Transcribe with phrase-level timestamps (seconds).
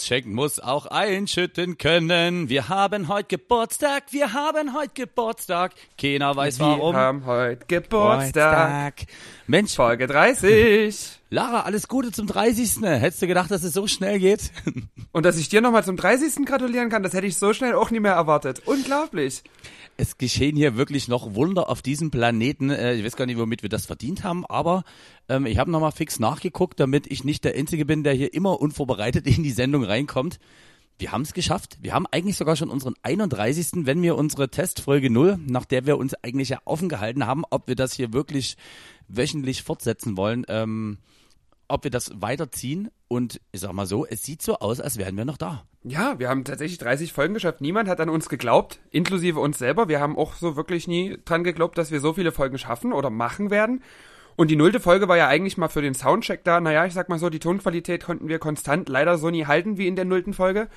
[0.00, 2.48] ausschenken muss, auch einschütten können.
[2.48, 5.72] Wir haben heute Geburtstag, wir haben heute Geburtstag.
[6.00, 6.94] Keiner weiß warum.
[6.94, 9.04] Wir haben heute Geburtstag.
[9.46, 11.20] Mensch, Folge 30.
[11.28, 12.80] Lara, alles Gute zum 30.
[12.82, 14.50] Hättest du gedacht, dass es so schnell geht?
[15.12, 16.46] Und dass ich dir nochmal zum 30.
[16.46, 18.62] gratulieren kann, das hätte ich so schnell auch nie mehr erwartet.
[18.64, 19.42] Unglaublich.
[20.00, 22.70] Es geschehen hier wirklich noch Wunder auf diesem Planeten.
[22.70, 24.82] Äh, Ich weiß gar nicht, womit wir das verdient haben, aber
[25.28, 28.62] ähm, ich habe nochmal fix nachgeguckt, damit ich nicht der Einzige bin, der hier immer
[28.62, 30.38] unvorbereitet in die Sendung reinkommt.
[30.98, 31.76] Wir haben es geschafft.
[31.82, 33.84] Wir haben eigentlich sogar schon unseren 31.
[33.84, 37.68] Wenn wir unsere Testfolge 0, nach der wir uns eigentlich ja offen gehalten haben, ob
[37.68, 38.56] wir das hier wirklich
[39.06, 40.96] wöchentlich fortsetzen wollen, ähm,
[41.68, 42.88] ob wir das weiterziehen.
[43.12, 45.64] Und ich sag mal so, es sieht so aus, als wären wir noch da.
[45.82, 47.60] Ja, wir haben tatsächlich 30 Folgen geschafft.
[47.60, 49.88] Niemand hat an uns geglaubt, inklusive uns selber.
[49.88, 53.10] Wir haben auch so wirklich nie dran geglaubt, dass wir so viele Folgen schaffen oder
[53.10, 53.82] machen werden.
[54.36, 56.60] Und die nullte Folge war ja eigentlich mal für den Soundcheck da.
[56.60, 59.88] Naja, ich sag mal so, die Tonqualität konnten wir konstant leider so nie halten wie
[59.88, 60.68] in der nullten Folge.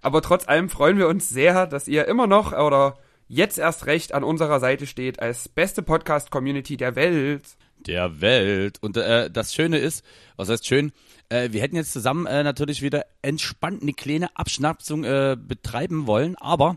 [0.00, 2.96] Aber trotz allem freuen wir uns sehr, dass ihr immer noch oder
[3.28, 7.44] jetzt erst recht an unserer Seite steht als beste Podcast-Community der Welt.
[7.86, 8.78] der Welt.
[8.80, 10.06] Und äh, das Schöne ist,
[10.36, 10.92] was heißt schön,
[11.32, 16.36] äh, wir hätten jetzt zusammen äh, natürlich wieder entspannt eine kleine Abschnapsung äh, betreiben wollen,
[16.36, 16.76] aber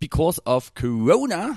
[0.00, 1.56] because of Corona,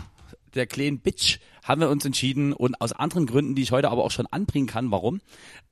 [0.54, 4.04] der kleinen Bitch, haben wir uns entschieden und aus anderen Gründen, die ich heute aber
[4.04, 5.22] auch schon anbringen kann, warum,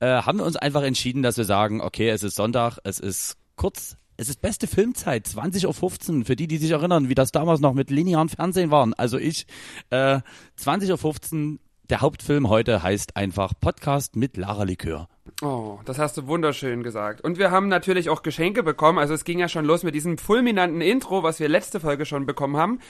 [0.00, 3.36] äh, haben wir uns einfach entschieden, dass wir sagen, okay, es ist Sonntag, es ist
[3.56, 7.60] kurz, es ist beste Filmzeit, 20.15 Uhr, für die, die sich erinnern, wie das damals
[7.60, 9.46] noch mit linearen Fernsehen waren, also ich,
[9.90, 10.20] äh,
[10.58, 11.58] 20.15 Uhr,
[11.90, 15.08] der Hauptfilm heute heißt einfach Podcast mit Lara Likör.
[15.42, 17.22] Oh, das hast du wunderschön gesagt.
[17.22, 18.98] Und wir haben natürlich auch Geschenke bekommen.
[18.98, 22.26] Also es ging ja schon los mit diesem fulminanten Intro, was wir letzte Folge schon
[22.26, 22.80] bekommen haben.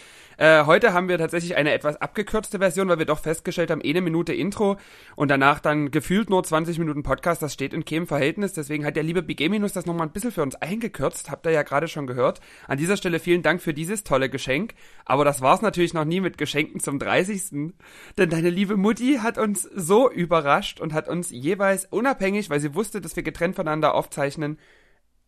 [0.41, 4.01] Äh, heute haben wir tatsächlich eine etwas abgekürzte Version, weil wir doch festgestellt haben, eine
[4.01, 4.79] Minute Intro
[5.15, 7.43] und danach dann gefühlt nur 20 Minuten Podcast.
[7.43, 8.55] Das steht in keinem Verhältnis.
[8.55, 11.31] Deswegen hat der liebe BG- das nochmal ein bisschen für uns eingekürzt.
[11.31, 12.41] Habt ihr ja gerade schon gehört.
[12.67, 14.73] An dieser Stelle vielen Dank für dieses tolle Geschenk.
[15.05, 17.75] Aber das war's natürlich noch nie mit Geschenken zum 30.
[18.17, 22.75] Denn deine liebe Mutti hat uns so überrascht und hat uns jeweils unabhängig, weil sie
[22.75, 24.59] wusste, dass wir getrennt voneinander aufzeichnen,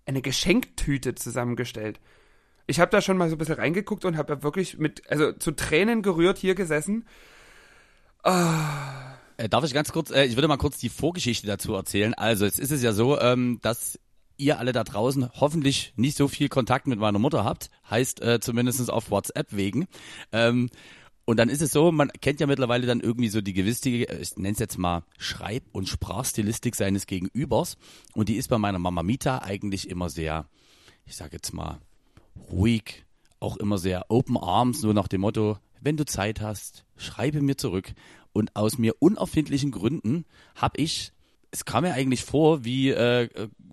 [0.06, 2.00] eine Geschenktüte zusammengestellt.
[2.72, 5.32] Ich habe da schon mal so ein bisschen reingeguckt und habe ja wirklich mit, also
[5.32, 7.04] zu Tränen gerührt hier gesessen.
[8.24, 12.14] Äh, darf ich ganz kurz, äh, ich würde mal kurz die Vorgeschichte dazu erzählen.
[12.14, 13.98] Also, jetzt ist es ja so, ähm, dass
[14.38, 17.68] ihr alle da draußen hoffentlich nicht so viel Kontakt mit meiner Mutter habt.
[17.90, 19.86] Heißt äh, zumindest auf WhatsApp wegen.
[20.32, 20.70] Ähm,
[21.26, 24.36] und dann ist es so, man kennt ja mittlerweile dann irgendwie so die gewisse, ich
[24.36, 27.76] nenne es jetzt mal Schreib- und Sprachstilistik seines Gegenübers.
[28.14, 30.46] Und die ist bei meiner Mama Mita eigentlich immer sehr,
[31.04, 31.78] ich sage jetzt mal,
[32.50, 33.04] ruhig,
[33.40, 37.56] auch immer sehr open arms, so nach dem Motto, wenn du Zeit hast, schreibe mir
[37.56, 37.92] zurück.
[38.32, 41.12] Und aus mir unerfindlichen Gründen habe ich,
[41.50, 43.28] es kam mir eigentlich vor, wie, äh,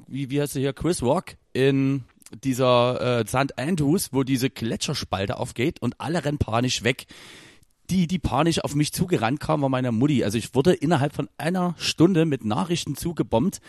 [0.07, 2.03] wie, wie heißt er hier, Chris Rock in
[2.43, 3.57] dieser äh, St.
[3.57, 7.05] Andrews, wo diese Gletscherspalte aufgeht und alle rennen panisch weg.
[7.89, 10.23] Die, die panisch auf mich zugerannt kam, war meine Mutti.
[10.23, 13.61] Also ich wurde innerhalb von einer Stunde mit Nachrichten zugebombt,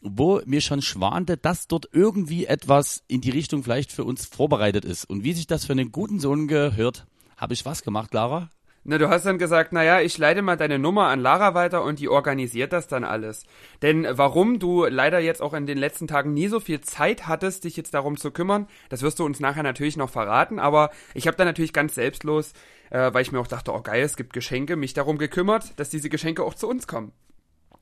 [0.00, 4.84] wo mir schon schwante, dass dort irgendwie etwas in die Richtung vielleicht für uns vorbereitet
[4.84, 5.04] ist.
[5.04, 7.06] Und wie sich das für einen guten Sohn gehört,
[7.36, 8.50] habe ich was gemacht, Lara?
[8.82, 11.98] Na, du hast dann gesagt, naja, ich leite mal deine Nummer an Lara weiter und
[11.98, 13.44] die organisiert das dann alles.
[13.82, 17.64] Denn warum du leider jetzt auch in den letzten Tagen nie so viel Zeit hattest,
[17.64, 21.26] dich jetzt darum zu kümmern, das wirst du uns nachher natürlich noch verraten, aber ich
[21.26, 22.54] habe da natürlich ganz selbstlos,
[22.88, 25.90] äh, weil ich mir auch dachte, oh geil, es gibt Geschenke, mich darum gekümmert, dass
[25.90, 27.12] diese Geschenke auch zu uns kommen.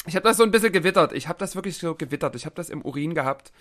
[0.07, 1.13] Ich habe das so ein bisschen gewittert.
[1.13, 2.35] Ich habe das wirklich so gewittert.
[2.35, 3.53] Ich habe das im Urin gehabt.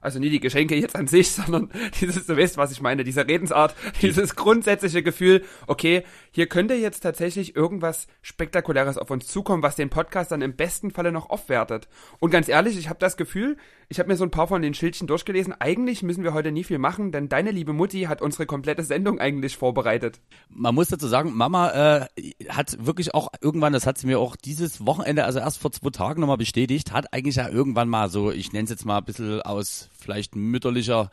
[0.00, 1.70] Also nie die Geschenke jetzt an sich, sondern
[2.00, 7.00] dieses, du weißt, was ich meine, diese Redensart, dieses grundsätzliche Gefühl, okay, hier könnte jetzt
[7.00, 11.88] tatsächlich irgendwas Spektakuläres auf uns zukommen, was den Podcast dann im besten Falle noch aufwertet.
[12.18, 13.56] Und ganz ehrlich, ich habe das Gefühl,
[13.88, 16.64] ich habe mir so ein paar von den Schildchen durchgelesen, eigentlich müssen wir heute nie
[16.64, 20.20] viel machen, denn deine liebe Mutti hat unsere komplette Sendung eigentlich vorbereitet.
[20.48, 22.06] Man muss dazu sagen, Mama äh,
[22.48, 25.90] hat wirklich auch irgendwann, das hat sie mir auch dieses Wochenende, also erst vor zwei
[25.90, 29.04] Tagen nochmal bestätigt, hat eigentlich ja irgendwann mal so, ich nenne es jetzt mal ein
[29.04, 31.10] bisschen aus vielleicht mütterlicher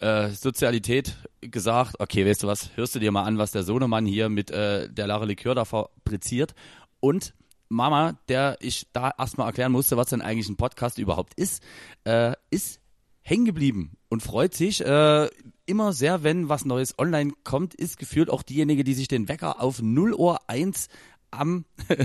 [0.00, 4.04] äh, Sozialität gesagt, okay, weißt du was, hörst du dir mal an, was der Sohnemann
[4.04, 6.54] hier mit äh, der Lara Likör da fabriziert
[7.00, 7.34] und
[7.68, 11.62] Mama, der ich da erstmal erklären musste, was denn eigentlich ein Podcast überhaupt ist,
[12.04, 12.80] äh, ist
[13.22, 14.84] hängen geblieben und freut sich.
[14.84, 15.28] Äh,
[15.66, 19.60] immer sehr, wenn was Neues online kommt, ist gefühlt auch diejenige, die sich den Wecker
[19.60, 20.88] auf 0 Uhr 1
[21.30, 21.64] am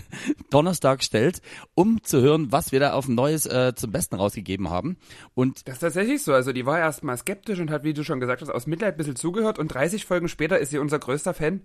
[0.49, 1.41] Donnerstag stellt,
[1.73, 4.97] um zu hören, was wir da auf Neues äh, zum Besten rausgegeben haben.
[5.33, 6.33] Und Das ist tatsächlich so.
[6.33, 8.95] Also die war erst mal skeptisch und hat, wie du schon gesagt hast, aus Mitleid
[8.95, 11.61] ein bisschen zugehört und 30 Folgen später ist sie unser größter Fan.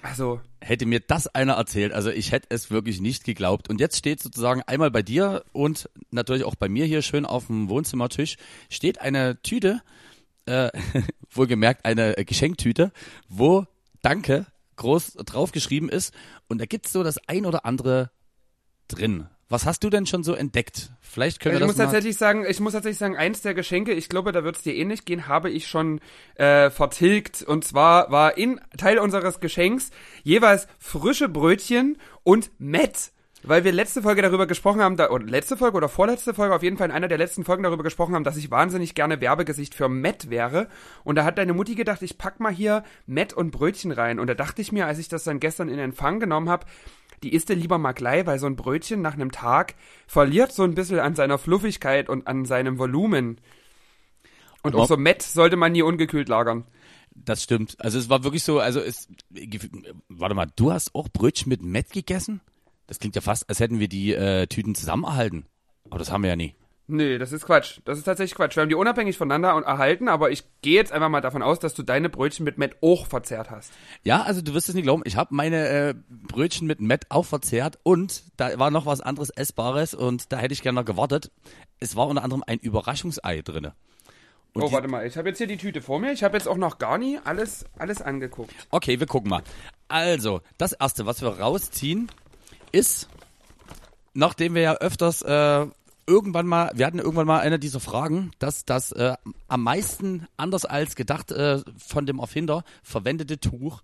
[0.00, 3.68] Also, hätte mir das einer erzählt, also ich hätte es wirklich nicht geglaubt.
[3.68, 7.48] Und jetzt steht sozusagen einmal bei dir und natürlich auch bei mir hier schön auf
[7.48, 8.36] dem Wohnzimmertisch,
[8.70, 9.82] steht eine Tüte,
[10.46, 10.70] äh,
[11.30, 12.92] wohlgemerkt eine Geschenktüte,
[13.28, 13.66] wo
[14.00, 14.46] Danke
[14.78, 16.14] groß draufgeschrieben ist.
[16.48, 18.10] Und da gibt's so das ein oder andere
[18.88, 19.28] drin.
[19.50, 20.90] Was hast du denn schon so entdeckt?
[21.00, 21.92] Vielleicht können ich wir muss das mal...
[21.92, 24.74] tatsächlich sagen, ich muss tatsächlich sagen, eins der Geschenke, ich glaube, da wird es dir
[24.74, 26.00] ähnlich gehen, habe ich schon
[26.34, 27.42] äh, vertilgt.
[27.42, 29.90] Und zwar war in Teil unseres Geschenks
[30.22, 33.12] jeweils frische Brötchen und Met.
[33.44, 36.62] Weil wir letzte Folge darüber gesprochen haben, da, oder letzte Folge oder vorletzte Folge, auf
[36.64, 39.74] jeden Fall in einer der letzten Folgen darüber gesprochen haben, dass ich wahnsinnig gerne Werbegesicht
[39.74, 40.68] für Met wäre.
[41.04, 44.18] Und da hat deine Mutti gedacht, ich pack mal hier Met und Brötchen rein.
[44.18, 46.66] Und da dachte ich mir, als ich das dann gestern in Empfang genommen habe,
[47.22, 49.74] die isst du lieber mal gleich, weil so ein Brötchen nach einem Tag
[50.06, 53.40] verliert so ein bisschen an seiner Fluffigkeit und an seinem Volumen.
[54.62, 56.64] Und auch so Met sollte man nie ungekühlt lagern.
[57.14, 57.76] Das stimmt.
[57.78, 59.08] Also es war wirklich so, also es,
[60.08, 62.40] warte mal, du hast auch Brötchen mit Met gegessen?
[62.88, 65.46] Das klingt ja fast, als hätten wir die äh, Tüten zusammen erhalten.
[65.88, 66.54] Aber das haben wir ja nie.
[66.90, 67.80] Nee, das ist Quatsch.
[67.84, 68.56] Das ist tatsächlich Quatsch.
[68.56, 71.58] Wir haben die unabhängig voneinander und erhalten, aber ich gehe jetzt einfach mal davon aus,
[71.58, 73.70] dass du deine Brötchen mit Met auch verzehrt hast.
[74.04, 77.26] Ja, also du wirst es nicht glauben, ich habe meine äh, Brötchen mit Met auch
[77.26, 81.30] verzehrt und da war noch was anderes Essbares und da hätte ich gerne gewartet.
[81.78, 83.74] Es war unter anderem ein Überraschungsei drinne.
[84.54, 86.12] Und oh, warte mal, ich habe jetzt hier die Tüte vor mir.
[86.12, 88.54] Ich habe jetzt auch noch gar nie alles, alles angeguckt.
[88.70, 89.42] Okay, wir gucken mal.
[89.88, 92.10] Also, das erste, was wir rausziehen,
[92.72, 93.08] ist,
[94.14, 95.66] nachdem wir ja öfters äh,
[96.06, 99.14] irgendwann mal, wir hatten irgendwann mal eine dieser Fragen, dass das äh,
[99.46, 103.82] am meisten anders als gedacht äh, von dem Erfinder verwendete Tuch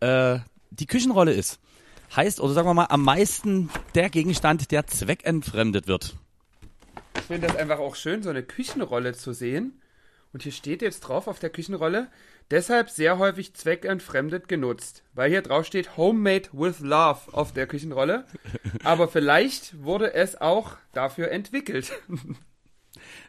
[0.00, 0.38] äh,
[0.70, 1.58] die Küchenrolle ist.
[2.14, 6.16] Heißt, oder sagen wir mal, am meisten der Gegenstand, der zweckentfremdet wird.
[7.16, 9.80] Ich finde das einfach auch schön, so eine Küchenrolle zu sehen.
[10.32, 12.08] Und hier steht jetzt drauf auf der Küchenrolle,
[12.50, 15.02] deshalb sehr häufig zweckentfremdet genutzt.
[15.14, 18.24] Weil hier drauf steht Homemade with Love auf der Küchenrolle.
[18.84, 21.92] Aber vielleicht wurde es auch dafür entwickelt.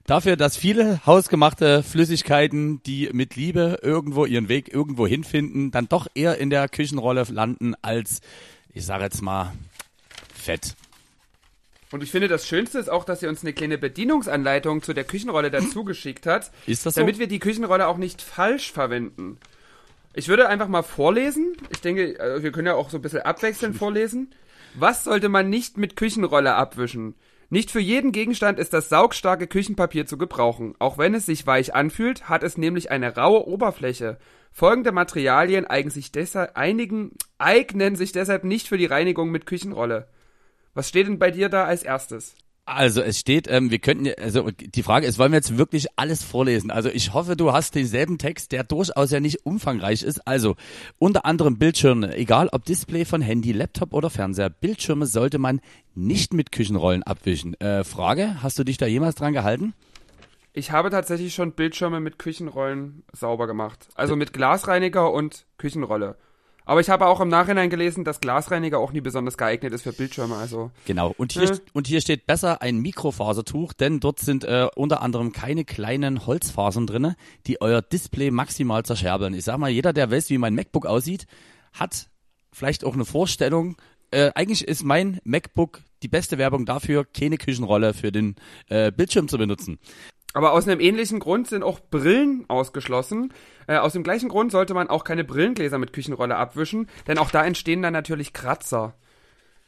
[0.05, 6.07] Dafür, dass viele hausgemachte Flüssigkeiten, die mit Liebe irgendwo ihren Weg irgendwo hinfinden, dann doch
[6.15, 8.21] eher in der Küchenrolle landen als,
[8.73, 9.53] ich sage jetzt mal,
[10.33, 10.75] Fett.
[11.91, 15.05] Und ich finde, das Schönste ist auch, dass sie uns eine kleine Bedienungsanleitung zu der
[15.05, 16.51] Küchenrolle dazu geschickt hat.
[16.65, 17.01] Ist das so?
[17.01, 19.37] Damit wir die Küchenrolle auch nicht falsch verwenden.
[20.13, 21.55] Ich würde einfach mal vorlesen.
[21.69, 24.33] Ich denke, äh, wir können ja auch so ein bisschen abwechselnd vorlesen.
[24.73, 27.15] Was sollte man nicht mit Küchenrolle abwischen?
[27.49, 30.75] Nicht für jeden Gegenstand ist das saugstarke Küchenpapier zu gebrauchen.
[30.79, 34.17] Auch wenn es sich weich anfühlt, hat es nämlich eine raue Oberfläche.
[34.51, 40.07] Folgende Materialien eignen sich deshalb, einigen, eignen sich deshalb nicht für die Reinigung mit Küchenrolle.
[40.77, 42.35] Was steht denn bei dir da als erstes?
[42.65, 46.21] Also es steht, ähm, wir könnten, also die Frage ist, wollen wir jetzt wirklich alles
[46.21, 46.69] vorlesen?
[46.69, 50.27] Also ich hoffe, du hast denselben Text, der durchaus ja nicht umfangreich ist.
[50.27, 50.55] Also
[50.99, 55.61] unter anderem Bildschirme, egal ob Display von Handy, Laptop oder Fernseher, Bildschirme sollte man
[55.95, 57.59] nicht mit Küchenrollen abwischen.
[57.59, 59.73] Äh, Frage, hast du dich da jemals dran gehalten?
[60.53, 63.89] Ich habe tatsächlich schon Bildschirme mit Küchenrollen sauber gemacht.
[63.95, 66.17] Also mit Glasreiniger und Küchenrolle.
[66.67, 69.93] Aber ich habe auch im Nachhinein gelesen, dass Glasreiniger auch nie besonders geeignet ist für
[69.93, 70.35] Bildschirme.
[70.35, 71.15] Also Genau.
[71.17, 71.57] Und hier, Äh.
[71.71, 76.85] und hier steht besser ein Mikrofasertuch, denn dort sind äh, unter anderem keine kleinen Holzfasern
[76.85, 77.15] drinne,
[77.47, 79.33] die euer Display maximal zerscherbeln.
[79.33, 81.25] Ich sag mal, jeder, der weiß, wie mein MacBook aussieht,
[81.71, 82.09] hat
[82.51, 83.77] vielleicht auch eine Vorstellung.
[84.11, 88.35] Äh, eigentlich ist mein MacBook die beste Werbung dafür, keine Küchenrolle für den
[88.67, 89.79] äh, Bildschirm zu benutzen.
[90.33, 93.33] Aber aus einem ähnlichen Grund sind auch Brillen ausgeschlossen.
[93.67, 97.31] Äh, aus dem gleichen Grund sollte man auch keine Brillengläser mit Küchenrolle abwischen, denn auch
[97.31, 98.95] da entstehen dann natürlich Kratzer.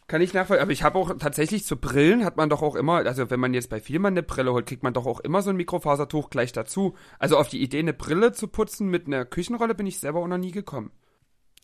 [0.07, 0.63] Kann ich nachvollziehen.
[0.63, 3.53] Aber ich habe auch tatsächlich zu Brillen hat man doch auch immer, also wenn man
[3.53, 6.51] jetzt bei Vielmann eine Brille holt, kriegt man doch auch immer so ein Mikrofasertuch gleich
[6.51, 6.95] dazu.
[7.19, 10.27] Also auf die Idee, eine Brille zu putzen mit einer Küchenrolle bin ich selber auch
[10.27, 10.91] noch nie gekommen.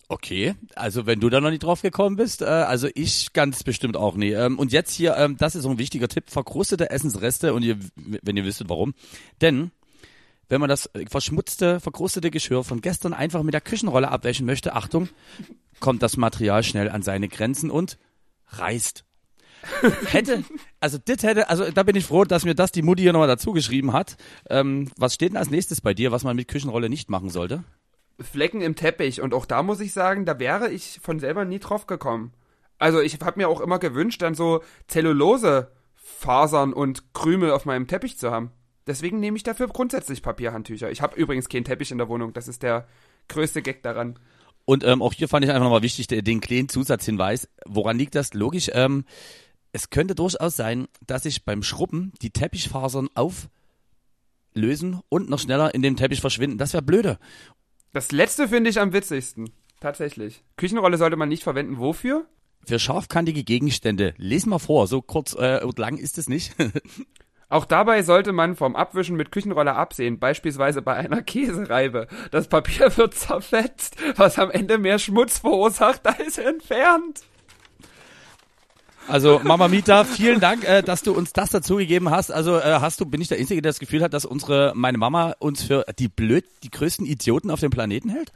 [0.08, 3.98] Okay, also wenn du da noch nicht drauf gekommen bist, äh, also ich ganz bestimmt
[3.98, 4.34] auch nie.
[4.34, 7.80] Ähm, und jetzt hier, ähm, das ist so ein wichtiger Tipp, verkrustete Essensreste und ihr,
[7.96, 8.94] wenn ihr wisst warum.
[9.42, 9.72] Denn
[10.50, 14.74] wenn man das äh, verschmutzte, verkrustete Geschirr von gestern einfach mit der Küchenrolle abwäschen möchte,
[14.74, 15.10] Achtung,
[15.80, 17.98] kommt das Material schnell an seine Grenzen und
[18.48, 19.06] reißt.
[20.12, 20.44] hätte,
[20.80, 23.28] also das hätte, also da bin ich froh, dass mir das die Mutti hier nochmal
[23.28, 24.18] dazu geschrieben hat.
[24.50, 27.64] Ähm, was steht denn als nächstes bei dir, was man mit Küchenrolle nicht machen sollte?
[28.20, 31.60] Flecken im Teppich und auch da muss ich sagen, da wäre ich von selber nie
[31.60, 32.34] drauf gekommen.
[32.78, 37.88] Also ich habe mir auch immer gewünscht, dann so Zellulose Fasern und Krümel auf meinem
[37.88, 38.52] Teppich zu haben.
[38.88, 40.92] Deswegen nehme ich dafür grundsätzlich Papierhandtücher.
[40.92, 42.34] Ich habe übrigens keinen Teppich in der Wohnung.
[42.34, 42.88] Das ist der
[43.28, 44.20] größte Gag daran.
[44.66, 47.48] Und ähm, auch hier fand ich einfach nochmal wichtig, den, kleinen Zusatzhinweis.
[47.66, 48.34] Woran liegt das?
[48.34, 49.06] Logisch, ähm,
[49.72, 55.82] es könnte durchaus sein, dass sich beim Schrubben die Teppichfasern auflösen und noch schneller in
[55.82, 56.58] dem Teppich verschwinden.
[56.58, 57.20] Das wäre blöde.
[57.92, 59.52] Das letzte finde ich am witzigsten.
[59.80, 60.44] Tatsächlich.
[60.58, 61.78] Küchenrolle sollte man nicht verwenden.
[61.78, 62.26] Wofür?
[62.66, 64.16] Für scharfkantige Gegenstände.
[64.18, 66.56] Lesen wir vor, so kurz äh, und lang ist es nicht.
[67.50, 72.08] Auch dabei sollte man vom Abwischen mit Küchenrolle absehen, beispielsweise bei einer Käsereibe.
[72.32, 77.22] Das Papier wird zerfetzt, was am Ende mehr Schmutz verursacht als entfernt.
[79.08, 82.32] Also Mama Mita, vielen Dank, äh, dass du uns das dazugegeben hast.
[82.32, 84.98] Also äh, hast du, bin ich der Einzige, der das Gefühl hat, dass unsere, meine
[84.98, 88.32] Mama uns für die blöd, die größten Idioten auf dem Planeten hält?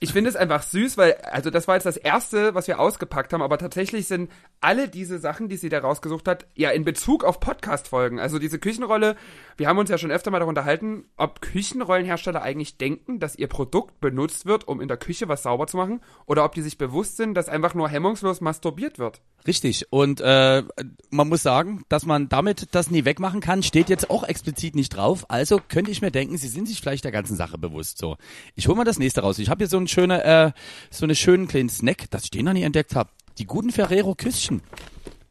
[0.00, 3.32] Ich finde es einfach süß, weil, also das war jetzt das erste, was wir ausgepackt
[3.32, 7.24] haben, aber tatsächlich sind alle diese Sachen, die sie da rausgesucht hat, ja in Bezug
[7.24, 8.20] auf Podcast-Folgen.
[8.20, 9.16] Also diese Küchenrolle,
[9.56, 13.48] wir haben uns ja schon öfter mal darüber unterhalten, ob Küchenrollenhersteller eigentlich denken, dass ihr
[13.48, 16.78] Produkt benutzt wird, um in der Küche was sauber zu machen, oder ob die sich
[16.78, 19.20] bewusst sind, dass einfach nur hemmungslos masturbiert wird.
[19.46, 19.86] Richtig.
[19.90, 20.62] Und äh,
[21.10, 24.90] man muss sagen, dass man damit das nie wegmachen kann, steht jetzt auch explizit nicht
[24.90, 25.24] drauf.
[25.30, 27.98] Also könnte ich mir denken, sie sind sich vielleicht der ganzen Sache bewusst.
[27.98, 28.16] So,
[28.54, 29.38] ich hole mal das nächste raus.
[29.38, 30.52] Ich habe hier so einen schönen, äh,
[30.90, 33.10] so eine schönen kleinen Snack, das ich den noch nie entdeckt habe.
[33.38, 34.62] Die guten Ferrero Küsschen.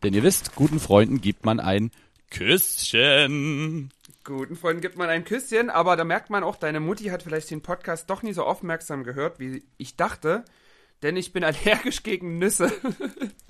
[0.04, 1.92] Denn ihr wisst, guten Freunden gibt man ein
[2.30, 3.92] Küsschen.
[4.24, 7.50] Guten Freunden gibt man ein Küsschen, aber da merkt man auch, deine Mutti hat vielleicht
[7.50, 10.44] den Podcast doch nie so aufmerksam gehört, wie ich dachte,
[11.02, 12.72] denn ich bin allergisch gegen Nüsse.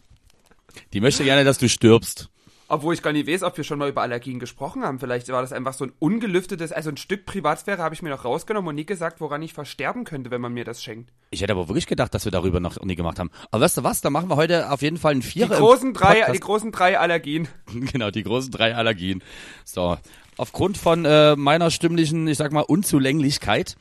[0.94, 2.30] Die möchte gerne, dass du stirbst.
[2.70, 5.00] Obwohl ich gar nicht weiß, ob wir schon mal über Allergien gesprochen haben.
[5.00, 8.26] Vielleicht war das einfach so ein ungelüftetes, also ein Stück Privatsphäre habe ich mir noch
[8.26, 11.12] rausgenommen und nie gesagt, woran ich versterben könnte, wenn man mir das schenkt.
[11.32, 13.32] Ich hätte aber wirklich gedacht, dass wir darüber noch nie gemacht haben.
[13.52, 15.56] Aber weißt du was, da machen wir heute auf jeden Fall einen Die Vierer.
[15.56, 16.36] im großen drei, Podcast.
[16.36, 17.48] die großen drei Allergien.
[17.92, 19.24] Genau, die großen drei Allergien.
[19.64, 19.98] So,
[20.38, 23.78] aufgrund von äh, meiner stimmlichen, ich sag mal, Unzulänglichkeit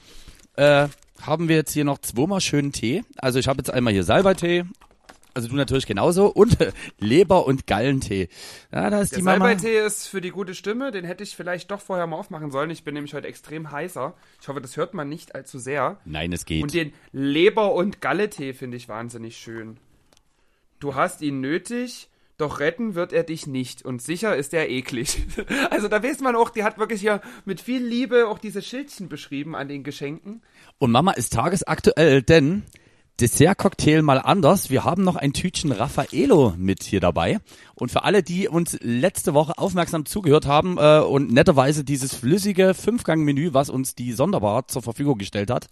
[0.57, 0.88] äh,
[1.23, 3.02] haben wir jetzt hier noch zweimal schönen Tee.
[3.16, 4.64] Also ich habe jetzt einmal hier Salbeitee,
[5.37, 6.57] also du natürlich genauso, und
[6.99, 8.28] Leber- und Gallentee.
[8.73, 9.45] Ja, da ist Der die Mama.
[9.47, 12.71] Salbeitee ist für die gute Stimme, den hätte ich vielleicht doch vorher mal aufmachen sollen.
[12.71, 14.14] Ich bin nämlich heute extrem heißer.
[14.40, 15.99] Ich hoffe, das hört man nicht allzu sehr.
[16.07, 16.62] Nein, es geht.
[16.62, 19.76] Und den Leber- und Galle-Tee finde ich wahnsinnig schön.
[20.81, 23.83] Du hast ihn nötig, doch retten wird er dich nicht.
[23.85, 25.26] Und sicher ist er eklig.
[25.71, 29.09] Also da weiß man auch, die hat wirklich hier mit viel Liebe auch diese Schildchen
[29.11, 30.43] beschrieben an den Geschenken.
[30.78, 32.62] Und Mama ist tagesaktuell, denn
[33.21, 34.69] Dessert-Cocktail mal anders.
[34.69, 37.39] Wir haben noch ein Tütchen Raffaello mit hier dabei.
[37.75, 42.75] Und für alle, die uns letzte Woche aufmerksam zugehört haben äh, und netterweise dieses flüssige
[42.75, 45.69] Fünfgang-Menü, was uns die Sonderbar zur Verfügung gestellt hat,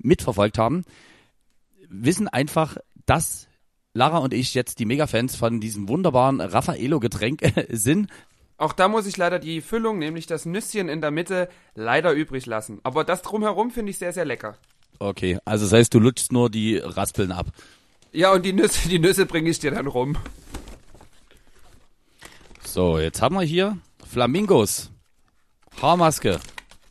[0.00, 0.84] mitverfolgt haben,
[1.90, 3.46] wissen einfach, dass
[3.92, 8.10] Lara und ich jetzt die Mega-Fans von diesem wunderbaren Raffaello-Getränk sind.
[8.56, 12.46] Auch da muss ich leider die Füllung, nämlich das Nüsschen in der Mitte, leider übrig
[12.46, 12.80] lassen.
[12.84, 14.56] Aber das drumherum finde ich sehr, sehr lecker.
[14.98, 17.46] Okay, also das heißt, du lutschst nur die Raspeln ab.
[18.12, 20.16] Ja, und die Nüsse, die Nüsse bringe ich dir dann rum.
[22.64, 24.90] So, jetzt haben wir hier Flamingos,
[25.80, 26.40] Haarmaske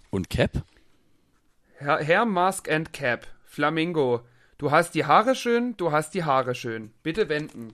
[0.10, 0.52] und Cap.
[1.80, 3.28] Hair, Hair Mask and Cap.
[3.56, 4.22] Flamingo.
[4.58, 6.92] Du hast die Haare schön, du hast die Haare schön.
[7.04, 7.74] Bitte wenden.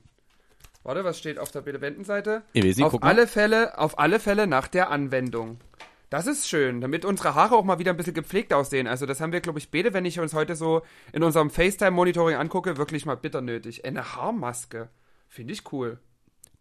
[0.84, 2.44] Warte, was steht auf der Bitte wenden Seite?
[2.54, 5.60] Nicht, auf alle Fälle, auf alle Fälle nach der Anwendung.
[6.12, 8.86] Das ist schön, damit unsere Haare auch mal wieder ein bisschen gepflegt aussehen.
[8.86, 10.82] Also das haben wir, glaube ich, beide, wenn ich uns heute so
[11.14, 13.86] in unserem FaceTime-Monitoring angucke, wirklich mal bitter nötig.
[13.86, 14.90] Eine Haarmaske.
[15.30, 16.00] Finde ich cool.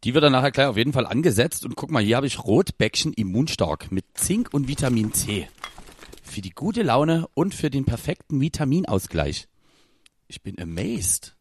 [0.05, 1.65] Die wird dann nachher gleich auf jeden Fall angesetzt.
[1.65, 5.49] Und guck mal, hier habe ich Rotbäckchen immunstark mit Zink und Vitamin C.
[6.23, 9.49] Für die gute Laune und für den perfekten Vitaminausgleich.
[10.29, 11.35] Ich bin amazed.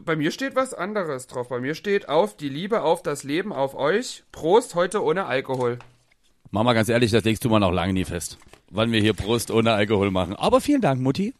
[0.00, 1.50] Bei mir steht was anderes drauf.
[1.50, 4.24] Bei mir steht auf die Liebe, auf das Leben, auf euch.
[4.32, 5.78] Prost heute ohne Alkohol.
[6.50, 8.38] Mach mal ganz ehrlich, das legst du mal noch lange nie fest.
[8.70, 10.34] Wann wir hier Prost ohne Alkohol machen.
[10.34, 11.34] Aber vielen Dank, Mutti.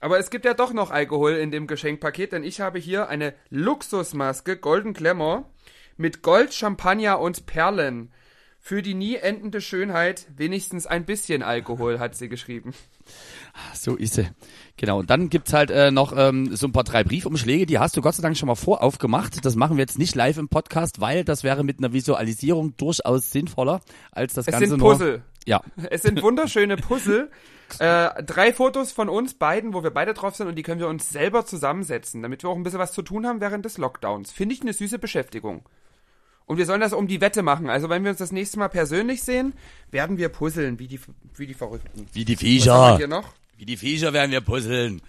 [0.00, 3.34] Aber es gibt ja doch noch Alkohol in dem Geschenkpaket, denn ich habe hier eine
[3.50, 5.48] Luxusmaske Golden Glamour
[5.96, 8.10] mit Gold, Champagner und Perlen.
[8.58, 12.74] Für die nie endende Schönheit wenigstens ein bisschen Alkohol, hat sie geschrieben.
[13.74, 14.28] So ist sie.
[14.76, 15.00] Genau.
[15.00, 18.00] Und dann gibt's halt äh, noch ähm, so ein paar drei Briefumschläge, die hast du
[18.00, 19.44] Gott sei Dank schon mal voraufgemacht.
[19.44, 23.30] Das machen wir jetzt nicht live im Podcast, weil das wäre mit einer Visualisierung durchaus
[23.30, 23.80] sinnvoller
[24.12, 24.92] als das Es Ganze sind nur.
[24.92, 25.22] Puzzle.
[25.46, 25.62] Ja.
[25.90, 27.30] Es sind wunderschöne Puzzle.
[27.78, 30.88] Äh, drei Fotos von uns beiden, wo wir beide drauf sind und die können wir
[30.88, 34.32] uns selber zusammensetzen, damit wir auch ein bisschen was zu tun haben während des Lockdowns.
[34.32, 35.62] Finde ich eine süße Beschäftigung.
[36.50, 37.70] Und wir sollen das um die Wette machen.
[37.70, 39.52] Also wenn wir uns das nächste Mal persönlich sehen,
[39.92, 40.98] werden wir puzzeln, wie die,
[41.36, 42.08] wie die Verrückten.
[42.12, 42.96] Wie die Viecher.
[42.96, 43.34] hier noch?
[43.56, 45.00] Wie die Viecher werden wir puzzeln.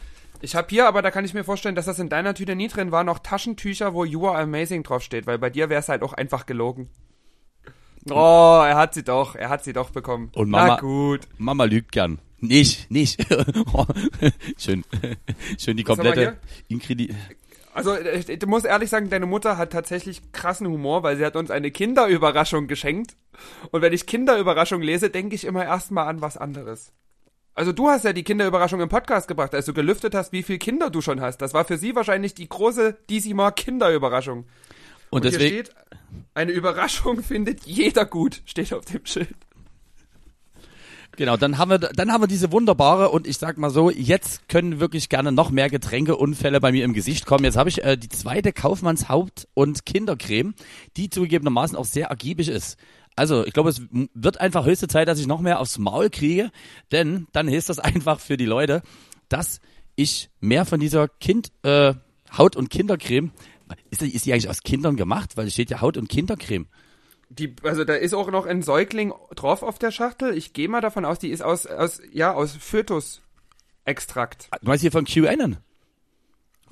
[0.42, 2.68] Ich habe hier, aber da kann ich mir vorstellen, dass das in deiner Tüte nie
[2.68, 6.04] drin war, noch Taschentücher, wo You are amazing draufsteht, weil bei dir wäre es halt
[6.04, 6.90] auch einfach gelogen.
[8.12, 10.30] Oh, er hat sie doch, er hat sie doch bekommen.
[10.36, 11.22] Und Mama- Na gut.
[11.40, 12.20] Mama lügt gern.
[12.40, 13.26] Nicht, nicht.
[14.60, 14.84] schön,
[15.58, 17.16] schön die komplette Inkredi
[17.74, 21.36] Also, äh, ich muss ehrlich sagen, deine Mutter hat tatsächlich krassen Humor, weil sie hat
[21.36, 23.16] uns eine Kinderüberraschung geschenkt.
[23.72, 26.92] Und wenn ich Kinderüberraschung lese, denke ich immer erstmal an was anderes.
[27.54, 30.60] Also du hast ja die Kinderüberraschung im Podcast gebracht, als du gelüftet hast, wie viele
[30.60, 31.38] Kinder du schon hast.
[31.38, 34.40] Das war für sie wahrscheinlich die große Disima Kinderüberraschung.
[34.40, 34.48] Und,
[35.10, 35.76] Und hier deswegen, steht,
[36.34, 39.36] eine Überraschung findet jeder gut, steht auf dem Schild.
[41.16, 44.48] Genau, dann haben wir, dann haben wir diese wunderbare und ich sag mal so, jetzt
[44.50, 47.44] können wirklich gerne noch mehr Getränkeunfälle bei mir im Gesicht kommen.
[47.44, 50.54] Jetzt habe ich äh, die zweite Kaufmannshaupt- und Kindercreme,
[50.98, 52.78] die zugegebenermaßen auch sehr ergiebig ist.
[53.16, 53.82] Also, ich glaube, es
[54.14, 56.52] wird einfach höchste Zeit, dass ich noch mehr aufs Maul kriege,
[56.92, 58.82] denn dann hilft das einfach für die Leute,
[59.30, 59.60] dass
[59.96, 61.94] ich mehr von dieser Kind, äh,
[62.38, 63.32] Haut- und Kindercreme,
[63.90, 65.38] ist die, ist die eigentlich aus Kindern gemacht?
[65.38, 66.68] Weil es steht ja Haut- und Kindercreme.
[67.32, 70.38] Die, also da ist auch noch ein Säugling drauf auf der Schachtel.
[70.38, 74.50] Ich gehe mal davon aus, die ist aus, aus ja, aus Fötus-Extrakt.
[74.62, 75.56] Du meinst hier von QAnon?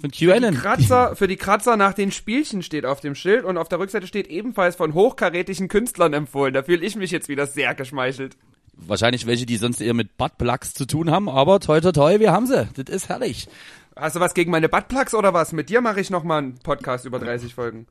[0.02, 0.56] Von Die QAnon?
[0.56, 4.06] Kratzer, für die Kratzer nach den Spielchen steht auf dem Schild und auf der Rückseite
[4.06, 6.54] steht ebenfalls von hochkarätigen Künstlern empfohlen.
[6.54, 8.36] Da fühle ich mich jetzt wieder sehr geschmeichelt.
[8.74, 12.34] Wahrscheinlich welche, die sonst eher mit Buttplugs zu tun haben, aber toi toi toi, wir
[12.34, 12.68] haben sie.
[12.76, 13.48] Das ist herrlich.
[13.96, 15.54] Hast du was gegen meine Buttplugs oder was?
[15.54, 17.88] Mit dir mache ich nochmal einen Podcast über 30 Folgen.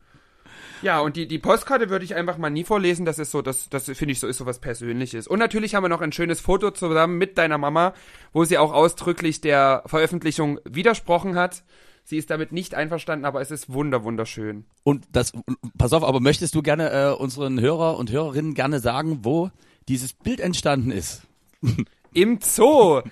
[0.82, 3.04] Ja, und die, die Postkarte würde ich einfach mal nie vorlesen.
[3.04, 5.26] Das ist so, das, das finde ich so, ist so was Persönliches.
[5.26, 7.94] Und natürlich haben wir noch ein schönes Foto zusammen mit deiner Mama,
[8.32, 11.62] wo sie auch ausdrücklich der Veröffentlichung widersprochen hat.
[12.04, 14.64] Sie ist damit nicht einverstanden, aber es ist wunder, wunderschön.
[14.82, 15.32] Und das,
[15.76, 19.50] pass auf, aber möchtest du gerne äh, unseren Hörer und Hörerinnen gerne sagen, wo
[19.88, 21.22] dieses Bild entstanden ist?
[22.14, 23.02] Im Zoo.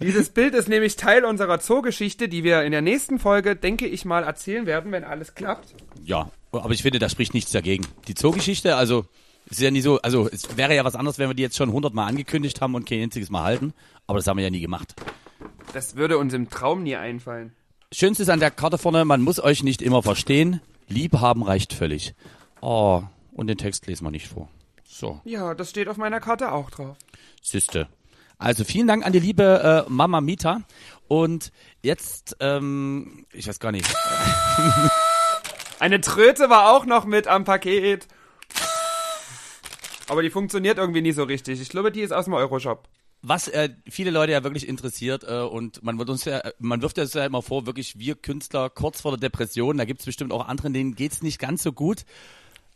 [0.00, 4.04] Dieses Bild ist nämlich Teil unserer Zoogeschichte, die wir in der nächsten Folge, denke ich
[4.04, 5.74] mal, erzählen werden, wenn alles klappt.
[6.04, 7.86] Ja, aber ich finde, da spricht nichts dagegen.
[8.08, 9.04] Die Zoogeschichte, also,
[9.46, 11.56] es ist ja nie so, also, es wäre ja was anderes, wenn wir die jetzt
[11.56, 13.72] schon hundertmal angekündigt haben und kein einziges Mal halten,
[14.06, 14.94] aber das haben wir ja nie gemacht.
[15.72, 17.52] Das würde uns im Traum nie einfallen.
[17.92, 20.60] Schönstes an der Karte vorne, man muss euch nicht immer verstehen.
[20.88, 22.14] Lieb haben reicht völlig.
[22.60, 24.48] Oh, und den Text lesen wir nicht vor.
[24.84, 26.96] So, Ja, das steht auf meiner Karte auch drauf.
[27.42, 27.88] Siste.
[28.40, 30.62] Also vielen Dank an die liebe äh, Mama Mita.
[31.08, 33.86] Und jetzt, ähm, ich weiß gar nicht.
[35.78, 38.08] Eine Tröte war auch noch mit am Paket.
[40.08, 41.60] Aber die funktioniert irgendwie nie so richtig.
[41.60, 42.88] Ich glaube, die ist aus dem Euroshop.
[43.20, 46.98] Was äh, viele Leute ja wirklich interessiert äh, und man wird uns ja, man wirft
[46.98, 50.48] uns ja immer vor, wirklich wir Künstler kurz vor der Depression, da gibt's bestimmt auch
[50.48, 52.06] andere, denen geht's nicht ganz so gut.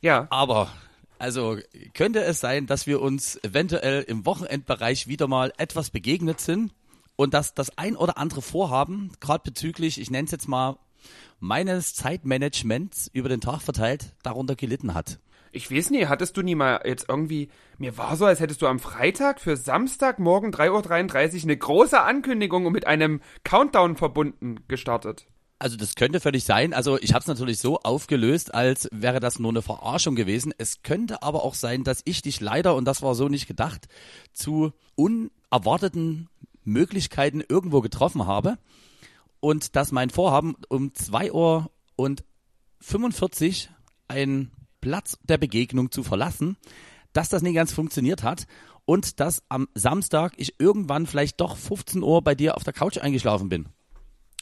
[0.02, 0.26] Ja.
[0.28, 0.70] Aber
[1.24, 1.56] also
[1.94, 6.74] könnte es sein, dass wir uns eventuell im Wochenendbereich wieder mal etwas begegnet sind
[7.16, 10.76] und dass das ein oder andere Vorhaben, gerade bezüglich, ich nenne es jetzt mal,
[11.40, 15.18] meines Zeitmanagements über den Tag verteilt, darunter gelitten hat.
[15.50, 17.48] Ich weiß nie, hattest du nie mal jetzt irgendwie.
[17.78, 22.70] Mir war so, als hättest du am Freitag für Samstagmorgen 3.33 Uhr eine große Ankündigung
[22.70, 25.26] mit einem Countdown verbunden gestartet.
[25.58, 26.74] Also das könnte völlig sein.
[26.74, 30.52] Also ich habe es natürlich so aufgelöst, als wäre das nur eine Verarschung gewesen.
[30.58, 33.86] Es könnte aber auch sein, dass ich dich leider, und das war so nicht gedacht,
[34.32, 36.28] zu unerwarteten
[36.64, 38.58] Möglichkeiten irgendwo getroffen habe
[39.40, 42.24] und dass mein Vorhaben um 2 Uhr und
[42.80, 43.70] 45
[44.08, 46.56] einen Platz der Begegnung zu verlassen,
[47.12, 48.46] dass das nicht ganz funktioniert hat
[48.84, 52.98] und dass am Samstag ich irgendwann vielleicht doch 15 Uhr bei dir auf der Couch
[52.98, 53.68] eingeschlafen bin.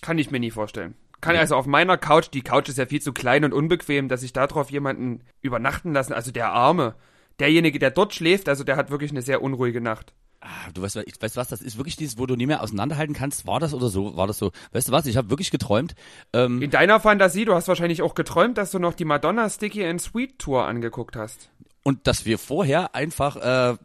[0.02, 0.94] Kann ich mir nie vorstellen.
[1.22, 4.22] Kann also auf meiner Couch, die Couch ist ja viel zu klein und unbequem, dass
[4.24, 6.12] ich darauf jemanden übernachten lassen.
[6.12, 6.94] Also der Arme.
[7.38, 10.12] Derjenige, der dort schläft, also der hat wirklich eine sehr unruhige Nacht.
[10.40, 13.14] Ah, Du weißt, ich weiß was, das ist wirklich dieses, wo du nie mehr auseinanderhalten
[13.14, 13.46] kannst.
[13.46, 14.16] War das oder so?
[14.16, 14.50] War das so?
[14.72, 15.06] Weißt du was?
[15.06, 15.94] Ich habe wirklich geträumt.
[16.32, 19.86] Ähm, In deiner Fantasie, du hast wahrscheinlich auch geträumt, dass du noch die Madonna Sticky
[19.86, 21.48] and Sweet Tour angeguckt hast.
[21.84, 23.76] und dass wir vorher einfach äh,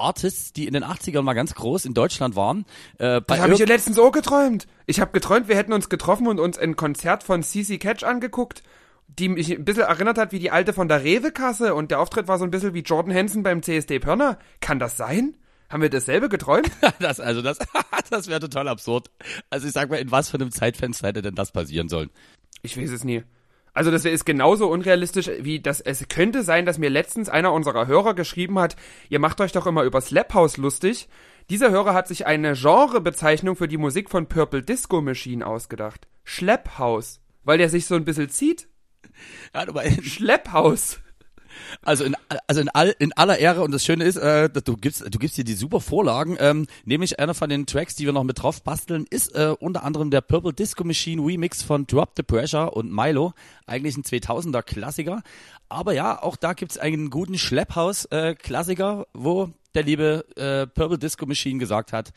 [0.00, 2.64] Artists, die in den 80ern mal ganz groß in Deutschland waren,
[2.98, 4.66] äh, Das habe ich ja letztens auch geträumt.
[4.86, 8.62] Ich habe geträumt, wir hätten uns getroffen und uns ein Konzert von CC Catch angeguckt,
[9.08, 12.28] die mich ein bisschen erinnert hat wie die alte von der Rewe-Kasse und der Auftritt
[12.28, 14.38] war so ein bisschen wie Jordan Hansen beim CSD Pörner.
[14.60, 15.36] Kann das sein?
[15.68, 16.70] Haben wir dasselbe geträumt?
[16.98, 17.58] das, also das,
[18.10, 19.10] das wäre total absurd.
[19.50, 22.10] Also ich sag mal, in was für einem Zeitfenster hätte denn das passieren sollen?
[22.62, 23.22] Ich weiß es nie.
[23.72, 27.86] Also das ist genauso unrealistisch, wie das es könnte sein, dass mir letztens einer unserer
[27.86, 28.76] Hörer geschrieben hat,
[29.08, 31.08] ihr macht euch doch immer über Slap House lustig.
[31.50, 36.06] Dieser Hörer hat sich eine Genrebezeichnung für die Musik von Purple Disco Machine ausgedacht.
[36.24, 37.20] Schlepphaus.
[37.42, 38.68] Weil der sich so ein bisschen zieht.
[39.54, 41.00] Ja, aber, Schlepphaus.
[41.82, 45.02] Also in, also in, all, in aller Ehre und das Schöne ist, äh, du gibst
[45.02, 46.36] du gibst hier die super Vorlagen.
[46.40, 49.84] Ähm, nämlich einer von den Tracks, die wir noch mit drauf basteln, ist äh, unter
[49.84, 53.32] anderem der Purple Disco Machine Remix von Drop the Pressure und Milo,
[53.66, 55.22] eigentlich ein 2000er Klassiker.
[55.68, 61.26] Aber ja, auch da gibt's einen guten Schlepphaus-Klassiker, äh, wo der liebe äh, Purple Disco
[61.26, 62.12] Machine gesagt hat,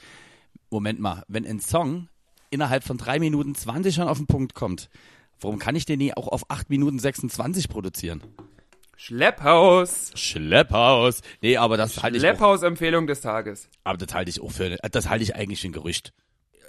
[0.70, 2.08] Moment mal, wenn ein Song
[2.50, 4.90] innerhalb von drei Minuten 20 schon auf den Punkt kommt,
[5.40, 8.22] warum kann ich den nie auch auf acht Minuten 26 produzieren?
[8.96, 10.12] Schlepphaus.
[10.16, 11.22] Schlepphaus.
[11.42, 13.70] Nee, aber das halte ich Schlepphaus-Empfehlung des Tages.
[13.84, 16.14] aber das halte ich auch für, das halte ich eigentlich für ein Gerücht.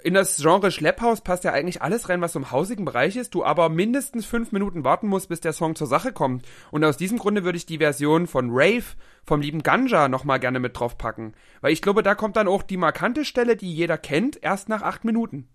[0.03, 3.33] In das Genre Schlepphaus passt ja eigentlich alles rein, was so im hausigen Bereich ist,
[3.33, 6.45] du aber mindestens fünf Minuten warten musst, bis der Song zur Sache kommt.
[6.69, 8.83] Und aus diesem Grunde würde ich die Version von Rave
[9.23, 11.33] vom lieben Ganja nochmal gerne mit draufpacken.
[11.61, 14.83] Weil ich glaube, da kommt dann auch die markante Stelle, die jeder kennt, erst nach
[14.83, 15.49] acht Minuten.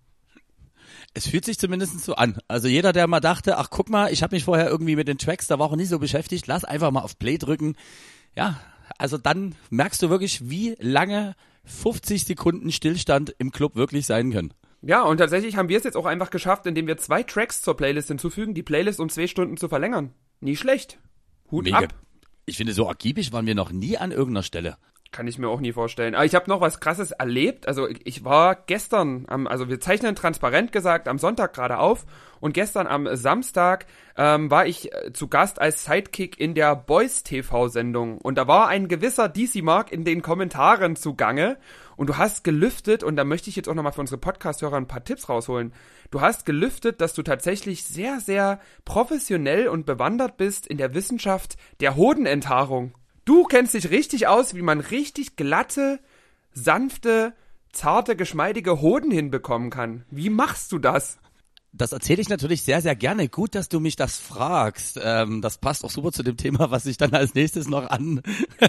[1.13, 2.37] Es fühlt sich zumindest so an.
[2.47, 5.17] Also jeder, der mal dachte, ach guck mal, ich habe mich vorher irgendwie mit den
[5.17, 7.75] Tracks der Woche nicht so beschäftigt, lass einfach mal auf Play drücken.
[8.35, 8.59] Ja,
[8.97, 14.53] also dann merkst du wirklich, wie lange 50 Sekunden Stillstand im Club wirklich sein können.
[14.81, 17.77] Ja, und tatsächlich haben wir es jetzt auch einfach geschafft, indem wir zwei Tracks zur
[17.77, 20.13] Playlist hinzufügen, die Playlist um zwei Stunden zu verlängern.
[20.39, 20.97] Nie schlecht.
[21.51, 21.79] Hut Mega.
[21.79, 21.93] ab.
[22.45, 24.77] Ich finde, so akribisch waren wir noch nie an irgendeiner Stelle.
[25.11, 26.15] Kann ich mir auch nie vorstellen.
[26.15, 27.67] Aber ich habe noch was Krasses erlebt.
[27.67, 32.05] Also ich war gestern, am, also wir zeichnen transparent gesagt am Sonntag gerade auf
[32.39, 37.23] und gestern am Samstag ähm, war ich äh, zu Gast als Sidekick in der Boys
[37.23, 41.57] TV Sendung und da war ein gewisser DC Mark in den Kommentaren zugange
[41.97, 44.87] und du hast gelüftet und da möchte ich jetzt auch nochmal für unsere Podcast-Hörer ein
[44.87, 45.73] paar Tipps rausholen.
[46.09, 51.57] Du hast gelüftet, dass du tatsächlich sehr, sehr professionell und bewandert bist in der Wissenschaft
[51.81, 52.93] der Hodenenthaarung.
[53.25, 55.99] Du kennst dich richtig aus, wie man richtig glatte,
[56.53, 57.33] sanfte,
[57.71, 60.05] zarte, geschmeidige Hoden hinbekommen kann.
[60.09, 61.19] Wie machst du das?
[61.73, 63.29] Das erzähle ich natürlich sehr, sehr gerne.
[63.29, 64.99] Gut, dass du mich das fragst.
[65.01, 68.21] Ähm, das passt auch super zu dem Thema, was ich dann als nächstes noch an,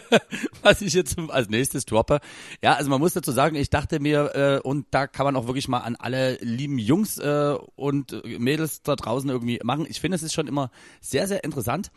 [0.63, 2.21] was ich jetzt als nächstes droppe.
[2.63, 5.49] Ja, also man muss dazu sagen, ich dachte mir, äh, und da kann man auch
[5.49, 9.87] wirklich mal an alle lieben Jungs äh, und Mädels da draußen irgendwie machen.
[9.89, 11.91] Ich finde, es ist schon immer sehr, sehr interessant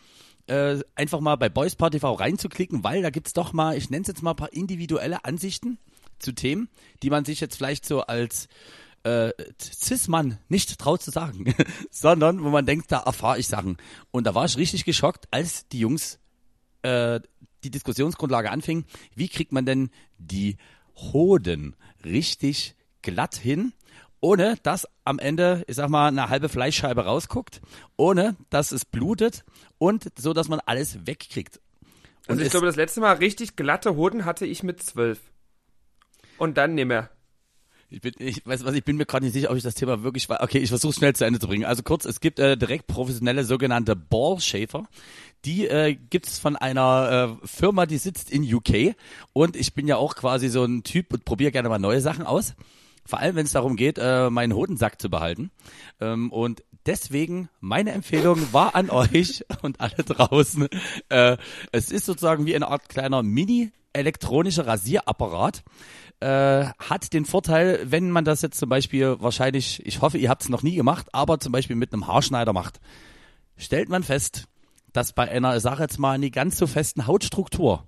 [0.48, 4.02] äh, einfach mal bei Boys Party TV reinzuklicken, weil da gibt's doch mal, ich nenne
[4.02, 5.78] es jetzt mal ein paar individuelle Ansichten
[6.20, 6.70] zu Themen,
[7.04, 8.48] die man sich jetzt vielleicht so als
[9.04, 11.54] äh, Cis-Mann nicht traut zu sagen,
[11.92, 13.78] sondern wo man denkt, da erfahre ich Sachen.
[14.12, 16.20] Und da war ich richtig geschockt, als die Jungs
[16.82, 17.20] äh,
[17.64, 20.58] die Diskussionsgrundlage anfing, wie kriegt man denn die
[20.96, 23.74] Hoden richtig glatt hin,
[24.26, 27.62] ohne dass am Ende, ich sag mal, eine halbe Fleischscheibe rausguckt,
[27.96, 29.46] ohne dass es blutet
[29.78, 31.60] und so, dass man alles wegkriegt.
[32.28, 35.20] Und Also ich glaube, das letzte Mal richtig glatte Hoden hatte ich mit zwölf.
[36.40, 37.12] Und dann nimmer.
[37.92, 40.02] Ich bin, ich weiß was, ich bin mir gerade nicht sicher, ob ich das Thema
[40.02, 40.42] wirklich war.
[40.42, 41.66] Okay, ich versuche schnell zu Ende zu bringen.
[41.66, 44.88] Also kurz, es gibt äh, direkt professionelle sogenannte Ballshafer.
[45.46, 48.96] Die äh, gibt es von einer äh, Firma, die sitzt in UK.
[49.34, 52.26] Und ich bin ja auch quasi so ein Typ und probiere gerne mal neue Sachen
[52.26, 52.56] aus.
[53.06, 55.52] Vor allem, wenn es darum geht, äh, meinen Hodensack zu behalten.
[56.02, 60.68] Ähm, und deswegen meine Empfehlung war an euch und alle draußen.
[61.10, 61.38] Äh,
[61.72, 65.64] es ist sozusagen wie eine Art kleiner Mini elektronischer Rasierapparat.
[66.20, 70.44] Äh, hat den Vorteil, wenn man das jetzt zum Beispiel wahrscheinlich, ich hoffe, ihr habt
[70.44, 72.80] es noch nie gemacht, aber zum Beispiel mit einem Haarschneider macht,
[73.58, 74.46] stellt man fest,
[74.94, 77.88] dass bei einer, sag jetzt mal, nicht ganz so festen Hautstruktur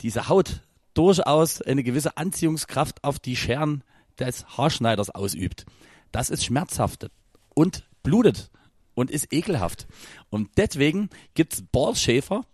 [0.00, 0.62] diese Haut
[0.94, 3.84] durchaus eine gewisse Anziehungskraft auf die Scheren
[4.18, 5.66] des Haarschneiders ausübt.
[6.12, 7.10] Das ist schmerzhaft
[7.54, 8.50] und blutet
[8.94, 9.86] und ist ekelhaft.
[10.30, 12.44] Und deswegen gibt's Ballschäfer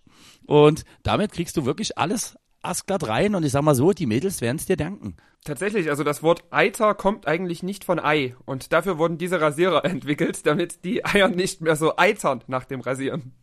[0.46, 4.40] und damit kriegst du wirklich alles askglatt rein und ich sag mal so, die Mädels
[4.40, 5.16] werden es dir danken.
[5.44, 8.34] Tatsächlich, also das Wort Eiter kommt eigentlich nicht von Ei.
[8.46, 12.80] Und dafür wurden diese Rasierer entwickelt, damit die Eier nicht mehr so eitern nach dem
[12.80, 13.34] Rasieren.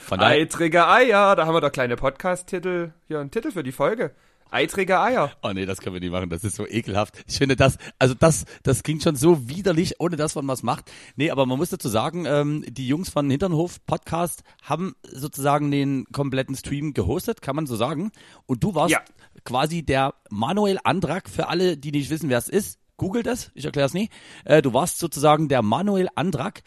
[0.00, 4.14] Von Eitrige Eier, da haben wir doch kleine Podcast-Titel, ja, einen Titel für die Folge.
[4.54, 5.32] Eitrige Eier.
[5.42, 7.24] Oh nee, das können wir nicht machen, das ist so ekelhaft.
[7.26, 10.92] Ich finde das, also das, das klingt schon so widerlich, ohne dass man was macht.
[11.16, 16.04] Nee, aber man muss dazu sagen, ähm, die Jungs von Hinternhof Podcast haben sozusagen den
[16.12, 18.12] kompletten Stream gehostet, kann man so sagen.
[18.46, 19.00] Und du warst Ja.
[19.44, 22.78] quasi der Manuel Andrak für alle, die nicht wissen, wer es ist.
[22.96, 24.08] Googelt es, ich erkläre es nie.
[24.44, 26.62] Äh, du warst sozusagen der Manuel Andrak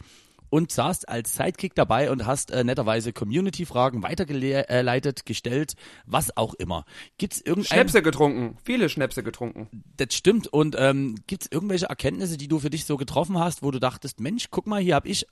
[0.50, 5.74] und saßt als Sidekick dabei und hast äh, netterweise Community-Fragen weitergeleitet, gestellt,
[6.06, 6.84] was auch immer.
[7.18, 8.56] Gibt's irgendein Schnäpse getrunken.
[8.64, 9.68] Viele Schnäpse getrunken.
[9.96, 10.48] das stimmt.
[10.48, 13.78] Und ähm, gibt es irgendwelche Erkenntnisse, die du für dich so getroffen hast, wo du
[13.78, 15.26] dachtest, Mensch, guck mal, hier habe ich,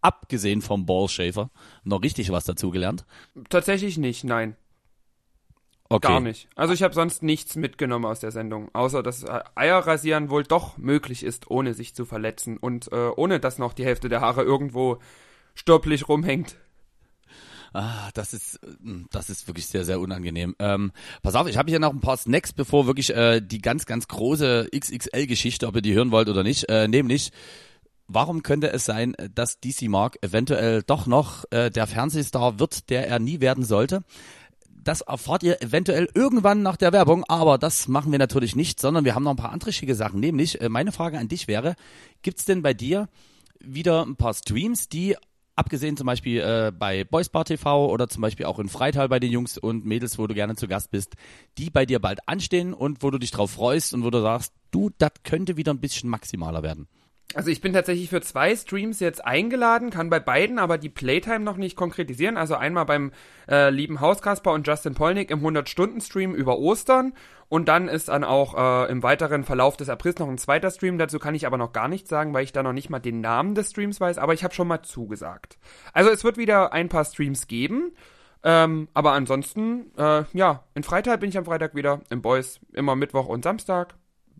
[0.00, 1.50] abgesehen vom Ballschäfer,
[1.84, 3.04] noch richtig was dazugelernt?
[3.48, 4.56] Tatsächlich nicht, nein.
[5.88, 6.08] Okay.
[6.08, 6.48] Gar nicht.
[6.56, 10.76] Also ich habe sonst nichts mitgenommen aus der Sendung, außer dass äh, Eierrasieren wohl doch
[10.78, 14.42] möglich ist, ohne sich zu verletzen und äh, ohne dass noch die Hälfte der Haare
[14.42, 14.98] irgendwo
[15.54, 16.56] stopplich rumhängt.
[17.72, 20.56] Ah, das ist, hm, das ist wirklich sehr, sehr unangenehm.
[20.58, 23.86] Ähm, pass auf, ich habe hier noch ein paar Snacks, bevor wirklich äh, die ganz,
[23.86, 27.32] ganz große XXL-Geschichte, ob ihr die hören wollt oder nicht, äh, nämlich
[28.08, 33.08] Warum könnte es sein, dass DC Mark eventuell doch noch äh, der Fernsehstar wird, der
[33.08, 34.04] er nie werden sollte?
[34.86, 39.04] Das erfahrt ihr eventuell irgendwann nach der Werbung, aber das machen wir natürlich nicht, sondern
[39.04, 40.20] wir haben noch ein paar andere schicke Sachen.
[40.20, 41.74] Nämlich, äh, meine Frage an dich wäre,
[42.22, 43.08] gibt's denn bei dir
[43.58, 45.16] wieder ein paar Streams, die
[45.56, 49.32] abgesehen zum Beispiel äh, bei Boysbar TV oder zum Beispiel auch in Freital bei den
[49.32, 51.16] Jungs und Mädels, wo du gerne zu Gast bist,
[51.58, 54.52] die bei dir bald anstehen und wo du dich drauf freust und wo du sagst,
[54.70, 56.86] du, das könnte wieder ein bisschen maximaler werden.
[57.34, 61.40] Also ich bin tatsächlich für zwei Streams jetzt eingeladen, kann bei beiden aber die Playtime
[61.40, 62.36] noch nicht konkretisieren.
[62.36, 63.10] Also einmal beim
[63.48, 67.14] äh, lieben Hauskasper und Justin Polnick im 100-Stunden-Stream über Ostern
[67.48, 70.98] und dann ist dann auch äh, im weiteren Verlauf des Aprils noch ein zweiter Stream.
[70.98, 73.20] Dazu kann ich aber noch gar nichts sagen, weil ich da noch nicht mal den
[73.20, 75.58] Namen des Streams weiß, aber ich habe schon mal zugesagt.
[75.92, 77.92] Also es wird wieder ein paar Streams geben.
[78.44, 82.94] Ähm, aber ansonsten, äh, ja, in Freitag bin ich am Freitag wieder, im Boys immer
[82.94, 83.96] Mittwoch und Samstag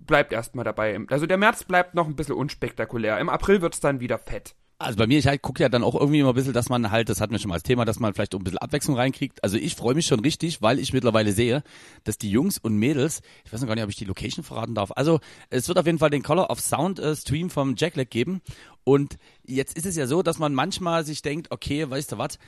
[0.07, 0.99] bleibt erstmal dabei.
[1.09, 3.19] Also der März bleibt noch ein bisschen unspektakulär.
[3.19, 4.55] Im April wird's dann wieder fett.
[4.79, 6.91] Also bei mir, ich halt gucke ja dann auch irgendwie immer ein bisschen, dass man
[6.91, 8.95] halt, das hatten wir schon mal als Thema, dass man vielleicht auch ein bisschen Abwechslung
[8.95, 9.43] reinkriegt.
[9.43, 11.63] Also ich freue mich schon richtig, weil ich mittlerweile sehe,
[12.05, 14.75] dass die Jungs und Mädels, ich weiß noch gar nicht, ob ich die Location verraten
[14.75, 14.93] darf.
[14.95, 18.43] Also es wird auf jeden Fall den Color of Sound äh, Stream vom Jackleg geben.
[18.85, 22.39] Und jetzt ist es ja so, dass man manchmal sich denkt, okay, weißt du was,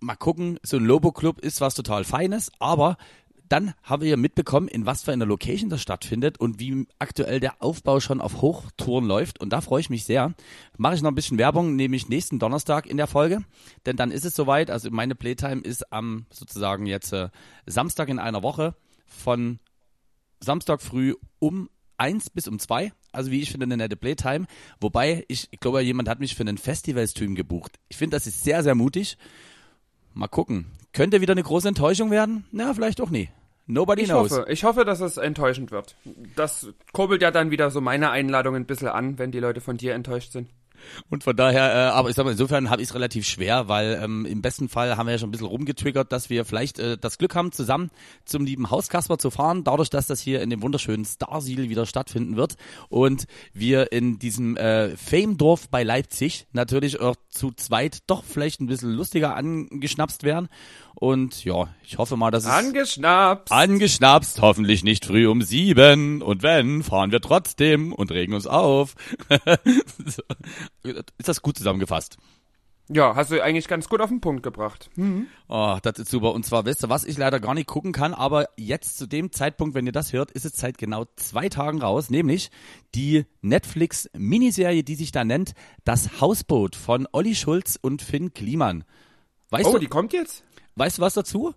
[0.00, 2.96] mal gucken, so ein Lobo Club ist was total Feines, aber
[3.48, 7.62] dann haben wir mitbekommen, in was für einer Location das stattfindet und wie aktuell der
[7.62, 9.40] Aufbau schon auf Hochtouren läuft.
[9.40, 10.34] Und da freue ich mich sehr.
[10.76, 13.44] Mache ich noch ein bisschen Werbung, nämlich nächsten Donnerstag in der Folge.
[13.86, 14.70] Denn dann ist es soweit.
[14.70, 17.28] Also meine Playtime ist am sozusagen jetzt äh,
[17.66, 18.74] Samstag in einer Woche
[19.06, 19.58] von
[20.40, 22.92] Samstag früh um eins bis um zwei.
[23.12, 24.46] Also wie ich finde, eine nette Playtime.
[24.80, 27.78] Wobei, ich, ich glaube, jemand hat mich für einen Festivalstream gebucht.
[27.88, 29.16] Ich finde, das ist sehr, sehr mutig.
[30.14, 30.66] Mal gucken.
[30.92, 32.44] Könnte wieder eine große Enttäuschung werden?
[32.52, 33.28] Na, vielleicht auch nie.
[33.66, 34.30] Nobody ich knows.
[34.30, 35.96] Hoffe, ich hoffe, dass es enttäuschend wird.
[36.36, 39.76] Das kurbelt ja dann wieder so meine Einladung ein bisschen an, wenn die Leute von
[39.76, 40.50] dir enttäuscht sind.
[41.10, 44.00] Und von daher, äh, aber ich sag mal, insofern habe ich es relativ schwer, weil
[44.02, 46.96] ähm, im besten Fall haben wir ja schon ein bisschen rumgetriggert, dass wir vielleicht äh,
[46.98, 47.90] das Glück haben, zusammen
[48.24, 52.36] zum lieben Hauskasper zu fahren, dadurch, dass das hier in dem wunderschönen Starsiel wieder stattfinden
[52.36, 52.56] wird
[52.88, 58.66] und wir in diesem äh, Fame-Dorf bei Leipzig natürlich auch zu zweit doch vielleicht ein
[58.66, 60.48] bisschen lustiger angeschnapst werden.
[60.94, 62.50] Und ja, ich hoffe mal, dass es...
[62.50, 63.52] Angeschnapst!
[63.52, 66.22] Angeschnapst, hoffentlich nicht früh um sieben.
[66.22, 68.94] Und wenn, fahren wir trotzdem und regen uns auf.
[70.84, 72.18] Ist das gut zusammengefasst?
[72.90, 74.90] Ja, hast du eigentlich ganz gut auf den Punkt gebracht.
[74.96, 75.26] Mhm.
[75.48, 76.32] Oh, das ist super.
[76.34, 79.32] Und zwar, wisst ihr, was ich leider gar nicht gucken kann, aber jetzt zu dem
[79.32, 82.50] Zeitpunkt, wenn ihr das hört, ist es seit genau zwei Tagen raus, nämlich
[82.94, 88.84] die Netflix-Miniserie, die sich da nennt Das Hausboot von Olli Schulz und Finn Kliman.
[89.48, 90.44] Weißt oh, du, die kommt jetzt?
[90.76, 91.54] weißt du was dazu?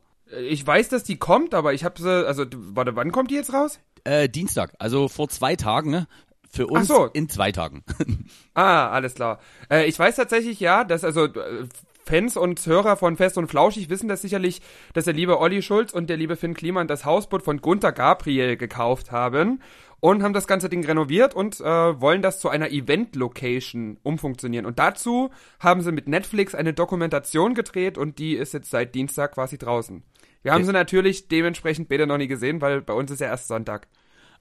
[0.50, 3.54] Ich weiß, dass die kommt, aber ich habe sie, also, warte, wann kommt die jetzt
[3.54, 3.80] raus?
[4.04, 6.08] Äh, Dienstag, also vor zwei Tagen, ne?
[6.50, 7.06] Für uns so.
[7.14, 7.84] in zwei Tagen.
[8.54, 9.40] Ah, alles klar.
[9.70, 11.68] Äh, ich weiß tatsächlich ja, dass also äh,
[12.08, 14.62] Fans und Hörer von Fest und Flauschig wissen das sicherlich,
[14.94, 18.58] dass der liebe Olli Schulz und der liebe Finn Kliman das Hausboot von Gunther Gabriel
[18.58, 19.62] gekauft haben
[20.00, 24.66] und haben das ganze Ding renoviert und äh, wollen das zu einer Event-Location umfunktionieren.
[24.66, 25.30] Und dazu
[25.60, 30.04] haben sie mit Netflix eine Dokumentation gedreht und die ist jetzt seit Dienstag quasi draußen.
[30.44, 33.50] Wir haben sie natürlich dementsprechend beide noch nie gesehen, weil bei uns ist ja erst
[33.50, 33.88] Sonntag.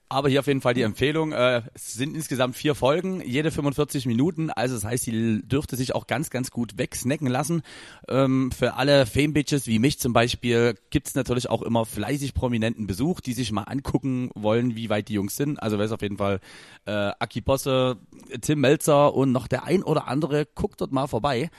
[0.09, 1.33] Aber hier auf jeden Fall die Empfehlung.
[1.33, 4.49] Äh, es sind insgesamt vier Folgen, jede 45 Minuten.
[4.49, 7.61] Also das heißt, die dürfte sich auch ganz, ganz gut wegsnacken lassen.
[8.07, 13.19] Ähm, für alle Fame-Bitches wie mich zum Beispiel gibt's natürlich auch immer fleißig prominenten Besuch,
[13.19, 15.61] die sich mal angucken wollen, wie weit die Jungs sind.
[15.61, 16.39] Also weiß auf jeden Fall
[16.85, 17.97] äh, Aki Bosse,
[18.39, 20.45] Tim Melzer und noch der ein oder andere.
[20.45, 21.49] Guckt dort mal vorbei.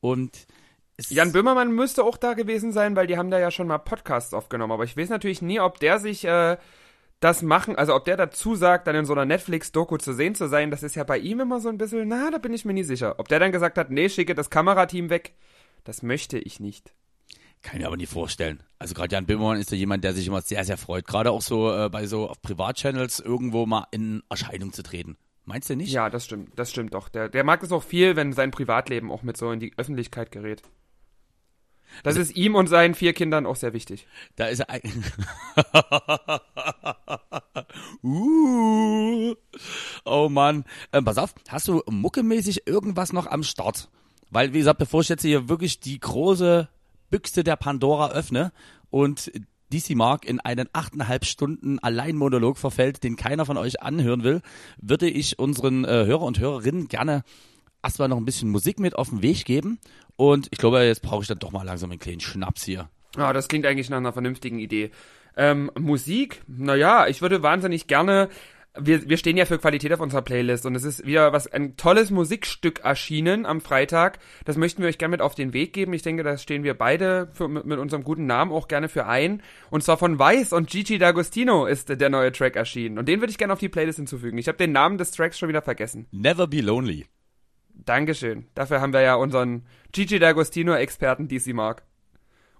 [0.00, 0.46] Und
[0.96, 3.78] es Jan Böhmermann müsste auch da gewesen sein, weil die haben da ja schon mal
[3.78, 4.72] Podcasts aufgenommen.
[4.72, 6.56] Aber ich weiß natürlich nie, ob der sich äh,
[7.20, 10.48] das machen, also ob der dazu sagt, dann in so einer Netflix-Doku zu sehen zu
[10.48, 10.70] sein.
[10.70, 12.84] Das ist ja bei ihm immer so ein bisschen, na, da bin ich mir nie
[12.84, 13.18] sicher.
[13.18, 15.34] Ob der dann gesagt hat, nee, schicke das Kamerateam weg,
[15.84, 16.92] das möchte ich nicht.
[17.62, 18.62] Kann ich mir aber nicht vorstellen.
[18.78, 21.06] Also gerade Jan Böhmermann ist ja jemand, der sich immer sehr, sehr freut.
[21.06, 25.16] Gerade auch so äh, bei so auf Privatchannels irgendwo mal in Erscheinung zu treten.
[25.46, 25.92] Meinst du nicht?
[25.92, 27.08] Ja, das stimmt, das stimmt doch.
[27.08, 30.30] Der, der mag es auch viel, wenn sein Privatleben auch mit so in die Öffentlichkeit
[30.30, 30.62] gerät.
[32.02, 34.06] Das ist ihm und seinen vier Kindern auch sehr wichtig.
[34.36, 34.70] Da ist er.
[34.70, 34.82] ein-
[38.02, 39.34] uh.
[40.04, 40.64] Oh Mann.
[40.92, 43.88] Ähm, pass auf, hast du muckemäßig irgendwas noch am Start?
[44.30, 46.68] Weil, wie gesagt, bevor ich jetzt hier wirklich die große
[47.10, 48.52] Büchse der Pandora öffne
[48.90, 49.30] und
[49.72, 54.42] DC Mark in einen achteinhalb Stunden Alleinmonolog verfällt, den keiner von euch anhören will,
[54.80, 57.24] würde ich unseren äh, Hörer und Hörerinnen gerne
[57.82, 59.78] erstmal noch ein bisschen Musik mit auf den Weg geben
[60.16, 62.88] Und ich glaube, jetzt brauche ich dann doch mal langsam einen kleinen Schnaps hier.
[63.16, 64.90] Ah, das klingt eigentlich nach einer vernünftigen Idee.
[65.36, 68.28] Ähm, Musik, naja, ich würde wahnsinnig gerne.
[68.78, 71.78] Wir, wir stehen ja für Qualität auf unserer Playlist und es ist wieder was ein
[71.78, 74.18] tolles Musikstück erschienen am Freitag.
[74.44, 75.94] Das möchten wir euch gerne mit auf den Weg geben.
[75.94, 79.06] Ich denke, da stehen wir beide für, mit, mit unserem guten Namen auch gerne für
[79.06, 79.42] ein.
[79.70, 82.98] Und zwar von Weiß und Gigi D'Agostino ist der neue Track erschienen.
[82.98, 84.36] Und den würde ich gerne auf die Playlist hinzufügen.
[84.36, 86.06] Ich habe den Namen des Tracks schon wieder vergessen.
[86.10, 87.06] Never Be Lonely.
[87.84, 88.46] Dankeschön.
[88.54, 91.84] Dafür haben wir ja unseren Gigi D'Agostino-Experten DC Mark.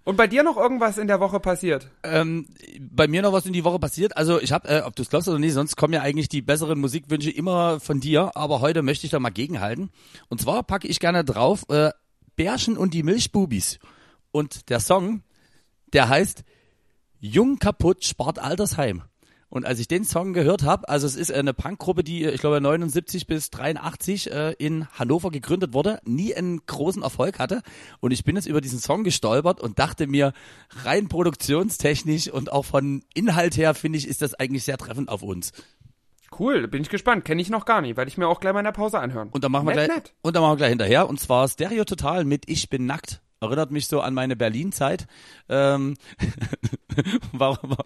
[0.04, 1.90] Und bei dir noch irgendwas in der Woche passiert?
[2.04, 2.46] Ähm,
[2.78, 4.16] bei mir noch was in die Woche passiert.
[4.16, 6.42] Also ich habe, äh, ob du es glaubst oder nicht, sonst kommen ja eigentlich die
[6.42, 8.30] besseren Musikwünsche immer von dir.
[8.36, 9.90] Aber heute möchte ich da mal gegenhalten.
[10.28, 11.90] Und zwar packe ich gerne drauf äh,
[12.36, 13.80] Bärchen und die Milchbubis.
[14.30, 15.22] Und der Song,
[15.92, 16.44] der heißt
[17.18, 19.02] Jung kaputt spart Altersheim.
[19.48, 22.60] Und als ich den Song gehört habe, also es ist eine Punkgruppe, die ich glaube
[22.60, 27.62] 79 bis 83 äh, in Hannover gegründet wurde, nie einen großen Erfolg hatte.
[28.00, 30.32] Und ich bin jetzt über diesen Song gestolpert und dachte mir,
[30.84, 35.22] rein produktionstechnisch und auch von Inhalt her finde ich, ist das eigentlich sehr treffend auf
[35.22, 35.52] uns.
[36.36, 37.24] Cool, bin ich gespannt.
[37.24, 39.28] Kenne ich noch gar nicht, werde ich mir auch gleich mal in der Pause anhören.
[39.30, 40.14] Und dann machen wir Nett, gleich nett.
[40.22, 43.22] und dann machen wir gleich hinterher und zwar Stereo Total mit Ich bin nackt.
[43.46, 45.06] Erinnert mich so an meine Berlin-Zeit.
[45.48, 45.94] Ähm,
[47.32, 47.76] warum,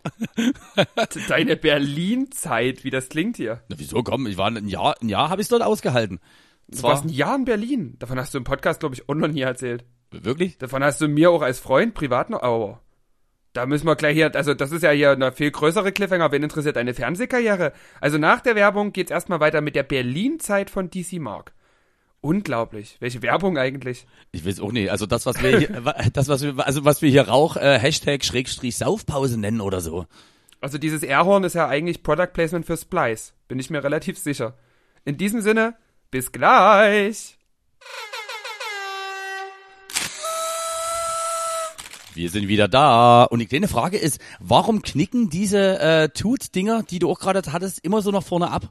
[1.29, 3.62] Deine Berlin-Zeit, wie das klingt hier.
[3.68, 6.20] Na, wieso komm, ich war ein Jahr, ein Jahr habe ich dort ausgehalten.
[6.68, 7.96] Du warst ein Jahr in Berlin.
[7.99, 9.85] Davon hast du im Podcast, glaube ich, auch noch nie erzählt.
[10.11, 10.59] wirklich?
[10.59, 12.42] Davon hast du mir auch als Freund privat noch.
[12.42, 12.79] Oh.
[13.53, 16.31] Da müssen wir gleich hier, also das ist ja hier eine viel größere Cliffhanger.
[16.31, 17.73] Wen interessiert deine Fernsehkarriere?
[18.01, 21.53] Also nach der Werbung geht's erstmal weiter mit der Berlin-Zeit von DC Mark.
[22.22, 22.96] Unglaublich.
[23.00, 24.06] Welche Werbung eigentlich?
[24.33, 24.90] Ich weiß auch nicht.
[24.90, 28.24] Also das, was wir hier, das, was wir, also was wir hier Rauch, äh, Hashtag
[28.24, 30.06] Schrägstrich Saufpause nennen oder so.
[30.61, 33.33] Also dieses Airhorn ist ja eigentlich Product Placement für Splice.
[33.48, 34.54] Bin ich mir relativ sicher.
[35.06, 35.76] In diesem Sinne,
[36.11, 37.38] bis gleich.
[42.12, 43.24] Wir sind wieder da.
[43.24, 47.83] Und die kleine Frage ist, warum knicken diese äh, Tut-Dinger, die du auch gerade hattest,
[47.83, 48.70] immer so nach vorne ab?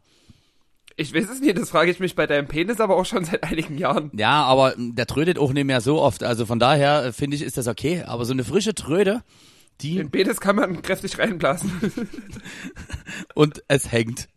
[1.00, 3.44] Ich weiß es nicht, das frage ich mich bei deinem Penis aber auch schon seit
[3.44, 4.12] einigen Jahren.
[4.14, 6.24] Ja, aber der trödet auch nicht mehr so oft.
[6.24, 8.04] Also von daher äh, finde ich, ist das okay.
[8.06, 9.24] Aber so eine frische Tröde,
[9.80, 11.72] die Den Penis kann man kräftig reinblasen.
[13.34, 14.28] und es hängt.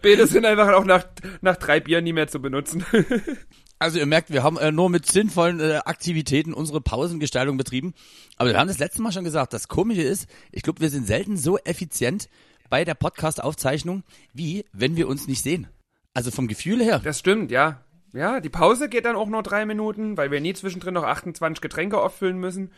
[0.00, 1.04] Penis sind einfach auch nach,
[1.42, 2.82] nach drei Bieren nie mehr zu benutzen.
[3.78, 7.92] Also ihr merkt, wir haben äh, nur mit sinnvollen äh, Aktivitäten unsere Pausengestaltung betrieben.
[8.36, 11.06] Aber wir haben das letzte Mal schon gesagt, das Komische ist, ich glaube, wir sind
[11.06, 12.28] selten so effizient
[12.70, 15.68] bei der Podcast-Aufzeichnung, wie wenn wir uns nicht sehen.
[16.14, 17.00] Also vom Gefühl her.
[17.00, 17.82] Das stimmt, ja.
[18.14, 21.60] Ja, die Pause geht dann auch nur drei Minuten, weil wir nie zwischendrin noch 28
[21.60, 22.70] Getränke auffüllen müssen.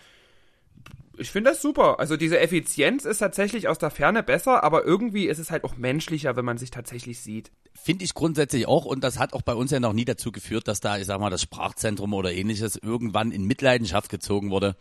[1.18, 1.98] Ich finde das super.
[1.98, 5.76] Also diese Effizienz ist tatsächlich aus der Ferne besser, aber irgendwie ist es halt auch
[5.76, 7.50] menschlicher, wenn man sich tatsächlich sieht.
[7.74, 10.68] Finde ich grundsätzlich auch und das hat auch bei uns ja noch nie dazu geführt,
[10.68, 14.76] dass da, ich sag mal, das Sprachzentrum oder ähnliches irgendwann in Mitleidenschaft gezogen wurde.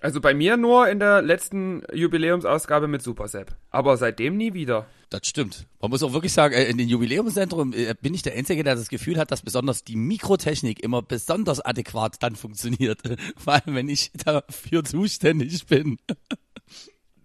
[0.00, 3.56] Also bei mir nur in der letzten Jubiläumsausgabe mit Supersepp.
[3.70, 4.86] Aber seitdem nie wieder.
[5.08, 5.66] Das stimmt.
[5.80, 8.74] Man muss auch wirklich sagen, äh, in den Jubiläumszentrum äh, bin ich der Einzige, der
[8.74, 13.00] das Gefühl hat, dass besonders die Mikrotechnik immer besonders adäquat dann funktioniert.
[13.36, 15.96] Vor allem, wenn ich dafür zuständig bin.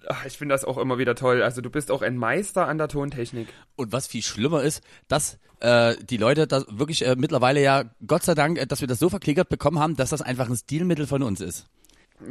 [0.08, 1.44] Ach, ich finde das auch immer wieder toll.
[1.44, 3.50] Also du bist auch ein Meister an der Tontechnik.
[3.76, 8.24] Und was viel schlimmer ist, dass äh, die Leute das wirklich äh, mittlerweile ja, Gott
[8.24, 11.08] sei Dank, äh, dass wir das so verklickert bekommen haben, dass das einfach ein Stilmittel
[11.08, 11.68] von uns ist.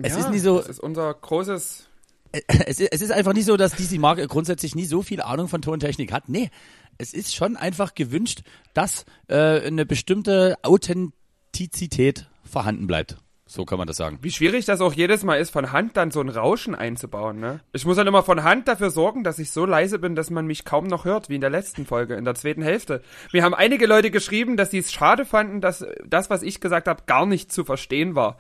[0.03, 1.88] Es ja, ist nicht so- Das ist unser großes.
[2.66, 5.49] es, ist- es ist einfach nicht so, dass DC Mark grundsätzlich nie so viel Ahnung
[5.49, 6.29] von Tontechnik hat.
[6.29, 6.51] Nee,
[6.99, 8.42] es ist schon einfach gewünscht,
[8.75, 13.16] dass äh, eine bestimmte Authentizität vorhanden bleibt.
[13.45, 14.18] So kann man das sagen.
[14.23, 17.61] Wie schwierig das auch jedes Mal ist, von Hand dann so ein Rauschen einzubauen, ne?
[17.75, 20.47] Ich muss dann immer von Hand dafür sorgen, dass ich so leise bin, dass man
[20.47, 23.03] mich kaum noch hört, wie in der letzten Folge, in der zweiten Hälfte.
[23.31, 26.88] Mir haben einige Leute geschrieben, dass sie es schade fanden, dass das, was ich gesagt
[26.88, 28.38] habe, gar nicht zu verstehen war.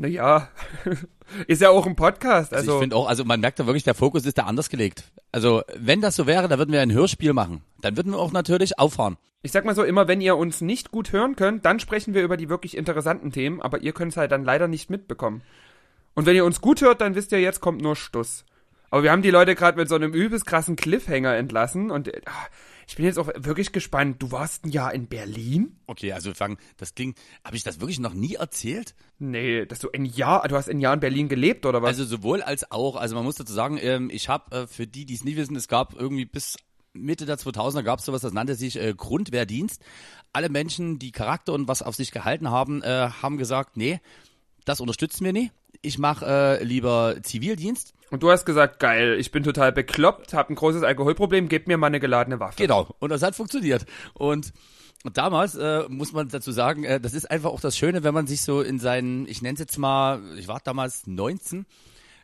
[0.00, 0.48] Naja,
[1.46, 2.74] ist ja auch ein Podcast, Also, also.
[2.76, 5.04] ich finde auch, also man merkt da wirklich, der Fokus ist da anders gelegt.
[5.30, 7.60] Also wenn das so wäre, dann würden wir ein Hörspiel machen.
[7.82, 9.18] Dann würden wir auch natürlich auffahren.
[9.42, 12.22] Ich sag mal so, immer wenn ihr uns nicht gut hören könnt, dann sprechen wir
[12.22, 15.42] über die wirklich interessanten Themen, aber ihr könnt es halt dann leider nicht mitbekommen.
[16.14, 18.46] Und wenn ihr uns gut hört, dann wisst ihr, jetzt kommt nur Stuss.
[18.88, 22.22] Aber wir haben die Leute gerade mit so einem übelst krassen Cliffhanger entlassen und äh,
[22.90, 24.20] ich bin jetzt auch wirklich gespannt.
[24.20, 25.76] Du warst ein Jahr in Berlin?
[25.86, 27.14] Okay, also wir fangen, das ging,
[27.44, 28.96] habe ich das wirklich noch nie erzählt?
[29.20, 31.90] Nee, dass du ein Jahr, du hast ein Jahr in Berlin gelebt oder was?
[31.90, 32.96] Also sowohl als auch.
[32.96, 35.54] Also man muss dazu sagen, ähm, ich habe, äh, für die, die es nie wissen,
[35.54, 36.56] es gab irgendwie bis
[36.92, 39.80] Mitte der 2000er gab es sowas, das nannte sich äh, Grundwehrdienst.
[40.32, 44.00] Alle Menschen, die Charakter und was auf sich gehalten haben, äh, haben gesagt, nee,
[44.64, 45.52] das unterstützen wir nicht.
[45.80, 47.94] Ich mache äh, lieber Zivildienst.
[48.10, 51.76] Und du hast gesagt, geil, ich bin total bekloppt, hab ein großes Alkoholproblem, gebt mir
[51.76, 52.56] mal eine geladene Waffe.
[52.56, 52.94] Genau.
[52.98, 53.86] Und das hat funktioniert.
[54.14, 54.52] Und
[55.02, 58.12] Und damals äh, muss man dazu sagen, äh, das ist einfach auch das Schöne, wenn
[58.12, 61.64] man sich so in seinen, ich nenne es jetzt mal, ich war damals 19,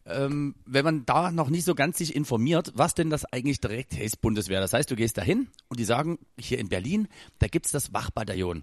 [0.05, 3.99] ähm, wenn man da noch nicht so ganz sich informiert, was denn das eigentlich direkt
[3.99, 4.61] heißt Bundeswehr.
[4.61, 7.09] Das heißt, du gehst dahin und die sagen, hier in Berlin,
[7.39, 8.63] da gibt's das Wachbataillon.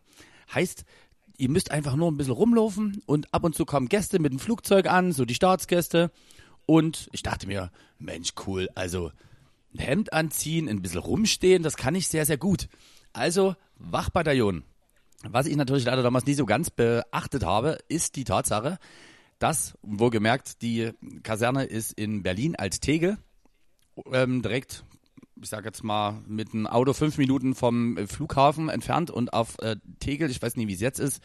[0.53, 0.85] Heißt,
[1.37, 4.39] ihr müsst einfach nur ein bisschen rumlaufen und ab und zu kommen Gäste mit dem
[4.39, 6.11] Flugzeug an, so die Staatsgäste.
[6.65, 9.11] Und ich dachte mir, Mensch, cool, also
[9.73, 12.67] ein Hemd anziehen, ein bisschen rumstehen, das kann ich sehr, sehr gut.
[13.11, 14.63] Also Wachbataillon.
[15.23, 18.77] Was ich natürlich leider damals nie so ganz beachtet habe, ist die Tatsache,
[19.39, 20.91] dass, wohlgemerkt, die
[21.23, 23.17] Kaserne ist in Berlin als Tegel,
[24.11, 24.83] ähm, direkt,
[25.41, 29.77] ich sage jetzt mal, mit einem Auto fünf Minuten vom Flughafen entfernt und auf äh,
[29.99, 31.21] Tegel, ich weiß nicht, wie es jetzt ist,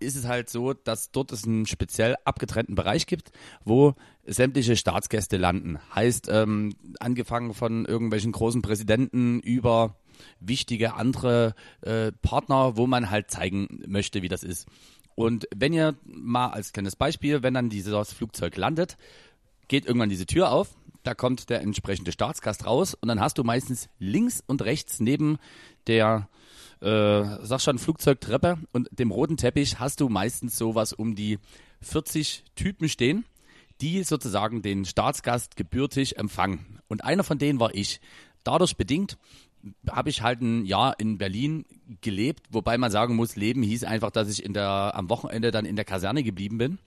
[0.00, 3.30] ist es halt so, dass dort es einen speziell abgetrennten Bereich gibt,
[3.64, 3.94] wo
[4.24, 5.78] sämtliche Staatsgäste landen.
[5.94, 9.96] Heißt, ähm, angefangen von irgendwelchen großen Präsidenten über
[10.40, 14.66] wichtige andere äh, Partner, wo man halt zeigen möchte, wie das ist.
[15.14, 18.96] Und wenn ihr mal als kleines Beispiel, wenn dann dieses Flugzeug landet,
[19.66, 23.44] geht irgendwann diese Tür auf, da kommt der entsprechende Staatsgast raus und dann hast du
[23.44, 25.38] meistens links und rechts neben
[25.86, 26.28] der
[26.80, 31.38] äh, sag schon Flugzeugtreppe und dem roten Teppich hast du meistens sowas um die
[31.82, 33.24] 40 Typen stehen,
[33.80, 36.80] die sozusagen den Staatsgast gebürtig empfangen.
[36.88, 38.00] Und einer von denen war ich.
[38.44, 39.18] Dadurch bedingt
[39.90, 41.64] habe ich halt ein Jahr in Berlin
[42.00, 45.64] gelebt, wobei man sagen muss, Leben hieß einfach, dass ich in der, am Wochenende dann
[45.64, 46.78] in der Kaserne geblieben bin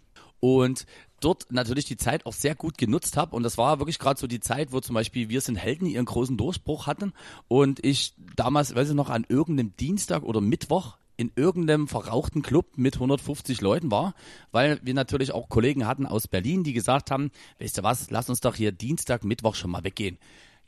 [0.42, 0.86] und
[1.22, 3.36] dort natürlich die Zeit auch sehr gut genutzt habe.
[3.36, 6.06] Und das war wirklich gerade so die Zeit, wo zum Beispiel Wir sind Helden ihren
[6.06, 7.14] großen Durchbruch hatten
[7.48, 12.78] und ich damals, weiß ich noch, an irgendeinem Dienstag oder Mittwoch in irgendeinem verrauchten Club
[12.78, 14.16] mit 150 Leuten war,
[14.52, 17.30] weil wir natürlich auch Kollegen hatten aus Berlin, die gesagt haben,
[17.60, 20.18] weißt du was, lass uns doch hier Dienstag, Mittwoch schon mal weggehen.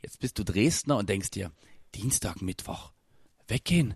[0.00, 1.50] Jetzt bist du Dresdner und denkst dir,
[1.94, 2.92] Dienstag, Mittwoch.
[3.48, 3.94] Weggehen.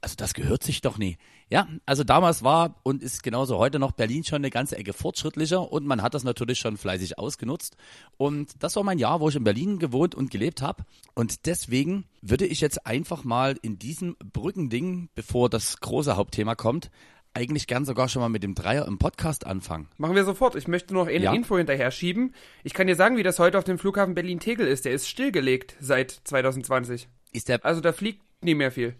[0.00, 1.18] Also das gehört sich doch nie.
[1.50, 5.70] Ja, also damals war und ist genauso heute noch Berlin schon eine ganze Ecke fortschrittlicher
[5.72, 7.76] und man hat das natürlich schon fleißig ausgenutzt.
[8.16, 10.84] Und das war mein Jahr, wo ich in Berlin gewohnt und gelebt habe.
[11.14, 16.88] Und deswegen würde ich jetzt einfach mal in diesem Brückending, bevor das große Hauptthema kommt,
[17.34, 19.88] eigentlich gern sogar schon mal mit dem Dreier im Podcast anfangen.
[19.98, 20.54] Machen wir sofort.
[20.54, 21.32] Ich möchte noch eine Ja.
[21.32, 22.32] Info hinterher schieben.
[22.62, 24.84] Ich kann dir sagen, wie das heute auf dem Flughafen Berlin-Tegel ist.
[24.84, 27.08] Der ist stillgelegt seit 2020.
[27.32, 28.94] Ist der Also da fliegt nie mehr viel.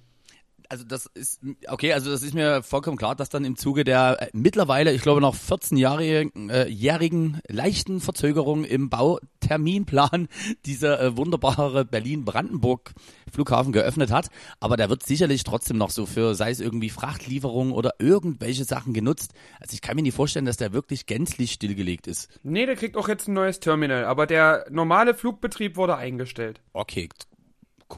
[0.71, 4.17] Also das ist okay, also das ist mir vollkommen klar, dass dann im Zuge der
[4.21, 10.29] äh, mittlerweile, ich glaube noch 14-jährigen äh, jährigen leichten Verzögerung im Bauterminplan
[10.67, 12.93] dieser äh, wunderbare Berlin-Brandenburg
[13.33, 14.29] Flughafen geöffnet hat,
[14.61, 18.93] aber der wird sicherlich trotzdem noch so für sei es irgendwie Frachtlieferungen oder irgendwelche Sachen
[18.93, 19.33] genutzt.
[19.61, 22.29] Also ich kann mir nicht vorstellen, dass der wirklich gänzlich stillgelegt ist.
[22.45, 26.61] Nee, der kriegt auch jetzt ein neues Terminal, aber der normale Flugbetrieb wurde eingestellt.
[26.73, 27.09] Okay,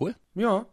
[0.01, 0.17] cool.
[0.35, 0.67] Ja.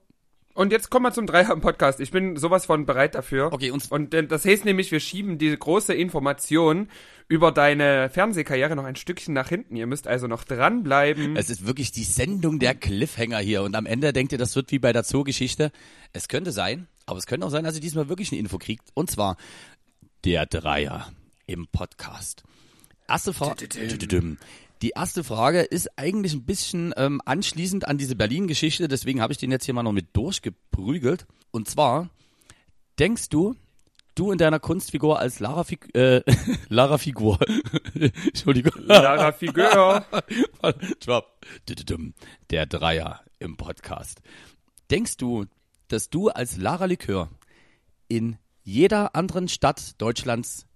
[0.60, 2.02] Und jetzt kommen wir zum Dreier im Podcast.
[2.02, 3.54] Ich bin sowas von bereit dafür.
[3.54, 6.90] Okay, und Und äh, das heißt nämlich, wir schieben diese große Information
[7.30, 9.78] über deine Fernsehkarriere noch ein Stückchen nach hinten.
[9.78, 11.38] Ihr müsst also noch dranbleiben.
[11.38, 13.64] Es ist wirklich die Sendung der Cliffhanger hier.
[13.64, 15.72] Und am Ende denkt ihr, das wird wie bei der Zoogeschichte.
[16.12, 18.84] Es könnte sein, aber es könnte auch sein, dass ihr diesmal wirklich eine Info kriegt.
[18.96, 19.38] Und zwar
[20.26, 21.10] der Dreier
[21.46, 22.44] im Podcast.
[23.08, 23.70] Erste Frage.
[24.82, 29.38] Die erste Frage ist eigentlich ein bisschen ähm, anschließend an diese Berlin-Geschichte, deswegen habe ich
[29.38, 31.26] den jetzt hier mal noch mit durchgeprügelt.
[31.52, 32.10] Und zwar,
[32.98, 33.56] denkst du,
[34.16, 36.22] du in deiner Kunstfigur als Lara, Fig äh,
[36.70, 37.40] Lara Figur,
[37.94, 40.06] Entschuldigung, Lara Figur.
[42.50, 44.22] Der Dreier im Podcast.
[44.92, 45.46] Denkst du,
[45.90, 47.30] dass du als Lara Likör
[48.08, 50.69] in jeder anderen Stadt Deutschlands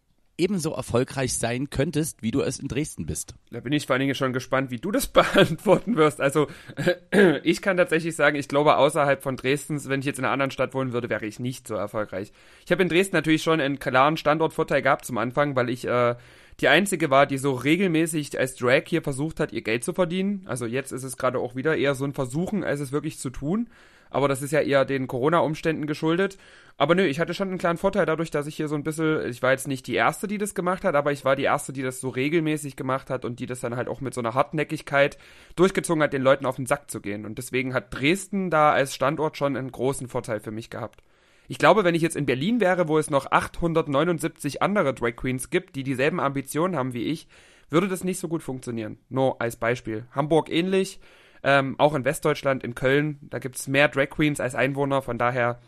[0.43, 3.35] ebenso erfolgreich sein könntest, wie du es in Dresden bist?
[3.49, 6.19] Da bin ich vor allen Dingen schon gespannt, wie du das beantworten wirst.
[6.19, 6.47] Also,
[7.43, 10.51] ich kann tatsächlich sagen, ich glaube, außerhalb von Dresdens, wenn ich jetzt in einer anderen
[10.51, 12.33] Stadt wohnen würde, wäre ich nicht so erfolgreich.
[12.65, 16.15] Ich habe in Dresden natürlich schon einen klaren Standortvorteil gehabt zum Anfang, weil ich äh,
[16.59, 20.43] die einzige war, die so regelmäßig als Drag hier versucht hat, ihr Geld zu verdienen.
[20.45, 23.29] Also jetzt ist es gerade auch wieder eher so ein Versuchen, als es wirklich zu
[23.29, 23.69] tun.
[24.13, 26.37] Aber das ist ja eher den Corona-Umständen geschuldet.
[26.77, 29.29] Aber nö, ich hatte schon einen kleinen Vorteil dadurch, dass ich hier so ein bisschen,
[29.29, 31.73] ich war jetzt nicht die Erste, die das gemacht hat, aber ich war die Erste,
[31.73, 34.33] die das so regelmäßig gemacht hat und die das dann halt auch mit so einer
[34.33, 35.17] Hartnäckigkeit
[35.55, 37.25] durchgezogen hat, den Leuten auf den Sack zu gehen.
[37.25, 41.03] Und deswegen hat Dresden da als Standort schon einen großen Vorteil für mich gehabt.
[41.47, 45.49] Ich glaube, wenn ich jetzt in Berlin wäre, wo es noch 879 andere Drag Queens
[45.49, 47.27] gibt, die dieselben Ambitionen haben wie ich,
[47.69, 48.97] würde das nicht so gut funktionieren.
[49.09, 50.05] Nur als Beispiel.
[50.11, 50.99] Hamburg ähnlich,
[51.43, 55.17] ähm, auch in Westdeutschland, in Köln, da gibt es mehr Drag Queens als Einwohner, von
[55.17, 55.59] daher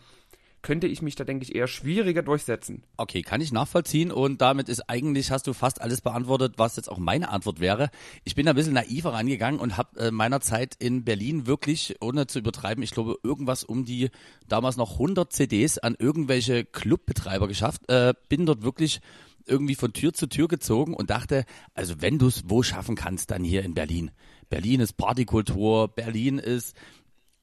[0.65, 2.81] könnte ich mich da, denke ich, eher schwieriger durchsetzen.
[2.97, 6.89] Okay, kann ich nachvollziehen und damit ist eigentlich, hast du fast alles beantwortet, was jetzt
[6.89, 7.91] auch meine Antwort wäre.
[8.23, 12.25] Ich bin ein bisschen naiver rangegangen und habe äh, meiner Zeit in Berlin wirklich, ohne
[12.25, 14.09] zu übertreiben, ich glaube irgendwas um die
[14.47, 19.01] damals noch 100 CDs an irgendwelche Clubbetreiber geschafft, äh, bin dort wirklich
[19.45, 21.45] irgendwie von Tür zu Tür gezogen und dachte,
[21.75, 24.09] also wenn du es wo schaffen kannst, dann hier in Berlin.
[24.49, 26.75] Berlin ist Partykultur, Berlin ist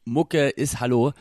[0.04, 1.12] Mucke, ist Hallo.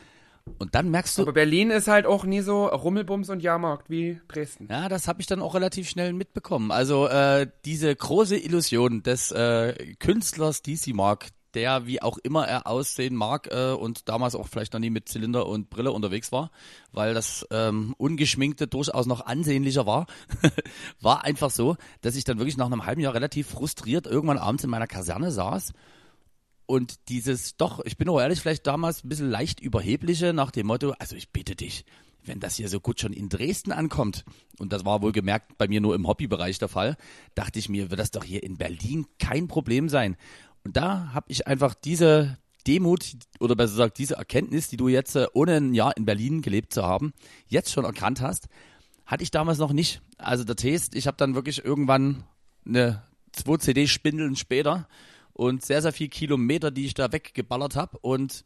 [0.58, 1.22] Und dann merkst du.
[1.22, 4.66] Aber Berlin ist halt auch nie so Rummelbums und Jahrmarkt wie Dresden.
[4.70, 6.72] Ja, das habe ich dann auch relativ schnell mitbekommen.
[6.72, 12.66] Also äh, diese große Illusion des äh, Künstlers DC Mark, der wie auch immer er
[12.66, 16.50] aussehen mag äh, und damals auch vielleicht noch nie mit Zylinder und Brille unterwegs war,
[16.92, 20.06] weil das ähm, ungeschminkte durchaus noch ansehnlicher war,
[21.00, 24.64] war einfach so, dass ich dann wirklich nach einem halben Jahr relativ frustriert irgendwann abends
[24.64, 25.72] in meiner Kaserne saß
[26.66, 30.66] und dieses doch, ich bin auch ehrlich, vielleicht damals ein bisschen leicht überhebliche nach dem
[30.66, 31.84] Motto, also ich bitte dich,
[32.24, 34.24] wenn das hier so gut schon in Dresden ankommt,
[34.58, 36.96] und das war wohl gemerkt bei mir nur im Hobbybereich der Fall,
[37.34, 40.16] dachte ich mir, wird das doch hier in Berlin kein Problem sein.
[40.64, 45.16] Und da habe ich einfach diese Demut oder besser gesagt diese Erkenntnis, die du jetzt
[45.16, 47.12] äh, ohne ein Jahr in Berlin gelebt zu haben,
[47.48, 48.48] jetzt schon erkannt hast,
[49.06, 50.00] hatte ich damals noch nicht.
[50.18, 52.24] Also der Test, ich habe dann wirklich irgendwann
[52.64, 53.02] eine
[53.32, 54.88] 2 CD Spindeln später
[55.32, 58.44] und sehr sehr viel Kilometer, die ich da weggeballert habe und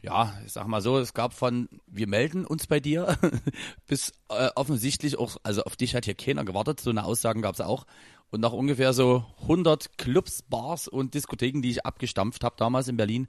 [0.00, 3.18] ja, ich sag mal so, es gab von wir melden uns bei dir
[3.86, 7.54] bis äh, offensichtlich auch, also auf dich hat hier keiner gewartet, so eine Aussagen gab
[7.54, 7.84] es auch
[8.30, 12.96] und nach ungefähr so 100 Clubs, Bars und Diskotheken, die ich abgestampft habe damals in
[12.96, 13.28] Berlin,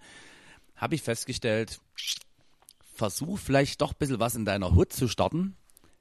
[0.76, 1.80] habe ich festgestellt,
[2.96, 5.56] versuch vielleicht doch ein bisschen was in deiner Hut zu starten.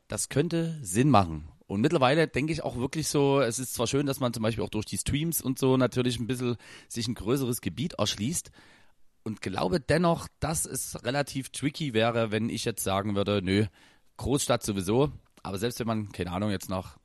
[0.08, 1.48] Das könnte Sinn machen.
[1.66, 4.64] Und mittlerweile denke ich auch wirklich so, es ist zwar schön, dass man zum Beispiel
[4.64, 6.56] auch durch die Streams und so natürlich ein bisschen
[6.88, 8.50] sich ein größeres Gebiet erschließt.
[9.22, 13.66] Und glaube dennoch, dass es relativ tricky wäre, wenn ich jetzt sagen würde, nö,
[14.16, 15.12] Großstadt sowieso.
[15.42, 16.97] Aber selbst wenn man, keine Ahnung, jetzt nach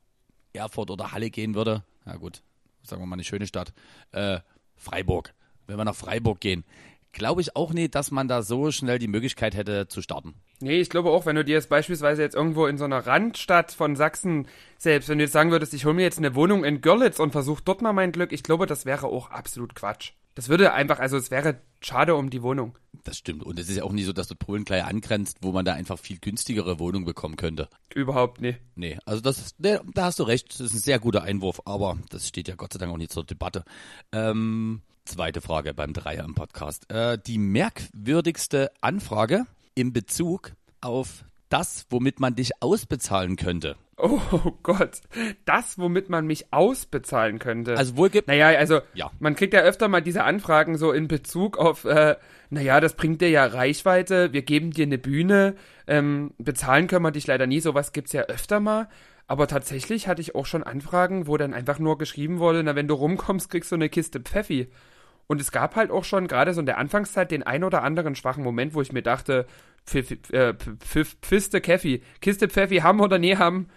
[0.54, 2.42] Erfurt oder Halle gehen würde, na gut,
[2.82, 3.72] sagen wir mal eine schöne Stadt,
[4.12, 4.38] äh,
[4.76, 5.34] Freiburg.
[5.66, 6.64] Wenn wir nach Freiburg gehen,
[7.12, 10.34] glaube ich auch nicht, dass man da so schnell die Möglichkeit hätte zu starten.
[10.60, 13.72] Nee, ich glaube auch, wenn du dir jetzt beispielsweise jetzt irgendwo in so einer Randstadt
[13.72, 14.46] von Sachsen
[14.78, 17.32] selbst, wenn du jetzt sagen würdest, ich hole mir jetzt eine Wohnung in Görlitz und
[17.32, 20.12] versuche dort mal mein Glück, ich glaube, das wäre auch absolut Quatsch.
[20.34, 22.76] Das würde einfach, also es wäre schade um die Wohnung.
[23.04, 23.44] Das stimmt.
[23.44, 25.74] Und es ist ja auch nicht so, dass du Polen gleich angrenzt, wo man da
[25.74, 27.68] einfach viel günstigere Wohnungen bekommen könnte.
[27.94, 28.60] Überhaupt nicht.
[28.74, 30.52] Nee, also das, nee, da hast du recht.
[30.52, 33.12] Das ist ein sehr guter Einwurf, aber das steht ja Gott sei Dank auch nicht
[33.12, 33.64] zur Debatte.
[34.12, 36.90] Ähm, zweite Frage beim Dreier im Podcast.
[36.90, 41.24] Äh, die merkwürdigste Anfrage im Bezug auf
[41.54, 43.76] das, womit man dich ausbezahlen könnte.
[43.96, 44.18] Oh
[44.64, 45.00] Gott,
[45.44, 47.76] das, womit man mich ausbezahlen könnte.
[47.76, 48.26] Also wohl gibt.
[48.26, 49.12] Naja, also Ja.
[49.20, 52.16] man kriegt ja öfter mal diese Anfragen so in Bezug auf, äh,
[52.50, 55.54] naja, das bringt dir ja Reichweite, wir geben dir eine Bühne,
[55.86, 58.88] ähm, bezahlen können wir dich leider nie, sowas gibt's ja öfter mal.
[59.28, 62.88] Aber tatsächlich hatte ich auch schon Anfragen, wo dann einfach nur geschrieben wurde, na, wenn
[62.88, 64.68] du rumkommst, kriegst du eine Kiste Pfeffi.
[65.26, 68.14] Und es gab halt auch schon gerade so in der Anfangszeit den ein oder anderen
[68.14, 69.46] schwachen Moment, wo ich mir dachte,
[69.86, 73.68] Pfiff, äh, Pfiff, Pfiste Keffi, Kiste Pfeffi haben oder nie haben,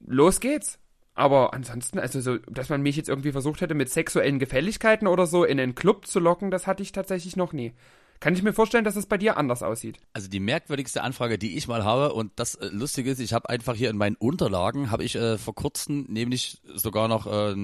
[0.00, 0.78] los geht's.
[1.14, 5.26] Aber ansonsten, also so, dass man mich jetzt irgendwie versucht hätte, mit sexuellen Gefälligkeiten oder
[5.26, 7.72] so in einen Club zu locken, das hatte ich tatsächlich noch nie.
[8.20, 9.98] Kann ich mir vorstellen, dass es bei dir anders aussieht.
[10.12, 13.48] Also die merkwürdigste Anfrage, die ich mal habe, und das äh, Lustige ist, ich habe
[13.48, 17.54] einfach hier in meinen Unterlagen, habe ich äh, vor kurzem nämlich sogar noch äh,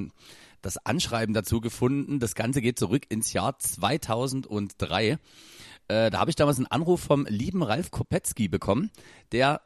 [0.65, 2.21] das Anschreiben dazu gefunden.
[2.21, 5.19] Das Ganze geht zurück ins Jahr 2003.
[5.89, 8.91] Äh, da habe ich damals einen Anruf vom lieben Ralf Kopetzky bekommen,
[9.33, 9.61] der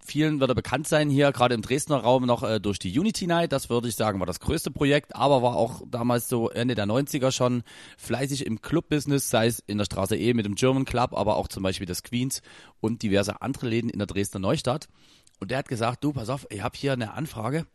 [0.00, 3.26] vielen wird er bekannt sein hier, gerade im Dresdner Raum noch äh, durch die Unity
[3.26, 3.52] Night.
[3.52, 6.86] Das würde ich sagen, war das größte Projekt, aber war auch damals so Ende der
[6.86, 7.62] 90er schon
[7.98, 11.48] fleißig im Club-Business, sei es in der Straße E mit dem German Club, aber auch
[11.48, 12.42] zum Beispiel das Queens
[12.80, 14.88] und diverse andere Läden in der Dresdner Neustadt.
[15.40, 17.66] Und der hat gesagt, du, pass auf, ich habe hier eine Anfrage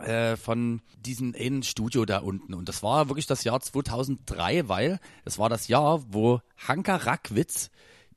[0.00, 2.54] äh, von diesem einen Studio da unten.
[2.54, 7.70] Und das war wirklich das Jahr 2003, weil das war das Jahr, wo Hanka Rackwitz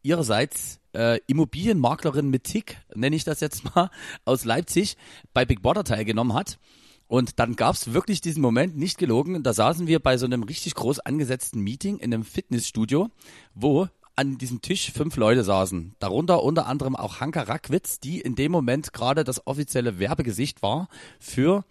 [0.04, 3.90] ihrerseits äh, Immobilienmaklerin mit Tick, nenne ich das jetzt mal,
[4.26, 4.98] aus Leipzig
[5.34, 6.60] bei Big Brother teilgenommen hat.
[7.08, 10.76] Und dann gab's wirklich diesen Moment, nicht gelogen, da saßen wir bei so einem richtig
[10.76, 13.10] groß angesetzten Meeting in einem Fitnessstudio,
[13.54, 13.90] wo
[14.22, 15.96] an diesem Tisch fünf Leute saßen.
[15.98, 20.90] Darunter unter anderem auch Hanka Rackwitz, die in dem Moment gerade das offizielle Werbegesicht war
[21.20, 21.66] für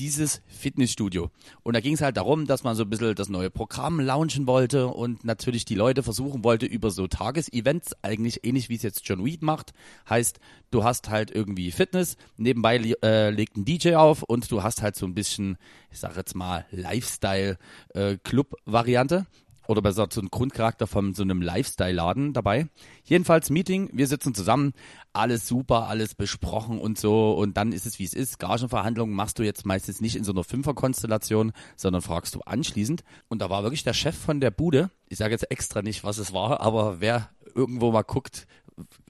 [0.00, 1.30] dieses Fitnessstudio.
[1.62, 4.48] Und da ging es halt darum, dass man so ein bisschen das neue Programm launchen
[4.48, 9.08] wollte und natürlich die Leute versuchen wollte über so Tagesevents, eigentlich ähnlich wie es jetzt
[9.08, 9.72] John Weed macht.
[10.10, 10.40] Heißt,
[10.72, 14.96] du hast halt irgendwie Fitness, nebenbei äh, legt ein DJ auf und du hast halt
[14.96, 15.56] so ein bisschen,
[15.92, 19.26] ich sag jetzt mal, Lifestyle-Club-Variante.
[19.68, 22.68] Oder besser so ein Grundcharakter von so einem Lifestyle-Laden dabei.
[23.04, 24.72] Jedenfalls Meeting, wir sitzen zusammen,
[25.12, 28.38] alles super, alles besprochen und so und dann ist es wie es ist.
[28.38, 33.02] Gagenverhandlungen machst du jetzt meistens nicht in so einer Fünferkonstellation, sondern fragst du anschließend.
[33.28, 36.18] Und da war wirklich der Chef von der Bude, ich sage jetzt extra nicht, was
[36.18, 38.46] es war, aber wer irgendwo mal guckt,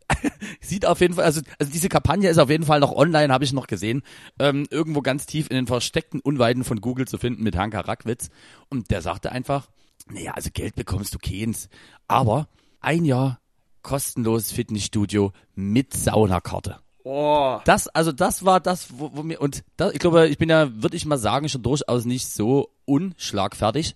[0.61, 3.45] sieht auf jeden Fall, also, also diese Kampagne ist auf jeden Fall noch online, habe
[3.45, 4.03] ich noch gesehen,
[4.39, 8.31] ähm, irgendwo ganz tief in den versteckten Unweiden von Google zu finden mit Hanka Rackwitz.
[8.69, 9.69] Und der sagte einfach,
[10.11, 11.69] naja, also Geld bekommst du keins,
[12.09, 12.49] aber
[12.81, 13.41] ein Jahr
[13.83, 16.81] kostenloses Fitnessstudio mit Saunakarte.
[17.05, 17.61] Oh.
[17.65, 20.83] Das, also das war das, wo, wo mir, und das, ich glaube, ich bin ja,
[20.83, 23.95] würde ich mal sagen, schon durchaus nicht so unschlagfertig.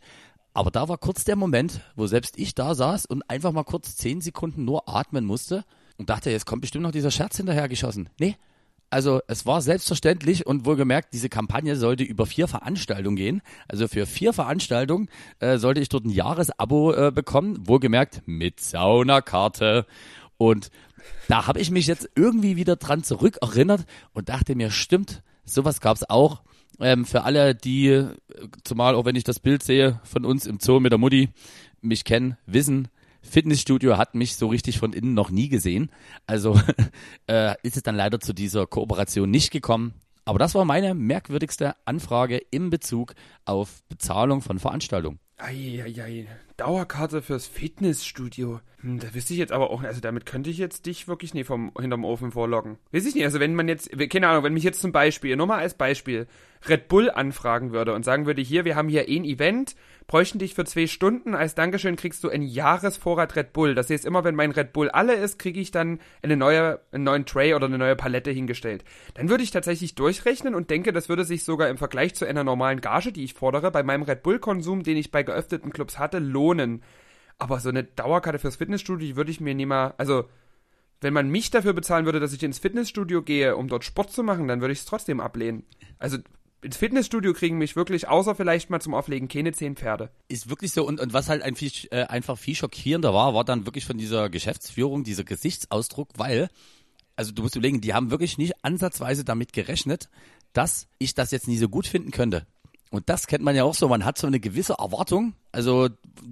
[0.52, 3.96] Aber da war kurz der Moment, wo selbst ich da saß und einfach mal kurz
[3.96, 5.64] zehn Sekunden nur atmen musste
[5.96, 8.08] und dachte, jetzt kommt bestimmt noch dieser Scherz hinterhergeschossen.
[8.18, 8.36] Nee.
[8.90, 13.40] Also es war selbstverständlich und wohlgemerkt, diese Kampagne sollte über vier Veranstaltungen gehen.
[13.68, 19.86] Also für vier Veranstaltungen äh, sollte ich dort ein Jahresabo äh, bekommen, wohlgemerkt mit Saunakarte.
[20.38, 20.70] Und
[21.28, 26.02] da habe ich mich jetzt irgendwie wieder dran zurückerinnert und dachte mir, stimmt, sowas gab's
[26.08, 26.42] auch.
[26.80, 28.08] Ähm, für alle, die, äh,
[28.64, 31.28] zumal auch wenn ich das Bild sehe von uns im Zoo mit der Mutti,
[31.80, 32.88] mich kennen, wissen,
[33.22, 35.90] Fitnessstudio hat mich so richtig von innen noch nie gesehen.
[36.26, 36.60] Also
[37.26, 39.94] äh, ist es dann leider zu dieser Kooperation nicht gekommen.
[40.24, 43.14] Aber das war meine merkwürdigste Anfrage im Bezug
[43.44, 45.18] auf Bezahlung von Veranstaltungen.
[45.38, 48.60] Eieiei, Dauerkarte fürs Fitnessstudio.
[48.82, 51.44] Hm, da wüsste ich jetzt aber auch, also damit könnte ich jetzt dich wirklich nie
[51.44, 52.78] vom hinterm Ofen vorloggen.
[52.92, 55.46] Weiß ich nicht, also wenn man jetzt, keine Ahnung, wenn mich jetzt zum Beispiel, nur
[55.46, 56.26] mal als Beispiel,
[56.68, 59.74] Red Bull anfragen würde und sagen würde, hier, wir haben hier ein Event,
[60.10, 63.76] bräuchten dich für zwei Stunden, als Dankeschön kriegst du einen Jahresvorrat Red Bull.
[63.76, 67.04] Das heißt, immer wenn mein Red Bull alle ist, kriege ich dann eine neue, einen
[67.04, 68.82] neuen Tray oder eine neue Palette hingestellt.
[69.14, 72.42] Dann würde ich tatsächlich durchrechnen und denke, das würde sich sogar im Vergleich zu einer
[72.42, 76.18] normalen Gage, die ich fordere, bei meinem Red Bull-Konsum, den ich bei geöffneten Clubs hatte,
[76.18, 76.82] lohnen.
[77.38, 80.24] Aber so eine Dauerkarte fürs Fitnessstudio, die würde ich mir nie mal, also
[81.00, 84.24] wenn man mich dafür bezahlen würde, dass ich ins Fitnessstudio gehe, um dort Sport zu
[84.24, 85.62] machen, dann würde ich es trotzdem ablehnen.
[86.00, 86.18] Also
[86.62, 90.10] ins Fitnessstudio kriegen mich wirklich, außer vielleicht mal zum Auflegen, keine zehn Pferde.
[90.28, 90.86] Ist wirklich so.
[90.86, 93.98] Und, und was halt ein viel, äh, einfach viel schockierender war, war dann wirklich von
[93.98, 96.48] dieser Geschäftsführung, dieser Gesichtsausdruck, weil,
[97.16, 100.08] also du musst überlegen, die haben wirklich nicht ansatzweise damit gerechnet,
[100.52, 102.46] dass ich das jetzt nie so gut finden könnte.
[102.90, 105.88] Und das kennt man ja auch so, man hat so eine gewisse Erwartung, also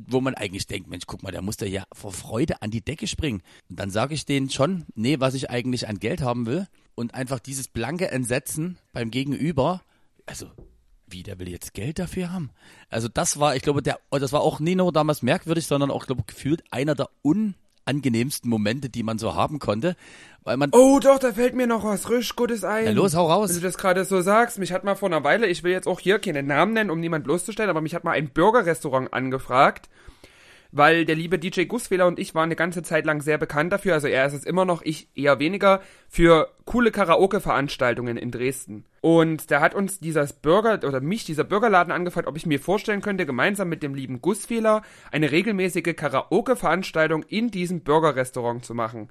[0.09, 2.81] wo man eigentlich denkt, Mensch, guck mal, der muss da ja vor Freude an die
[2.81, 3.43] Decke springen.
[3.71, 6.67] Und dann sage ich denen schon, nee, was ich eigentlich an Geld haben will
[6.97, 9.83] und einfach dieses blanke Entsetzen beim Gegenüber,
[10.29, 10.47] also
[11.11, 12.51] wie, der will jetzt Geld dafür haben?
[12.91, 16.07] Also das war, ich glaube, der, das war auch nie nur damals merkwürdig, sondern auch,
[16.07, 19.97] glaube gefühlt einer der unangenehmsten Momente, die man so haben konnte,
[20.45, 22.85] weil man Oh, doch, da fällt mir noch was richtig Gutes ein.
[22.85, 23.49] Ja, los, hau raus.
[23.49, 25.89] Wenn du das gerade so sagst, mich hat mal vor einer Weile, ich will jetzt
[25.89, 29.89] auch hier keine Namen nennen, um niemand bloßzustellen, aber mich hat mal ein Burgerrestaurant angefragt,
[30.71, 33.95] weil der liebe DJ Gussfehler und ich waren eine ganze Zeit lang sehr bekannt dafür,
[33.95, 38.85] also er ist es immer noch, ich eher weniger, für coole Karaoke-Veranstaltungen in Dresden.
[39.01, 43.01] Und da hat uns dieser Burger, oder mich dieser Burgerladen angefragt, ob ich mir vorstellen
[43.01, 49.09] könnte, gemeinsam mit dem lieben Gussfehler eine regelmäßige Karaoke-Veranstaltung in diesem Burgerrestaurant zu machen.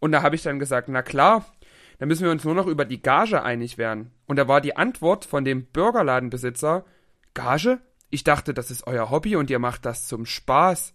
[0.00, 1.44] Und da habe ich dann gesagt, na klar,
[1.98, 4.12] da müssen wir uns nur noch über die Gage einig werden.
[4.26, 6.84] Und da war die Antwort von dem Burgerladenbesitzer,
[7.34, 7.78] Gage?
[8.10, 10.94] Ich dachte, das ist euer Hobby und ihr macht das zum Spaß.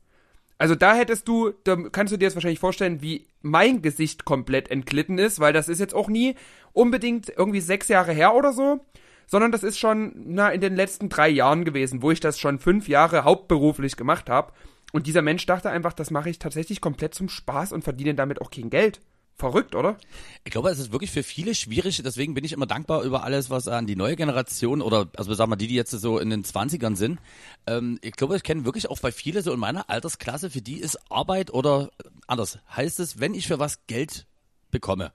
[0.58, 4.72] Also da hättest du, da kannst du dir jetzt wahrscheinlich vorstellen, wie mein Gesicht komplett
[4.72, 6.36] entglitten ist, weil das ist jetzt auch nie
[6.72, 8.80] unbedingt irgendwie sechs Jahre her oder so,
[9.28, 12.60] sondern das ist schon, na, in den letzten drei Jahren gewesen, wo ich das schon
[12.60, 14.54] fünf Jahre hauptberuflich gemacht habe.
[14.92, 18.42] Und dieser Mensch dachte einfach, das mache ich tatsächlich komplett zum Spaß und verdiene damit
[18.42, 19.02] auch kein Geld.
[19.36, 19.98] Verrückt, oder?
[20.44, 23.50] Ich glaube, es ist wirklich für viele schwierig, deswegen bin ich immer dankbar über alles,
[23.50, 26.44] was an die neue Generation oder, also sagen wir die, die jetzt so in den
[26.44, 27.20] 20ern sind.
[27.66, 30.78] Ähm, ich glaube, ich kenne wirklich auch bei viele so in meiner Altersklasse, für die
[30.78, 31.90] ist Arbeit oder
[32.28, 34.28] anders heißt es, wenn ich für was Geld
[34.70, 35.12] bekomme,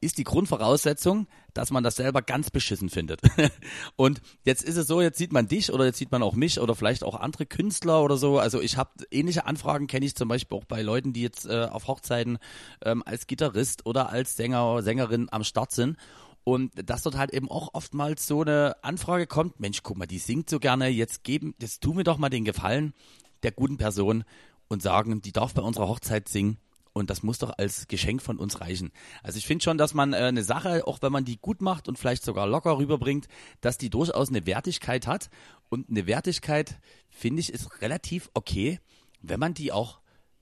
[0.00, 1.26] ist die Grundvoraussetzung,
[1.56, 3.20] dass man das selber ganz beschissen findet.
[3.96, 6.60] und jetzt ist es so, jetzt sieht man dich oder jetzt sieht man auch mich
[6.60, 8.38] oder vielleicht auch andere Künstler oder so.
[8.38, 11.64] Also ich habe ähnliche Anfragen, kenne ich zum Beispiel auch bei Leuten, die jetzt äh,
[11.70, 12.38] auf Hochzeiten
[12.84, 15.96] ähm, als Gitarrist oder als Sänger Sängerin am Start sind.
[16.44, 20.18] Und dass dort halt eben auch oftmals so eine Anfrage kommt, Mensch, guck mal, die
[20.18, 22.94] singt so gerne, jetzt geben, jetzt tu mir doch mal den Gefallen
[23.42, 24.24] der guten Person
[24.68, 26.58] und sagen, die darf bei unserer Hochzeit singen
[26.96, 28.90] und das muss doch als Geschenk von uns reichen.
[29.22, 31.88] Also ich finde schon, dass man äh, eine Sache, auch wenn man die gut macht
[31.88, 33.28] und vielleicht sogar locker rüberbringt,
[33.60, 35.28] dass die durchaus eine Wertigkeit hat.
[35.68, 36.78] Und eine Wertigkeit,
[37.10, 38.80] finde ich, ist relativ okay,
[39.20, 40.00] wenn man die auch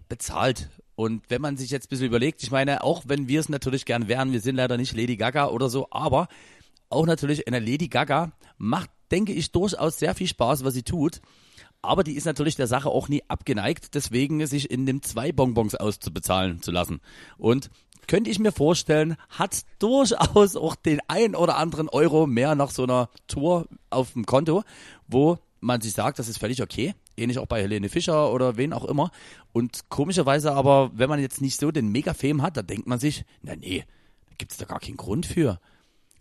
[0.09, 0.71] bezahlt.
[0.95, 3.85] Und wenn man sich jetzt ein bisschen überlegt, ich meine, auch wenn wir es natürlich
[3.85, 6.29] gern wären, wir sind leider nicht Lady Gaga oder so, aber
[6.89, 11.21] auch natürlich eine Lady Gaga macht, denke ich, durchaus sehr viel Spaß, was sie tut.
[11.85, 15.75] Aber die ist natürlich der Sache auch nie abgeneigt, deswegen sich in dem zwei Bonbons
[15.75, 17.01] auszubezahlen zu lassen.
[17.39, 17.71] Und
[18.07, 22.85] könnte ich mir vorstellen, hat durchaus auch den ein oder anderen Euro mehr nach so
[22.85, 24.63] einer Tour auf dem Konto,
[25.09, 26.95] wo man sich sagt, das ist völlig okay.
[27.17, 29.11] Ähnlich auch bei Helene Fischer oder wen auch immer.
[29.53, 33.25] Und komischerweise aber, wenn man jetzt nicht so den Mega-Fame hat, da denkt man sich,
[33.43, 33.85] na nee,
[34.37, 35.59] gibt es da gar keinen Grund für.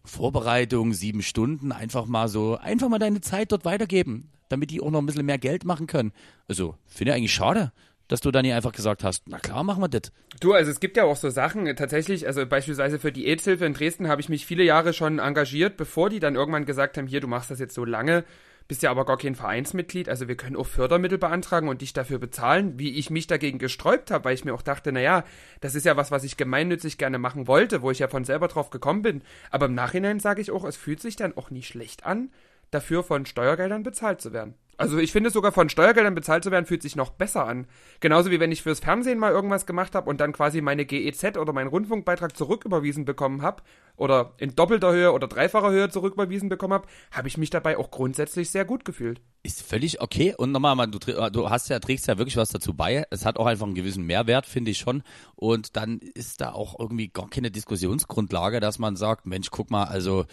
[0.05, 4.91] Vorbereitung, sieben Stunden, einfach mal so, einfach mal deine Zeit dort weitergeben, damit die auch
[4.91, 6.13] noch ein bisschen mehr Geld machen können.
[6.47, 7.71] Also, finde ich eigentlich schade,
[8.07, 10.11] dass du dann nicht einfach gesagt hast, na klar, machen wir das.
[10.39, 13.73] Du, also es gibt ja auch so Sachen, tatsächlich, also beispielsweise für die AIDS-Hilfe in
[13.73, 17.21] Dresden habe ich mich viele Jahre schon engagiert, bevor die dann irgendwann gesagt haben, hier,
[17.21, 18.23] du machst das jetzt so lange,
[18.67, 22.19] bist ja aber gar kein Vereinsmitglied, also wir können auch Fördermittel beantragen und dich dafür
[22.19, 25.23] bezahlen, wie ich mich dagegen gesträubt habe, weil ich mir auch dachte, naja,
[25.61, 28.47] das ist ja was, was ich gemeinnützig gerne machen wollte, wo ich ja von selber
[28.47, 29.21] drauf gekommen bin.
[29.51, 32.29] Aber im Nachhinein sage ich auch, es fühlt sich dann auch nie schlecht an,
[32.73, 34.55] dafür von Steuergeldern bezahlt zu werden.
[34.77, 37.67] Also ich finde sogar von Steuergeldern bezahlt zu werden, fühlt sich noch besser an.
[37.99, 41.37] Genauso wie wenn ich fürs Fernsehen mal irgendwas gemacht habe und dann quasi meine GEZ
[41.37, 43.61] oder meinen Rundfunkbeitrag zurücküberwiesen bekommen habe
[43.95, 47.91] oder in doppelter Höhe oder dreifacher Höhe zurücküberwiesen bekommen habe, habe ich mich dabei auch
[47.91, 49.21] grundsätzlich sehr gut gefühlt.
[49.43, 50.33] Ist völlig okay.
[50.35, 53.05] Und nochmal, du, du hast ja, trägst ja wirklich was dazu bei.
[53.11, 55.03] Es hat auch einfach einen gewissen Mehrwert, finde ich schon.
[55.35, 59.83] Und dann ist da auch irgendwie gar keine Diskussionsgrundlage, dass man sagt, Mensch, guck mal,
[59.83, 60.25] also,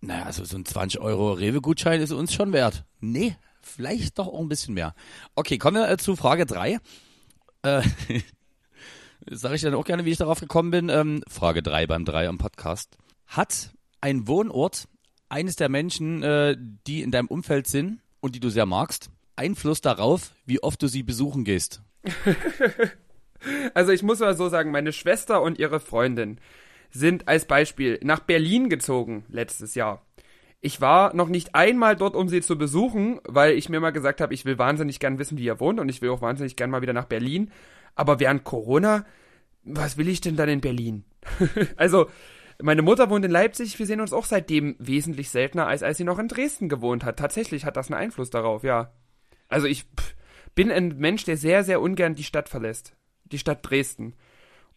[0.00, 2.84] naja, also so ein 20 Euro Rewe-Gutschein ist uns schon wert.
[3.00, 4.94] Nee, vielleicht doch auch ein bisschen mehr.
[5.34, 6.78] Okay, kommen wir äh, zu Frage 3.
[7.62, 7.82] Äh,
[9.30, 10.88] Sage ich dann auch gerne, wie ich darauf gekommen bin.
[10.88, 12.96] Ähm, Frage 3 beim 3 am Podcast.
[13.26, 13.70] Hat
[14.00, 14.88] ein Wohnort
[15.28, 19.80] eines der Menschen, äh, die in deinem Umfeld sind und die du sehr magst, Einfluss
[19.80, 21.82] darauf, wie oft du sie besuchen gehst?
[23.74, 26.38] also ich muss mal so sagen, meine Schwester und ihre Freundin
[26.90, 30.04] sind als Beispiel nach Berlin gezogen letztes Jahr.
[30.62, 34.20] Ich war noch nicht einmal dort, um sie zu besuchen, weil ich mir mal gesagt
[34.20, 36.70] habe, ich will wahnsinnig gern wissen, wie ihr wohnt und ich will auch wahnsinnig gern
[36.70, 37.50] mal wieder nach Berlin.
[37.94, 39.06] Aber während Corona,
[39.64, 41.04] was will ich denn dann in Berlin?
[41.76, 42.10] also,
[42.62, 46.04] meine Mutter wohnt in Leipzig, wir sehen uns auch seitdem wesentlich seltener, als als sie
[46.04, 47.18] noch in Dresden gewohnt hat.
[47.18, 48.92] Tatsächlich hat das einen Einfluss darauf, ja.
[49.48, 50.14] Also ich pff,
[50.54, 52.94] bin ein Mensch, der sehr, sehr ungern die Stadt verlässt.
[53.24, 54.14] Die Stadt Dresden.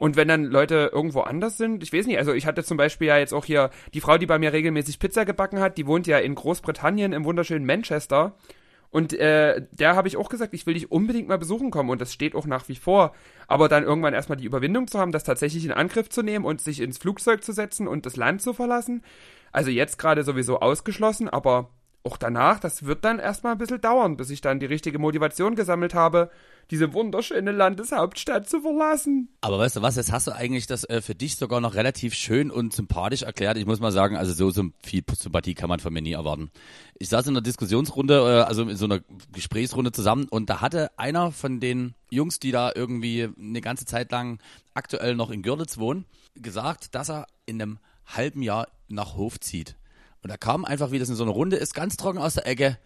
[0.03, 3.07] Und wenn dann Leute irgendwo anders sind, ich weiß nicht, also ich hatte zum Beispiel
[3.07, 6.07] ja jetzt auch hier die Frau, die bei mir regelmäßig Pizza gebacken hat, die wohnt
[6.07, 8.35] ja in Großbritannien im wunderschönen Manchester.
[8.89, 12.01] Und äh, der habe ich auch gesagt, ich will dich unbedingt mal besuchen kommen und
[12.01, 13.13] das steht auch nach wie vor.
[13.47, 16.59] Aber dann irgendwann erstmal die Überwindung zu haben, das tatsächlich in Angriff zu nehmen und
[16.59, 19.03] sich ins Flugzeug zu setzen und das Land zu verlassen.
[19.53, 21.69] Also jetzt gerade sowieso ausgeschlossen, aber
[22.03, 25.55] auch danach, das wird dann erstmal ein bisschen dauern, bis ich dann die richtige Motivation
[25.55, 26.29] gesammelt habe,
[26.72, 29.30] diese wunderschöne Landeshauptstadt zu verlassen.
[29.41, 32.14] Aber weißt du was, jetzt hast du eigentlich das äh, für dich sogar noch relativ
[32.14, 33.57] schön und sympathisch erklärt.
[33.57, 36.51] Ich muss mal sagen, also so, so viel Sympathie kann man von mir nie erwarten.
[36.97, 39.01] Ich saß in einer Diskussionsrunde, äh, also in so einer
[39.32, 44.11] Gesprächsrunde zusammen und da hatte einer von den Jungs, die da irgendwie eine ganze Zeit
[44.11, 44.39] lang
[44.74, 46.05] aktuell noch in Görlitz wohnen,
[46.36, 49.76] gesagt, dass er in einem halben Jahr nach Hof zieht.
[50.22, 52.47] Und da kam einfach, wie das in so einer Runde ist, ganz trocken aus der
[52.47, 52.78] Ecke.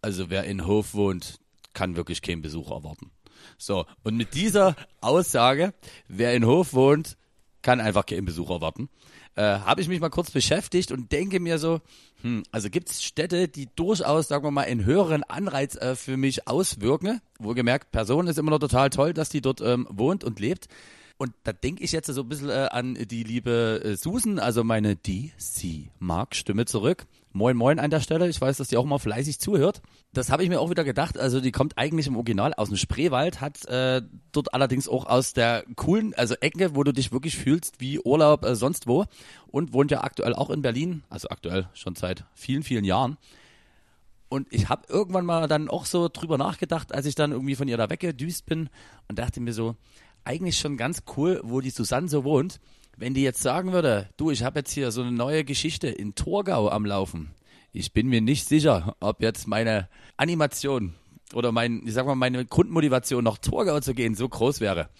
[0.00, 1.40] Also wer in Hof wohnt,
[1.74, 3.10] kann wirklich keinen Besuch erwarten.
[3.58, 5.74] So, und mit dieser Aussage,
[6.08, 7.16] wer in Hof wohnt,
[7.62, 8.88] kann einfach keinen Besuch erwarten,
[9.34, 11.80] äh, habe ich mich mal kurz beschäftigt und denke mir so,
[12.22, 16.16] hm, also gibt es Städte, die durchaus, sagen wir mal, einen höheren Anreiz äh, für
[16.16, 17.20] mich auswirken.
[17.38, 20.66] Wohlgemerkt, Person ist immer noch total toll, dass die dort ähm, wohnt und lebt.
[21.16, 24.64] Und da denke ich jetzt so ein bisschen äh, an die liebe äh, Susan, also
[24.64, 27.06] meine DC-Mark-Stimme zurück.
[27.34, 28.28] Moin Moin an der Stelle.
[28.28, 29.80] Ich weiß, dass die auch mal fleißig zuhört.
[30.12, 31.18] Das habe ich mir auch wieder gedacht.
[31.18, 34.02] Also die kommt eigentlich im Original aus dem Spreewald, hat äh,
[34.32, 38.44] dort allerdings auch aus der coolen, also Ecke, wo du dich wirklich fühlst wie Urlaub
[38.44, 39.06] äh, sonst wo
[39.46, 43.16] und wohnt ja aktuell auch in Berlin, also aktuell schon seit vielen, vielen Jahren.
[44.28, 47.68] Und ich habe irgendwann mal dann auch so drüber nachgedacht, als ich dann irgendwie von
[47.68, 48.68] ihr da weggedüst bin
[49.08, 49.76] und dachte mir so,
[50.24, 52.60] eigentlich schon ganz cool, wo die Susanne so wohnt.
[52.96, 56.14] Wenn die jetzt sagen würde, du, ich habe jetzt hier so eine neue Geschichte in
[56.14, 57.34] Torgau am Laufen.
[57.72, 60.94] Ich bin mir nicht sicher, ob jetzt meine Animation
[61.34, 64.90] oder mein, ich sag mal, meine Grundmotivation nach Torgau zu gehen so groß wäre.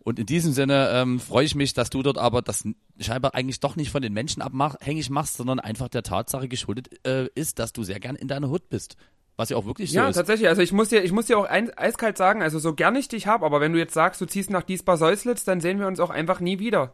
[0.00, 2.64] Und in diesem Sinne ähm, freue ich mich, dass du dort aber das
[2.98, 7.28] scheinbar eigentlich doch nicht von den Menschen abhängig machst, sondern einfach der Tatsache geschuldet äh,
[7.34, 8.96] ist, dass du sehr gern in deiner Hut bist.
[9.36, 10.16] Was ja auch wirklich so ja, ist.
[10.16, 10.48] Ja, tatsächlich.
[10.48, 13.08] Also ich muss dir, ich muss dir auch ein, eiskalt sagen, also so gern ich
[13.08, 15.86] dich habe, aber wenn du jetzt sagst, du ziehst nach Diesbar Säuslitz, dann sehen wir
[15.86, 16.92] uns auch einfach nie wieder.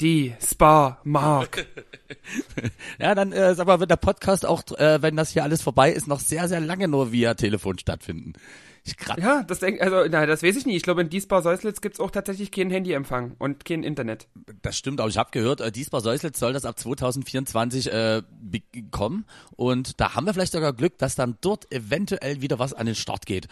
[0.00, 1.66] Die Spa Mark.
[3.00, 5.90] Ja, dann äh, sag mal, wird der Podcast auch, äh, wenn das hier alles vorbei
[5.90, 8.34] ist, noch sehr, sehr lange nur via Telefon stattfinden.
[8.84, 10.76] Ich grad, Ja, das denk, also, na, das weiß ich nicht.
[10.76, 14.26] Ich glaube, in Diesbar Seuslitz gibt's auch tatsächlich keinen Handyempfang und kein Internet.
[14.62, 19.24] Das stimmt, aber ich habe gehört, äh, Diesbar Seuslitz soll das ab 2024 äh, bekommen
[19.56, 22.94] und da haben wir vielleicht sogar Glück, dass dann dort eventuell wieder was an den
[22.96, 23.48] Start geht.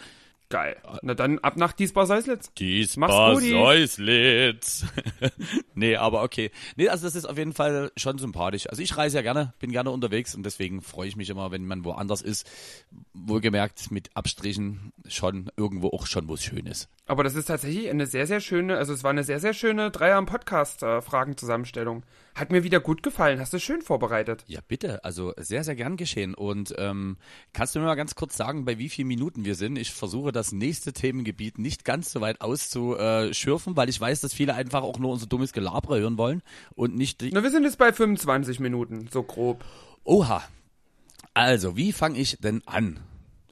[0.51, 0.75] Geil.
[1.01, 2.53] Na dann ab nach Diesbar Seuslitz.
[2.53, 3.39] Diesbar.
[3.39, 4.85] Seuslitz.
[5.75, 6.51] nee, aber okay.
[6.75, 8.69] Nee, also das ist auf jeden Fall schon sympathisch.
[8.69, 11.65] Also ich reise ja gerne, bin gerne unterwegs und deswegen freue ich mich immer, wenn
[11.65, 12.49] man woanders ist.
[13.13, 16.89] Wohlgemerkt mit Abstrichen schon irgendwo auch schon, wo es schön ist.
[17.05, 19.89] Aber das ist tatsächlich eine sehr, sehr schöne, also es war eine sehr, sehr schöne
[19.89, 21.01] Dreier im Podcast äh.
[22.35, 23.39] Hat mir wieder gut gefallen.
[23.39, 24.43] Hast du schön vorbereitet.
[24.47, 25.03] Ja, bitte.
[25.03, 26.33] Also sehr, sehr gern geschehen.
[26.33, 27.17] Und ähm,
[27.53, 29.77] kannst du mir mal ganz kurz sagen, bei wie vielen Minuten wir sind?
[29.77, 34.55] Ich versuche das nächste Themengebiet nicht ganz so weit auszuschürfen, weil ich weiß, dass viele
[34.55, 36.41] einfach auch nur unser dummes Gelaber hören wollen
[36.75, 39.63] und nicht die Na, wir sind jetzt bei 25 Minuten, so grob.
[40.03, 40.43] Oha.
[41.33, 42.99] Also, wie fange ich denn an?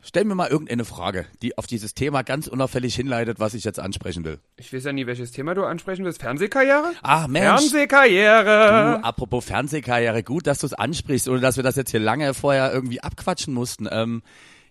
[0.02, 3.80] Stell mir mal irgendeine Frage, die auf dieses Thema ganz unauffällig hinleitet, was ich jetzt
[3.80, 4.39] ansprechen will.
[4.56, 6.22] Ich weiß ja nie, welches Thema du ansprechen willst.
[6.22, 6.93] Fernsehkarriere?
[7.02, 9.00] Ach Mensch, Fernsehkarriere!
[9.00, 12.34] du, apropos Fernsehkarriere, gut, dass du es ansprichst, ohne dass wir das jetzt hier lange
[12.34, 13.88] vorher irgendwie abquatschen mussten.
[13.91, 14.24] Ähm,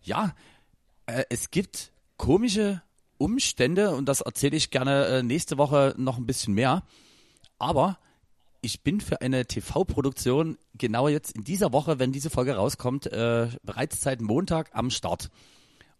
[0.02, 0.34] ja,
[1.06, 2.82] äh, es gibt komische
[3.18, 6.84] Umstände und das erzähle ich gerne äh, nächste Woche noch ein bisschen mehr.
[7.58, 7.98] Aber
[8.60, 13.48] ich bin für eine TV-Produktion genau jetzt in dieser Woche, wenn diese Folge rauskommt, äh,
[13.62, 15.30] bereits seit Montag am Start.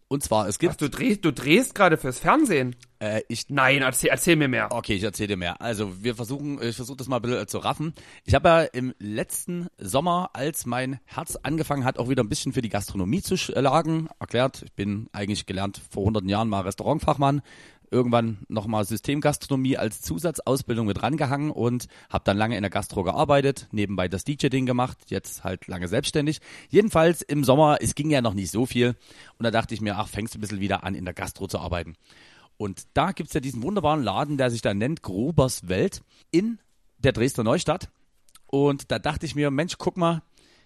[0.07, 2.75] Und zwar, es gibt, Ach, du drehst, du drehst gerade fürs Fernsehen?
[2.99, 4.69] äh, ich Nein, erzähl, erzähl mir mehr.
[4.71, 5.61] Okay, ich erzähle dir mehr.
[5.61, 7.93] Also wir versuchen, ich versuche das mal ein bisschen äh, zu raffen.
[8.25, 12.53] Ich habe ja im letzten Sommer, als mein Herz angefangen hat, auch wieder ein bisschen
[12.53, 17.41] für die Gastronomie zu schlagen, erklärt, ich bin eigentlich gelernt vor hunderten Jahren mal Restaurantfachmann,
[17.91, 23.67] irgendwann nochmal Systemgastronomie als Zusatzausbildung mit rangehangen und habe dann lange in der Gastro gearbeitet,
[23.71, 26.39] nebenbei das DJ-Ding gemacht, jetzt halt lange selbstständig.
[26.69, 28.95] Jedenfalls im Sommer, es ging ja noch nicht so viel
[29.37, 31.47] und da dachte ich mir, ach, fängst du ein bisschen wieder an, in der Gastro
[31.47, 31.95] zu arbeiten.
[32.57, 36.59] Und da gibt's ja diesen wunderbaren Laden, der sich da nennt Grobers Welt in
[36.97, 37.89] der Dresdner Neustadt.
[38.47, 40.21] Und da dachte ich mir, Mensch, guck mal,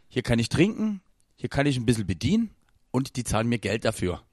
[0.07, 1.01] hier kann ich trinken,
[1.35, 2.49] hier kann ich ein bisschen bedienen
[2.91, 4.23] und die zahlen mir Geld dafür.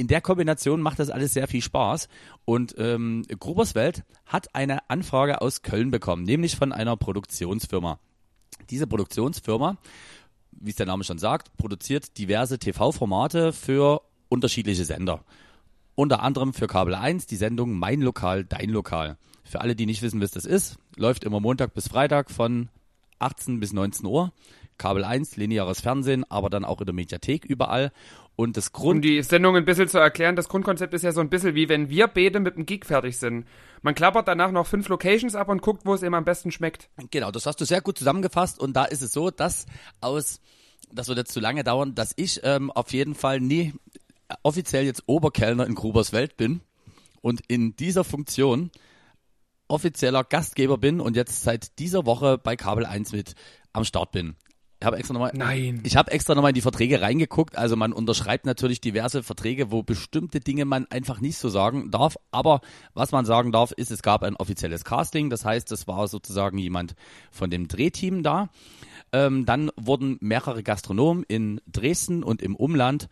[0.00, 2.08] In der Kombination macht das alles sehr viel Spaß.
[2.44, 7.98] Und ähm, Grobers Welt hat eine Anfrage aus Köln bekommen, nämlich von einer Produktionsfirma.
[8.70, 9.76] Diese Produktionsfirma,
[10.52, 15.24] wie es der Name schon sagt, produziert diverse TV-Formate für unterschiedliche Sender.
[15.96, 19.18] Unter anderem für Kabel 1 die Sendung Mein Lokal, Dein Lokal.
[19.42, 22.68] Für alle, die nicht wissen, was das ist, läuft immer Montag bis Freitag von
[23.18, 24.32] 18 bis 19 Uhr.
[24.76, 27.90] Kabel 1, lineares Fernsehen, aber dann auch in der Mediathek überall.
[28.38, 31.20] Und das Um Grund, die Sendung ein bisschen zu erklären, das Grundkonzept ist ja so
[31.20, 33.48] ein bisschen wie wenn wir beide mit dem Gig fertig sind.
[33.82, 36.88] Man klappert danach noch fünf Locations ab und guckt, wo es ihm am besten schmeckt.
[37.10, 38.60] genau, das hast du sehr gut zusammengefasst.
[38.60, 39.66] Und da ist es so, dass
[40.00, 40.40] aus,
[40.92, 43.74] das wird jetzt zu lange dauern, dass ich ähm, auf jeden Fall nie
[44.44, 46.60] offiziell jetzt Oberkellner in Grubers Welt bin
[47.20, 48.70] und in dieser Funktion
[49.66, 53.34] offizieller Gastgeber bin und jetzt seit dieser Woche bei Kabel 1 mit
[53.72, 54.36] am Start bin.
[54.80, 55.32] Ich habe extra nochmal.
[55.34, 55.80] Nein.
[55.84, 57.58] Ich habe extra nochmal in die Verträge reingeguckt.
[57.58, 62.16] Also man unterschreibt natürlich diverse Verträge, wo bestimmte Dinge man einfach nicht so sagen darf.
[62.30, 62.60] Aber
[62.94, 65.30] was man sagen darf, ist, es gab ein offizielles Casting.
[65.30, 66.94] Das heißt, es war sozusagen jemand
[67.32, 68.50] von dem Drehteam da.
[69.12, 73.08] Ähm, dann wurden mehrere Gastronomen in Dresden und im Umland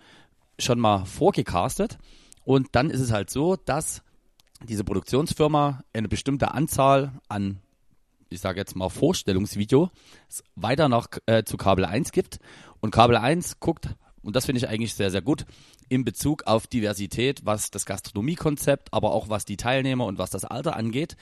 [0.61, 1.99] schon mal vorgecastet.
[2.45, 4.03] Und dann ist es halt so, dass
[4.63, 7.59] diese Produktionsfirma eine bestimmte Anzahl an,
[8.29, 9.91] ich sage jetzt mal Vorstellungsvideo,
[10.55, 12.39] weiter nach äh, zu Kabel 1 gibt.
[12.81, 13.89] Und Kabel 1 guckt,
[14.23, 15.47] und das finde ich eigentlich sehr, sehr gut,
[15.89, 20.45] in Bezug auf Diversität, was das Gastronomiekonzept, aber auch was die Teilnehmer und was das
[20.45, 21.17] Alter angeht,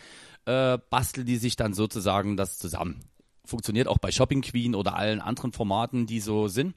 [0.46, 3.04] äh, basteln die sich dann sozusagen das zusammen.
[3.44, 6.74] Funktioniert auch bei Shopping Queen oder allen anderen Formaten, die so sind.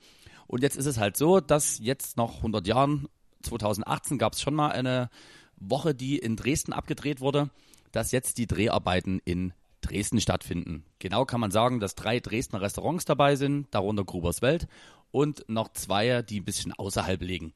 [0.48, 3.08] Und jetzt ist es halt so, dass jetzt nach 100 Jahren,
[3.44, 5.10] 2018 gab es schon mal eine
[5.56, 7.50] Woche, die in Dresden abgedreht wurde,
[7.92, 9.54] dass jetzt die Dreharbeiten in
[9.88, 10.84] Dresden stattfinden.
[11.00, 14.68] Genau kann man sagen, dass drei Dresdner Restaurants dabei sind, darunter Grubers Welt
[15.12, 17.54] und noch zwei, die ein bisschen außerhalb liegen.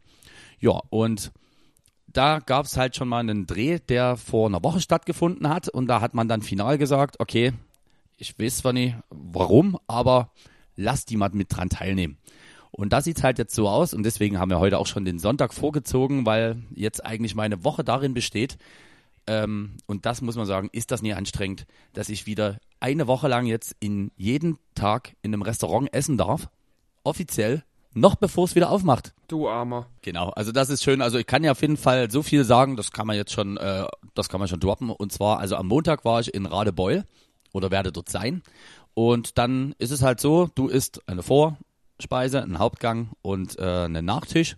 [0.59, 1.31] Ja, und
[2.07, 5.87] da gab es halt schon mal einen Dreh, der vor einer Woche stattgefunden hat und
[5.87, 7.53] da hat man dann final gesagt, okay,
[8.17, 10.31] ich weiß zwar nicht warum, aber
[10.75, 12.17] lass die mal mit dran teilnehmen.
[12.71, 15.19] Und da sieht's halt jetzt so aus und deswegen haben wir heute auch schon den
[15.19, 18.57] Sonntag vorgezogen, weil jetzt eigentlich meine Woche darin besteht,
[19.27, 23.27] ähm, und das muss man sagen, ist das nie anstrengend, dass ich wieder eine Woche
[23.27, 26.49] lang jetzt in jeden Tag in einem Restaurant essen darf,
[27.03, 27.63] offiziell,
[27.93, 29.13] noch bevor es wieder aufmacht.
[29.27, 29.87] Du Armer.
[30.01, 31.01] Genau, also das ist schön.
[31.01, 33.57] Also ich kann ja auf jeden Fall so viel sagen, das kann man jetzt schon,
[33.57, 34.89] äh, das kann man schon droppen.
[34.89, 37.03] Und zwar, also am Montag war ich in Radebeul
[37.53, 38.43] oder werde dort sein.
[38.93, 44.05] Und dann ist es halt so, du isst eine Vorspeise, einen Hauptgang und äh, einen
[44.05, 44.55] Nachtisch,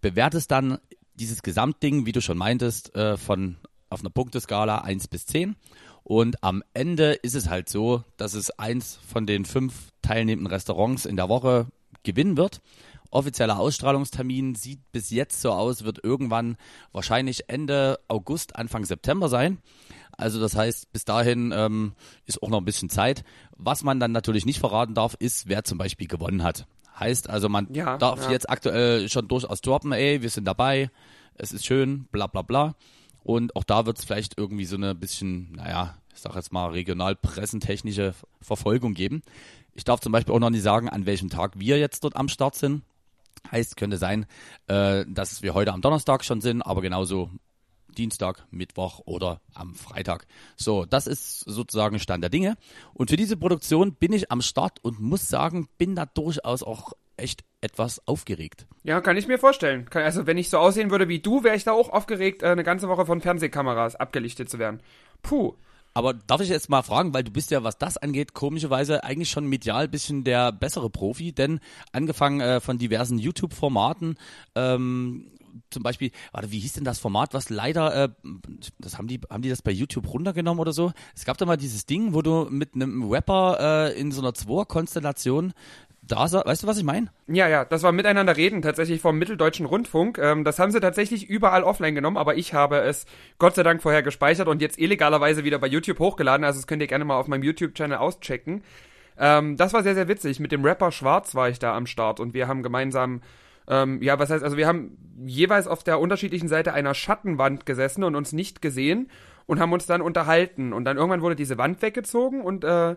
[0.00, 0.78] bewertest dann
[1.14, 3.56] dieses Gesamtding, wie du schon meintest, äh, von
[3.90, 5.56] auf einer Punkteskala 1 bis 10.
[6.04, 11.04] Und am Ende ist es halt so, dass es eins von den fünf teilnehmenden Restaurants
[11.04, 11.66] in der Woche
[12.02, 12.60] gewinnen wird.
[13.10, 16.56] Offizieller Ausstrahlungstermin sieht bis jetzt so aus, wird irgendwann
[16.92, 19.58] wahrscheinlich Ende August, Anfang September sein.
[20.12, 21.92] Also das heißt, bis dahin ähm,
[22.26, 23.24] ist auch noch ein bisschen Zeit.
[23.56, 26.66] Was man dann natürlich nicht verraten darf, ist, wer zum Beispiel gewonnen hat.
[26.98, 28.30] Heißt also, man Ja, darf ja.
[28.32, 30.90] jetzt aktuell schon durchaus droppen, ey, wir sind dabei,
[31.34, 32.74] es ist schön, bla bla bla.
[33.28, 36.68] Und auch da wird es vielleicht irgendwie so eine bisschen, naja, ich sag jetzt mal
[36.70, 39.20] regional pressentechnische Verfolgung geben.
[39.74, 42.30] Ich darf zum Beispiel auch noch nicht sagen, an welchem Tag wir jetzt dort am
[42.30, 42.84] Start sind.
[43.52, 44.24] Heißt, könnte sein,
[44.66, 47.30] äh, dass wir heute am Donnerstag schon sind, aber genauso
[47.98, 50.26] Dienstag, Mittwoch oder am Freitag.
[50.56, 52.56] So, das ist sozusagen Stand der Dinge.
[52.94, 56.94] Und für diese Produktion bin ich am Start und muss sagen, bin da durchaus auch
[57.18, 58.66] echt etwas aufgeregt.
[58.84, 59.86] Ja, kann ich mir vorstellen.
[59.92, 62.64] Also wenn ich so aussehen würde wie du, wäre ich da auch aufgeregt, äh, eine
[62.64, 64.80] ganze Woche von Fernsehkameras abgelichtet zu werden.
[65.22, 65.54] Puh.
[65.94, 69.30] Aber darf ich jetzt mal fragen, weil du bist ja, was das angeht, komischerweise eigentlich
[69.30, 71.58] schon medial ein bisschen der bessere Profi, denn
[71.92, 74.16] angefangen äh, von diversen YouTube-Formaten,
[74.54, 75.32] ähm,
[75.70, 78.08] zum Beispiel, warte, wie hieß denn das Format, was leider, äh,
[78.78, 80.92] das haben die, haben die das bei YouTube runtergenommen oder so?
[81.14, 84.34] Es gab da mal dieses Ding, wo du mit einem Rapper äh, in so einer
[84.34, 85.52] Zweier-Konstellation
[86.08, 87.08] da, weißt du, was ich meine?
[87.26, 90.18] Ja, ja, das war Miteinander reden, tatsächlich vom Mitteldeutschen Rundfunk.
[90.18, 93.06] Ähm, das haben sie tatsächlich überall offline genommen, aber ich habe es
[93.38, 96.44] Gott sei Dank vorher gespeichert und jetzt illegalerweise wieder bei YouTube hochgeladen.
[96.44, 98.62] Also das könnt ihr gerne mal auf meinem YouTube-Channel auschecken.
[99.18, 100.40] Ähm, das war sehr, sehr witzig.
[100.40, 103.22] Mit dem Rapper Schwarz war ich da am Start und wir haben gemeinsam,
[103.68, 108.04] ähm, ja, was heißt, also wir haben jeweils auf der unterschiedlichen Seite einer Schattenwand gesessen
[108.04, 109.10] und uns nicht gesehen
[109.46, 110.72] und haben uns dann unterhalten.
[110.72, 112.96] Und dann irgendwann wurde diese Wand weggezogen und äh,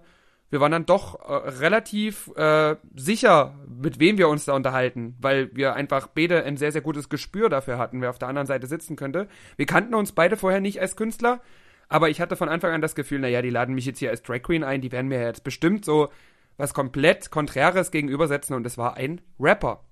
[0.52, 5.50] wir waren dann doch äh, relativ äh, sicher, mit wem wir uns da unterhalten, weil
[5.56, 8.68] wir einfach beide ein sehr, sehr gutes Gespür dafür hatten, wer auf der anderen Seite
[8.68, 9.28] sitzen könnte.
[9.56, 11.42] Wir kannten uns beide vorher nicht als Künstler,
[11.88, 14.22] aber ich hatte von Anfang an das Gefühl, naja, die laden mich jetzt hier als
[14.22, 16.10] Drag Queen ein, die werden mir jetzt bestimmt so
[16.58, 19.84] was komplett Konträres gegenübersetzen und es war ein Rapper.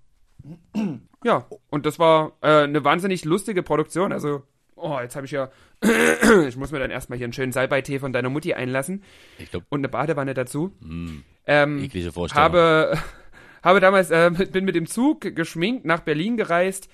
[1.23, 4.13] Ja, und das war äh, eine wahnsinnig lustige Produktion.
[4.13, 4.43] Also,
[4.81, 5.49] oh, jetzt habe ich ja,
[6.47, 9.03] ich muss mir dann erstmal hier einen schönen Salbeitee von deiner Mutti einlassen
[9.37, 10.73] Ich glaube, und eine Badewanne dazu.
[11.45, 12.43] Ähm, eklige Vorstellung.
[12.43, 12.97] habe,
[13.63, 16.89] habe damals, äh, bin mit dem Zug geschminkt nach Berlin gereist,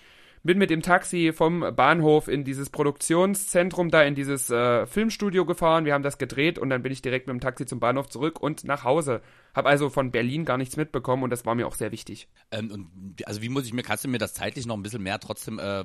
[0.46, 5.86] bin mit dem Taxi vom Bahnhof in dieses Produktionszentrum, da in dieses äh, Filmstudio gefahren.
[5.86, 8.40] Wir haben das gedreht und dann bin ich direkt mit dem Taxi zum Bahnhof zurück
[8.40, 9.22] und nach Hause.
[9.56, 12.28] Habe also von Berlin gar nichts mitbekommen und das war mir auch sehr wichtig.
[12.52, 15.02] Ähm, und also wie muss ich mir, kannst du mir das zeitlich noch ein bisschen
[15.02, 15.84] mehr trotzdem äh,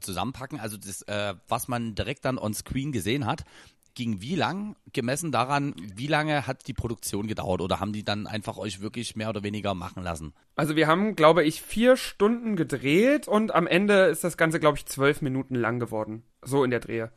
[0.00, 0.60] zusammenpacken?
[0.60, 3.44] Also das, äh, was man direkt dann on screen gesehen hat,
[3.98, 8.28] ging wie lang gemessen daran, wie lange hat die Produktion gedauert oder haben die dann
[8.28, 10.34] einfach euch wirklich mehr oder weniger machen lassen?
[10.54, 14.78] Also wir haben, glaube ich, vier Stunden gedreht und am Ende ist das Ganze, glaube
[14.78, 16.22] ich, zwölf Minuten lang geworden.
[16.42, 17.10] So in der Drehe.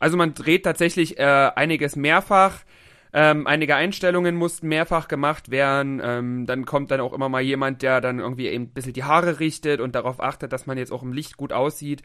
[0.00, 2.64] Also man dreht tatsächlich äh, einiges mehrfach.
[3.12, 6.00] Ähm, einige Einstellungen mussten mehrfach gemacht werden.
[6.02, 9.04] Ähm, dann kommt dann auch immer mal jemand, der dann irgendwie eben ein bisschen die
[9.04, 12.02] Haare richtet und darauf achtet, dass man jetzt auch im Licht gut aussieht.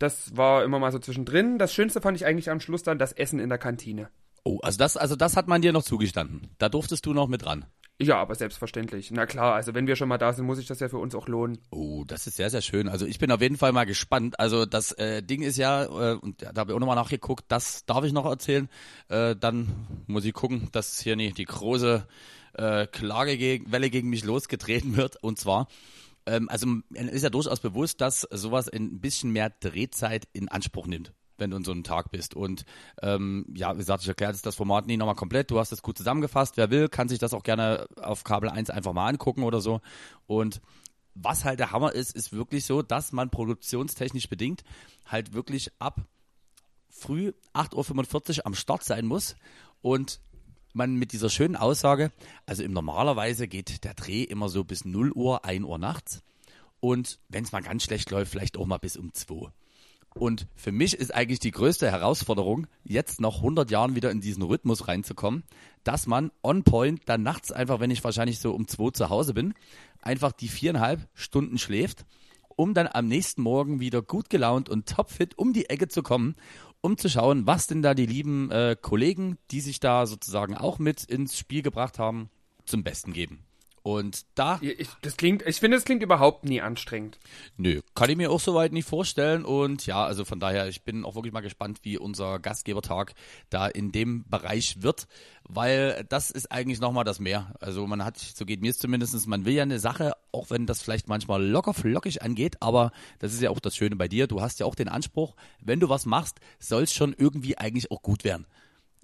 [0.00, 1.58] Das war immer mal so zwischendrin.
[1.58, 4.08] Das Schönste fand ich eigentlich am Schluss dann das Essen in der Kantine.
[4.44, 6.48] Oh, also das, also das hat man dir noch zugestanden.
[6.58, 7.66] Da durftest du noch mit ran.
[8.00, 9.10] Ja, aber selbstverständlich.
[9.10, 11.14] Na klar, also wenn wir schon mal da sind, muss sich das ja für uns
[11.14, 11.58] auch lohnen.
[11.70, 12.88] Oh, das ist sehr, sehr schön.
[12.88, 14.40] Also ich bin auf jeden Fall mal gespannt.
[14.40, 17.84] Also das äh, Ding ist ja, äh, und da habe ich auch nochmal nachgeguckt, das
[17.84, 18.70] darf ich noch erzählen.
[19.08, 19.68] Äh, dann
[20.06, 22.06] muss ich gucken, dass hier nicht die große
[22.54, 25.22] äh, Klagewelle gegen mich losgetreten wird.
[25.22, 25.68] Und zwar,
[26.30, 31.12] ähm, also ist ja durchaus bewusst, dass sowas ein bisschen mehr Drehzeit in Anspruch nimmt
[31.40, 32.34] wenn du in so einem Tag bist.
[32.34, 32.66] Und
[33.00, 35.50] ähm, ja, wie gesagt, ich erkläre das Format nie nochmal komplett.
[35.50, 36.58] Du hast es gut zusammengefasst.
[36.58, 39.80] Wer will, kann sich das auch gerne auf Kabel 1 einfach mal angucken oder so.
[40.26, 40.60] Und
[41.14, 44.64] was halt der Hammer ist, ist wirklich so, dass man produktionstechnisch bedingt
[45.06, 46.02] halt wirklich ab
[46.88, 49.36] früh 8.45 Uhr am Start sein muss
[49.80, 50.20] und
[50.74, 52.12] man mit dieser schönen Aussage,
[52.46, 56.22] also im normalerweise geht der Dreh immer so bis 0 Uhr, 1 Uhr nachts
[56.80, 59.50] und wenn es mal ganz schlecht läuft, vielleicht auch mal bis um 2.
[60.14, 64.42] Und für mich ist eigentlich die größte Herausforderung, jetzt nach 100 Jahren wieder in diesen
[64.42, 65.44] Rhythmus reinzukommen,
[65.84, 69.34] dass man on point dann nachts einfach, wenn ich wahrscheinlich so um 2 zu Hause
[69.34, 69.54] bin,
[70.02, 72.06] einfach die viereinhalb Stunden schläft,
[72.56, 76.34] um dann am nächsten Morgen wieder gut gelaunt und topfit um die Ecke zu kommen,
[76.80, 80.78] um zu schauen, was denn da die lieben äh, Kollegen, die sich da sozusagen auch
[80.78, 82.30] mit ins Spiel gebracht haben,
[82.64, 83.44] zum Besten geben.
[83.82, 87.18] Und da, Ich, das klingt, ich finde, es klingt überhaupt nie anstrengend.
[87.56, 89.44] nö, kann ich mir auch soweit nicht vorstellen.
[89.44, 93.14] Und ja, also von daher, ich bin auch wirklich mal gespannt, wie unser Gastgebertag
[93.48, 95.06] da in dem Bereich wird,
[95.44, 97.54] weil das ist eigentlich nochmal das Mehr.
[97.60, 100.66] Also man hat, so geht mir es zumindest, man will ja eine Sache, auch wenn
[100.66, 104.26] das vielleicht manchmal locker flockig angeht, aber das ist ja auch das Schöne bei dir.
[104.26, 107.90] Du hast ja auch den Anspruch, wenn du was machst, soll es schon irgendwie eigentlich
[107.90, 108.46] auch gut werden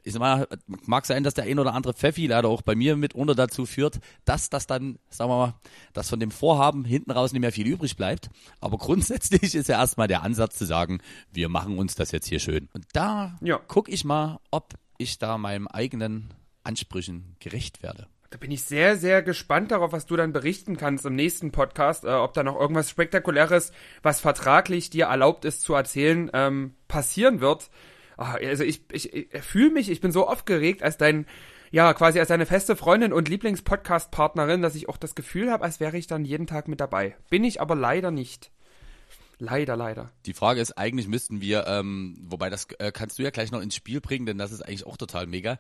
[0.07, 0.47] ich sag mal,
[0.85, 3.99] mag sein, dass der ein oder andere Pfeffi leider auch bei mir mitunter dazu führt,
[4.25, 5.55] dass das dann, sagen wir mal,
[5.95, 8.31] dass von dem Vorhaben hinten raus nicht mehr viel übrig bleibt.
[8.61, 11.01] Aber grundsätzlich ist ja erstmal der Ansatz zu sagen,
[11.33, 12.69] wir machen uns das jetzt hier schön.
[12.73, 13.61] Und da Ja.
[13.67, 16.33] guck ich mal, ob ich da meinem eigenen
[16.63, 18.07] Ansprüchen gerecht werde.
[18.31, 22.05] Da bin ich sehr, sehr gespannt darauf, was du dann berichten kannst im nächsten Podcast,
[22.05, 27.41] äh, ob da noch irgendwas Spektakuläres, was vertraglich dir erlaubt ist zu erzählen, ähm, passieren
[27.41, 27.71] wird.
[28.17, 31.27] Ah, also ich, ich, ich fühle mich, ich bin so aufgeregt als dein,
[31.71, 35.81] ja, quasi als deine feste Freundin und Lieblingspodcast-Partnerin, dass ich auch das Gefühl habe, als
[35.81, 37.17] wäre ich dann jeden Tag mit dabei.
[37.29, 38.51] Bin ich aber leider nicht.
[39.39, 40.11] Leider, leider.
[40.25, 43.61] Die Frage ist, eigentlich müssten wir, ähm, wobei das äh, kannst du ja gleich noch
[43.61, 45.59] ins Spiel bringen, denn das ist eigentlich auch total mega.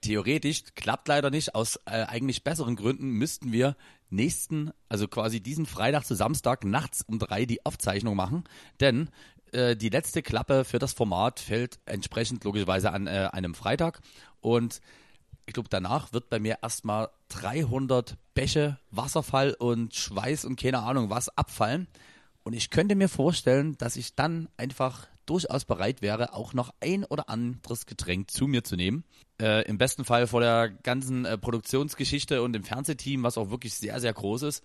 [0.00, 1.54] Theoretisch klappt leider nicht.
[1.54, 3.76] Aus äh, eigentlich besseren Gründen müssten wir
[4.08, 8.44] nächsten, also quasi diesen Freitag zu Samstag nachts um drei die Aufzeichnung machen,
[8.80, 9.10] denn
[9.52, 14.00] äh, die letzte Klappe für das Format fällt entsprechend logischerweise an äh, einem Freitag
[14.40, 14.80] und
[15.46, 21.10] ich glaube, danach wird bei mir erstmal 300 Bäche, Wasserfall und Schweiß und keine Ahnung
[21.10, 21.88] was abfallen.
[22.44, 27.04] Und ich könnte mir vorstellen, dass ich dann einfach durchaus bereit wäre, auch noch ein
[27.04, 29.04] oder anderes Getränk zu mir zu nehmen.
[29.40, 33.74] Äh, Im besten Fall vor der ganzen äh, Produktionsgeschichte und dem Fernsehteam, was auch wirklich
[33.74, 34.64] sehr, sehr groß ist,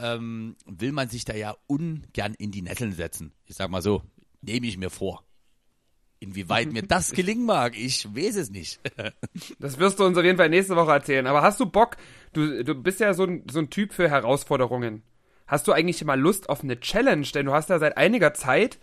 [0.00, 3.32] ähm, will man sich da ja ungern in die Nesseln setzen.
[3.44, 4.02] Ich sag mal so,
[4.40, 5.24] nehme ich mir vor.
[6.20, 8.80] Inwieweit mir das gelingen mag, ich weiß es nicht.
[9.60, 11.26] Das wirst du uns auf jeden Fall nächste Woche erzählen.
[11.26, 11.96] Aber hast du Bock?
[12.32, 15.02] Du, du bist ja so ein, so ein Typ für Herausforderungen.
[15.46, 17.26] Hast du eigentlich mal Lust auf eine Challenge?
[17.34, 18.78] Denn du hast ja seit einiger Zeit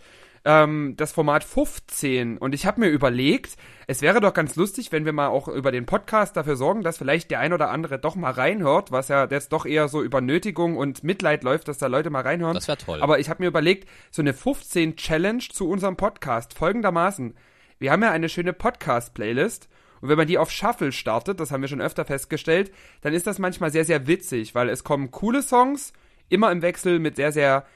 [0.46, 2.38] ähm, das Format 15.
[2.38, 3.56] Und ich habe mir überlegt,
[3.88, 6.98] es wäre doch ganz lustig, wenn wir mal auch über den Podcast dafür sorgen, dass
[6.98, 10.20] vielleicht der ein oder andere doch mal reinhört, was ja jetzt doch eher so über
[10.20, 12.54] Nötigung und Mitleid läuft, dass da Leute mal reinhören.
[12.54, 13.02] Das wär toll.
[13.02, 17.34] Aber ich habe mir überlegt, so eine 15 Challenge zu unserem Podcast folgendermaßen.
[17.80, 19.68] Wir haben ja eine schöne Podcast-Playlist.
[20.00, 22.70] Und wenn man die auf Shuffle startet, das haben wir schon öfter festgestellt,
[23.00, 25.92] dann ist das manchmal sehr, sehr witzig, weil es kommen coole Songs,
[26.28, 27.66] immer im Wechsel mit sehr, sehr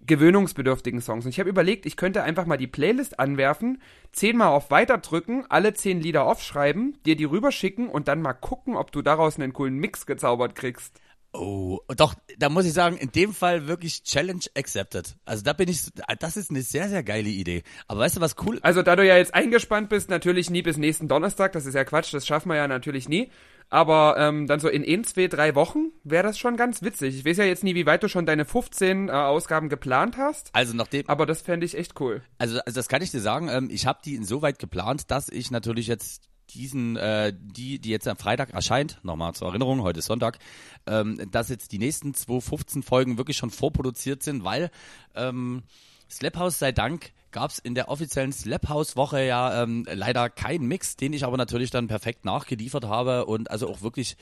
[0.00, 1.24] gewöhnungsbedürftigen Songs.
[1.24, 3.80] Und ich habe überlegt, ich könnte einfach mal die Playlist anwerfen,
[4.12, 8.76] zehnmal auf Weiter drücken, alle zehn Lieder aufschreiben, dir die rüberschicken und dann mal gucken,
[8.76, 11.00] ob du daraus einen coolen Mix gezaubert kriegst.
[11.32, 15.16] Oh, doch, da muss ich sagen, in dem Fall wirklich Challenge accepted.
[15.26, 17.62] Also da bin ich, das ist eine sehr, sehr geile Idee.
[17.88, 18.58] Aber weißt du, was cool?
[18.62, 21.84] Also da du ja jetzt eingespannt bist, natürlich nie bis nächsten Donnerstag, das ist ja
[21.84, 23.30] Quatsch, das schaffen wir ja natürlich nie.
[23.68, 27.16] Aber ähm, dann so in ein, zwei, drei Wochen wäre das schon ganz witzig.
[27.16, 30.50] Ich weiß ja jetzt nie, wie weit du schon deine 15 äh, Ausgaben geplant hast.
[30.52, 32.22] Also nachdem, Aber das fände ich echt cool.
[32.38, 35.50] also, also das kann ich dir sagen, ähm, ich habe die insoweit geplant, dass ich
[35.50, 40.06] natürlich jetzt diesen, äh, die, die jetzt am Freitag erscheint, nochmal zur Erinnerung, heute ist
[40.06, 40.38] Sonntag,
[40.86, 44.70] ähm, dass jetzt die nächsten 215 Folgen wirklich schon vorproduziert sind, weil
[45.16, 45.64] ähm,
[46.10, 50.30] Slap House sei Dank gab es in der offiziellen Slap House Woche ja ähm, leider
[50.30, 54.16] keinen Mix, den ich aber natürlich dann perfekt nachgeliefert habe und also auch wirklich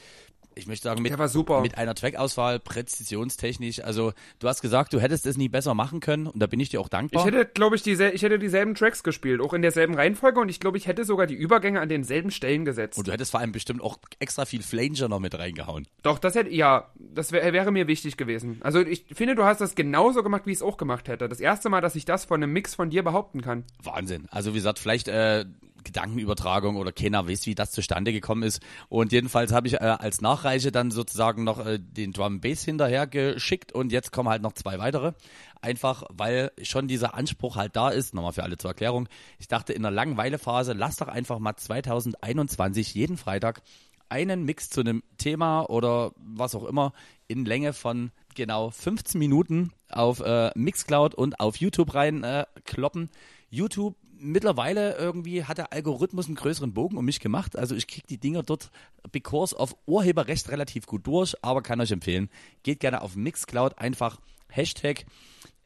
[0.57, 1.61] ich möchte sagen, mit, Der war super.
[1.61, 3.83] mit einer Trackauswahl, präzisionstechnisch.
[3.83, 6.69] Also, du hast gesagt, du hättest es nie besser machen können und da bin ich
[6.69, 7.27] dir auch dankbar.
[7.27, 10.49] Ich hätte, glaube ich, diesel ich hätte dieselben Tracks gespielt, auch in derselben Reihenfolge und
[10.49, 12.99] ich glaube, ich hätte sogar die Übergänge an denselben Stellen gesetzt.
[12.99, 15.87] Und du hättest vor allem bestimmt auch extra viel Flanger noch mit reingehauen.
[16.03, 18.59] Doch, das hätte, ja, das wär, wäre mir wichtig gewesen.
[18.61, 21.29] Also ich finde, du hast das genauso gemacht, wie ich es auch gemacht hätte.
[21.29, 23.65] Das erste Mal, dass ich das von einem Mix von dir behaupten kann.
[23.83, 24.27] Wahnsinn.
[24.31, 25.45] Also wie gesagt, vielleicht äh,
[25.85, 28.61] Gedankenübertragung oder keiner weiß, wie das zustande gekommen ist.
[28.89, 33.07] Und jedenfalls habe ich äh, als Nachreiche dann sozusagen noch äh, den Drum Bass hinterher
[33.07, 35.13] geschickt und jetzt kommen halt noch zwei weitere.
[35.61, 38.15] Einfach, weil schon dieser Anspruch halt da ist.
[38.15, 39.09] Nochmal für alle zur Erklärung.
[39.39, 43.63] Ich dachte in der Langweilephase, lass doch einfach mal 2021 jeden Freitag
[44.09, 46.93] einen Mix zu einem Thema oder was auch immer
[47.27, 53.11] in Länge von genau 15 Minuten auf äh, Mixcloud und auf YouTube rein äh, kloppen.
[53.51, 57.57] YouTube mittlerweile irgendwie hat der Algorithmus einen größeren Bogen um mich gemacht.
[57.57, 58.71] Also ich kriege die Dinger dort
[59.13, 62.31] because of Urheberrecht relativ gut durch, aber kann euch empfehlen,
[62.63, 64.19] geht gerne auf Mixcloud, einfach
[64.49, 65.05] Hashtag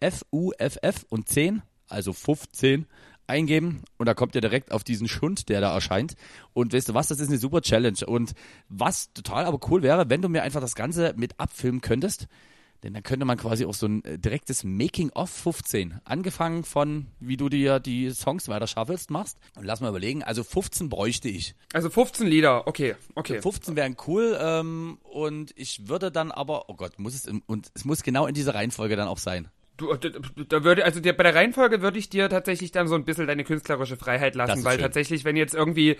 [0.02, 2.86] FUFF und 10, also 15
[3.26, 6.14] eingeben und da kommt ihr direkt auf diesen Schund, der da erscheint.
[6.54, 7.98] Und weißt du was, das ist eine super Challenge.
[8.06, 8.34] Und
[8.68, 12.26] was total aber cool wäre, wenn du mir einfach das Ganze mit abfilmen könntest,
[12.82, 17.36] Denn dann könnte man quasi auch so ein äh, direktes Making-of 15, angefangen von, wie
[17.36, 19.38] du dir die Songs weiter schaffelst, machst.
[19.56, 21.54] Und lass mal überlegen, also 15 bräuchte ich.
[21.72, 23.42] Also 15 Lieder, okay, okay.
[23.42, 27.70] 15 wären cool ähm, und ich würde dann aber, oh Gott, muss es, in, und
[27.74, 29.48] es muss genau in dieser Reihenfolge dann auch sein.
[29.76, 30.08] Du, da,
[30.48, 33.28] da würde, also der, bei der Reihenfolge würde ich dir tatsächlich dann so ein bisschen
[33.28, 34.82] deine künstlerische Freiheit lassen, weil schön.
[34.82, 35.96] tatsächlich, wenn jetzt irgendwie,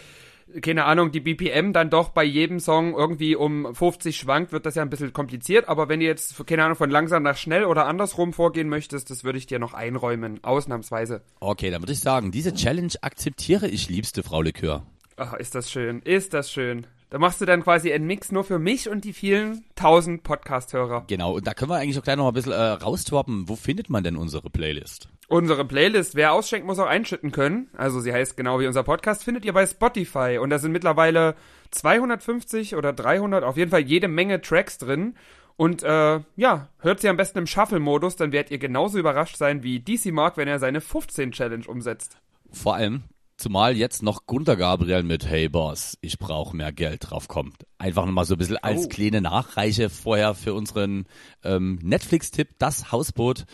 [0.62, 4.74] keine Ahnung, die BPM dann doch bei jedem Song irgendwie um 50 schwankt, wird das
[4.74, 7.86] ja ein bisschen kompliziert, aber wenn du jetzt, keine Ahnung, von langsam nach schnell oder
[7.86, 11.22] andersrum vorgehen möchtest, das würde ich dir noch einräumen, ausnahmsweise.
[11.40, 14.84] Okay, dann würde ich sagen, diese Challenge akzeptiere ich, liebste Frau Likör.
[15.16, 16.86] Ach, ist das schön, ist das schön.
[17.10, 21.04] Da machst du dann quasi einen Mix nur für mich und die vielen tausend Podcast-Hörer.
[21.08, 23.48] Genau, und da können wir eigentlich auch gleich noch ein bisschen äh, raustroppen.
[23.48, 25.08] Wo findet man denn unsere Playlist?
[25.30, 27.68] Unsere Playlist, wer ausschenkt, muss auch einschütten können.
[27.76, 30.38] Also sie heißt genau wie unser Podcast, findet ihr bei Spotify.
[30.40, 31.34] Und da sind mittlerweile
[31.70, 35.14] 250 oder 300, auf jeden Fall jede Menge Tracks drin.
[35.56, 39.62] Und äh, ja, hört sie am besten im Shuffle-Modus, dann werdet ihr genauso überrascht sein
[39.62, 42.16] wie DC Mark, wenn er seine 15-Challenge umsetzt.
[42.52, 43.02] Vor allem,
[43.36, 47.66] zumal jetzt noch Gunter Gabriel mit Hey Boss, ich brauche mehr Geld drauf kommt.
[47.76, 48.88] Einfach nochmal so ein bisschen als Oh.
[48.88, 51.06] kleine Nachreiche vorher für unseren
[51.44, 53.44] ähm, Netflix-Tipp, das Hausboot.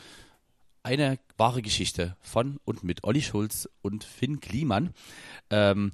[0.84, 4.92] Eine wahre Geschichte von und mit Olli Schulz und Finn Kliemann.
[5.48, 5.92] Ähm,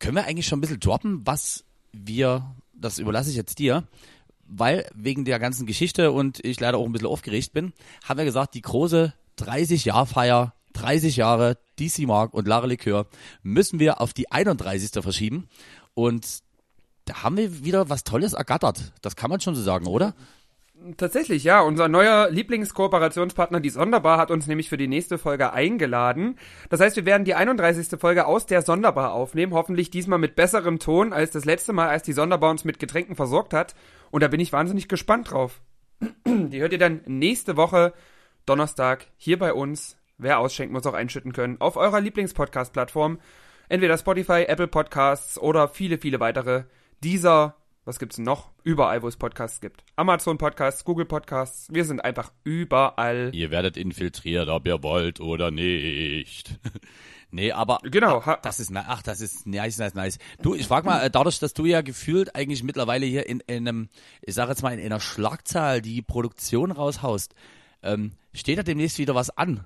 [0.00, 3.86] können wir eigentlich schon ein bisschen droppen, was wir, das überlasse ich jetzt dir,
[4.48, 7.72] weil wegen der ganzen Geschichte und ich leider auch ein bisschen aufgeregt bin,
[8.02, 13.06] haben wir gesagt, die große 30-Jahr-Feier, 30 Jahre DC Mark und Lara Likör
[13.44, 14.90] müssen wir auf die 31.
[15.04, 15.48] verschieben
[15.94, 16.40] und
[17.04, 18.92] da haben wir wieder was Tolles ergattert.
[19.02, 20.16] Das kann man schon so sagen, oder?
[20.96, 21.60] Tatsächlich, ja.
[21.60, 26.36] Unser neuer Lieblingskooperationspartner, die Sonderbar, hat uns nämlich für die nächste Folge eingeladen.
[26.70, 27.98] Das heißt, wir werden die 31.
[27.98, 29.54] Folge aus der Sonderbar aufnehmen.
[29.54, 33.16] Hoffentlich diesmal mit besserem Ton als das letzte Mal, als die Sonderbar uns mit Getränken
[33.16, 33.74] versorgt hat.
[34.10, 35.60] Und da bin ich wahnsinnig gespannt drauf.
[36.26, 37.92] Die hört ihr dann nächste Woche,
[38.46, 39.96] Donnerstag, hier bei uns.
[40.16, 41.60] Wer ausschenkt, muss auch einschütten können.
[41.60, 43.18] Auf eurer Lieblingspodcast-Plattform.
[43.68, 46.64] Entweder Spotify, Apple Podcasts oder viele, viele weitere.
[47.02, 47.57] Dieser
[47.88, 48.50] was gibt's noch?
[48.64, 49.82] Überall, wo es Podcasts gibt.
[49.96, 51.68] Amazon Podcasts, Google Podcasts.
[51.72, 53.30] Wir sind einfach überall.
[53.32, 56.60] Ihr werdet infiltriert, ob ihr wollt oder nicht.
[57.30, 58.26] nee, aber Genau.
[58.26, 60.18] Ha Das ist, ach, das ist nice, nice, nice.
[60.42, 63.66] Du, ich frag mal, äh, dadurch, dass du ja gefühlt eigentlich mittlerweile hier in, in
[63.66, 63.88] einem,
[64.20, 67.34] ich sag jetzt mal, in einer Schlagzahl die Produktion raushaust,
[67.82, 69.64] ähm, steht da demnächst wieder was an?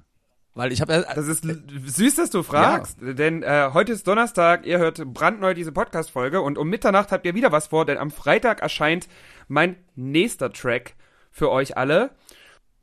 [0.55, 4.67] Weil ich habe das ist l- süß, dass du fragst, denn äh, heute ist Donnerstag,
[4.67, 8.11] ihr hört brandneu diese Podcast-Folge und um Mitternacht habt ihr wieder was vor, denn am
[8.11, 9.09] Freitag erscheint
[9.49, 10.95] mein nächster Track
[11.31, 12.11] für euch alle.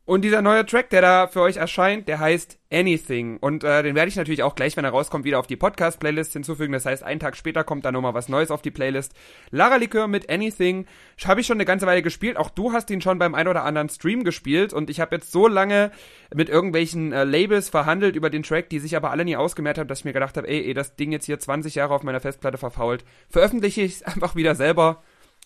[0.10, 3.38] Und dieser neue Track, der da für euch erscheint, der heißt Anything.
[3.38, 6.34] Und äh, den werde ich natürlich auch gleich, wenn er rauskommt, wieder auf die Podcast-Playlist
[6.34, 6.74] hinzufügen.
[6.74, 9.14] Das heißt, einen Tag später kommt da nochmal was Neues auf die Playlist.
[9.52, 10.88] Lara Likör mit Anything.
[11.24, 12.38] Habe ich schon eine ganze Weile gespielt.
[12.38, 14.74] Auch du hast ihn schon beim ein oder anderen Stream gespielt.
[14.74, 15.92] Und ich habe jetzt so lange
[16.34, 19.90] mit irgendwelchen äh, Labels verhandelt über den Track, die sich aber alle nie ausgemerzt haben,
[19.90, 22.20] dass ich mir gedacht habe, ey, ey, das Ding jetzt hier 20 Jahre auf meiner
[22.20, 23.06] Festplatte verfault.
[23.30, 25.04] Veröffentliche ich es einfach wieder selber.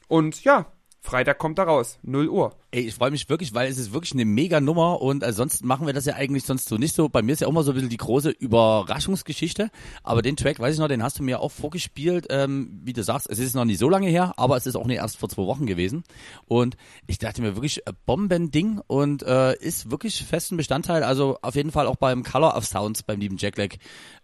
[0.07, 0.67] Und ja,
[1.05, 1.99] Freitag kommt da raus.
[2.03, 2.55] 0 Uhr.
[2.71, 5.85] Ey, ich freue mich wirklich, weil es ist wirklich eine mega Nummer und ansonsten machen
[5.85, 7.09] wir das ja eigentlich sonst so nicht so.
[7.09, 9.69] Bei mir ist ja auch mal so ein bisschen die große Überraschungsgeschichte,
[10.01, 13.03] aber den Track, weiß ich noch, den hast du mir auch vorgespielt, ähm, wie du
[13.03, 15.27] sagst, es ist noch nicht so lange her, aber es ist auch nicht erst vor
[15.27, 16.05] zwei Wochen gewesen
[16.45, 21.55] und ich dachte mir wirklich, äh, Bombending und äh, ist wirklich festen Bestandteil, also auf
[21.55, 23.77] jeden Fall auch beim Color of Sounds, beim lieben Jack Black,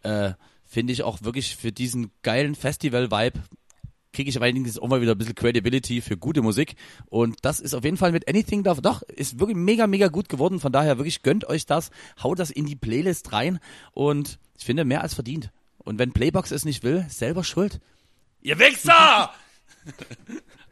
[0.03, 0.31] äh,
[0.63, 3.41] finde ich auch wirklich für diesen geilen Festival-Vibe
[4.13, 6.75] kriege ich allerdings auch mal wieder ein bisschen Credibility für gute Musik.
[7.07, 10.29] Und das ist auf jeden Fall mit Anything da, doch, ist wirklich mega, mega gut
[10.29, 10.59] geworden.
[10.59, 11.91] Von daher wirklich gönnt euch das,
[12.21, 13.59] haut das in die Playlist rein
[13.93, 15.51] und ich finde mehr als verdient.
[15.77, 17.79] Und wenn Playbox es nicht will, selber schuld.
[18.41, 19.31] Ihr Wichser!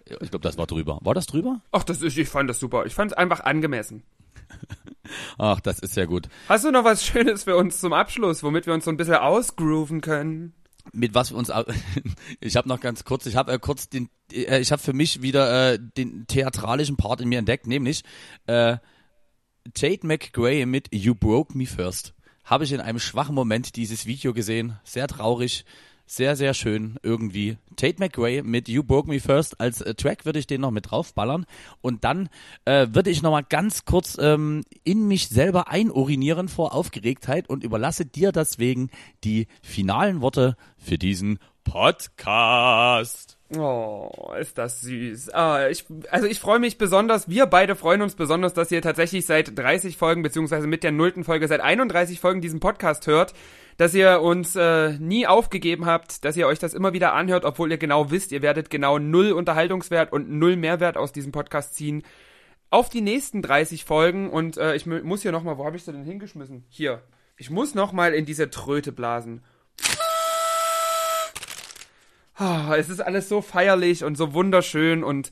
[0.10, 1.00] Ich glaube, das war drüber.
[1.02, 1.62] War das drüber?
[1.72, 2.86] Ach, das ist, ich fand das super.
[2.86, 4.04] Ich fand es einfach angemessen.
[5.38, 6.30] Ach, das ist ja gut.
[6.48, 9.16] Hast du noch was Schönes für uns zum Abschluss, womit wir uns so ein bisschen
[9.16, 10.54] ausgrooven können?
[10.94, 11.52] Mit was wir uns
[12.40, 15.22] ich habe noch ganz kurz ich habe äh, kurz den äh, ich habe für mich
[15.22, 18.04] wieder äh, den theatralischen Part in mir entdeckt nämlich
[18.48, 18.78] äh,
[19.74, 22.14] Tate McGray mit You Broke Me First.
[22.44, 24.80] Habe ich in einem schwachen Moment dieses Video gesehen.
[24.84, 25.66] Sehr traurig
[26.08, 27.58] sehr sehr schön irgendwie.
[27.76, 30.90] Tate McGray mit You Broke Me First als äh, Track würde ich den noch mit
[30.90, 31.46] draufballern.
[31.82, 32.30] Und dann
[32.66, 37.64] äh, würde ich noch mal ganz kurz ähm, in mich selber einurinieren vor Aufgeregtheit und
[37.64, 38.90] überlasse dir deswegen
[39.24, 41.40] die finalen Worte für diesen
[41.72, 43.38] Podcast.
[43.56, 45.34] Oh, ist das süß.
[45.34, 49.26] Ah, ich, also ich freue mich besonders, wir beide freuen uns besonders, dass ihr tatsächlich
[49.26, 53.34] seit 30 Folgen, beziehungsweise mit der nullten Folge seit 31 Folgen diesen Podcast hört,
[53.78, 57.72] dass ihr uns äh, nie aufgegeben habt, dass ihr euch das immer wieder anhört, obwohl
[57.72, 62.04] ihr genau wisst, ihr werdet genau null Unterhaltungswert und null Mehrwert aus diesem Podcast ziehen.
[62.70, 65.84] auf die nächsten 30 Folgen und äh, ich mu- muss hier nochmal, wo habe ich
[65.86, 66.66] sie denn hingeschmissen?
[66.70, 67.02] Hier.
[67.38, 69.42] Ich muss nochmal in diese Tröte blasen.
[72.38, 75.32] Ah, es ist alles so feierlich und so wunderschön und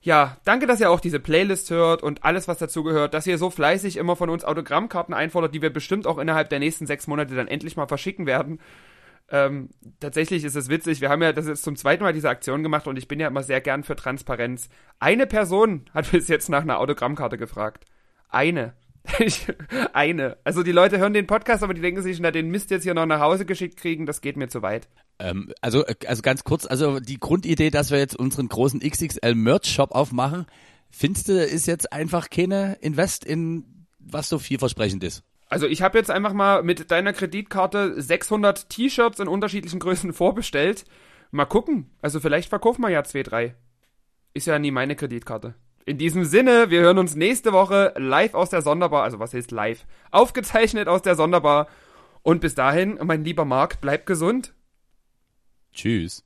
[0.00, 3.38] ja, danke, dass ihr auch diese Playlist hört und alles, was dazu gehört, dass ihr
[3.38, 7.08] so fleißig immer von uns Autogrammkarten einfordert, die wir bestimmt auch innerhalb der nächsten sechs
[7.08, 8.60] Monate dann endlich mal verschicken werden.
[9.28, 12.62] Ähm, tatsächlich ist es witzig, wir haben ja das jetzt zum zweiten Mal diese Aktion
[12.62, 14.68] gemacht und ich bin ja immer sehr gern für Transparenz.
[15.00, 17.84] Eine Person hat bis jetzt nach einer Autogrammkarte gefragt.
[18.28, 18.74] Eine.
[19.18, 19.46] Ich-
[19.92, 20.36] Eine.
[20.44, 22.94] Also die Leute hören den Podcast, aber die denken sich, na, den Mist jetzt hier
[22.94, 24.88] noch nach Hause geschickt kriegen, das geht mir zu weit.
[25.18, 29.34] Ähm, also, äh, also ganz kurz, also die Grundidee, dass wir jetzt unseren großen XXL
[29.34, 30.46] Merch Shop aufmachen,
[30.90, 33.64] findest du, ist jetzt einfach keine Invest in
[33.98, 35.24] was so vielversprechend ist.
[35.48, 40.84] Also ich habe jetzt einfach mal mit deiner Kreditkarte 600 T-Shirts in unterschiedlichen Größen vorbestellt.
[41.30, 41.90] Mal gucken.
[42.02, 43.54] Also vielleicht verkaufen wir ja zwei, drei.
[44.34, 45.54] Ist ja nie meine Kreditkarte.
[45.84, 49.04] In diesem Sinne, wir hören uns nächste Woche live aus der Sonderbar.
[49.04, 49.86] Also was heißt live?
[50.10, 51.68] Aufgezeichnet aus der Sonderbar.
[52.22, 54.52] Und bis dahin, mein lieber Marc, bleib gesund.
[55.76, 56.22] choose.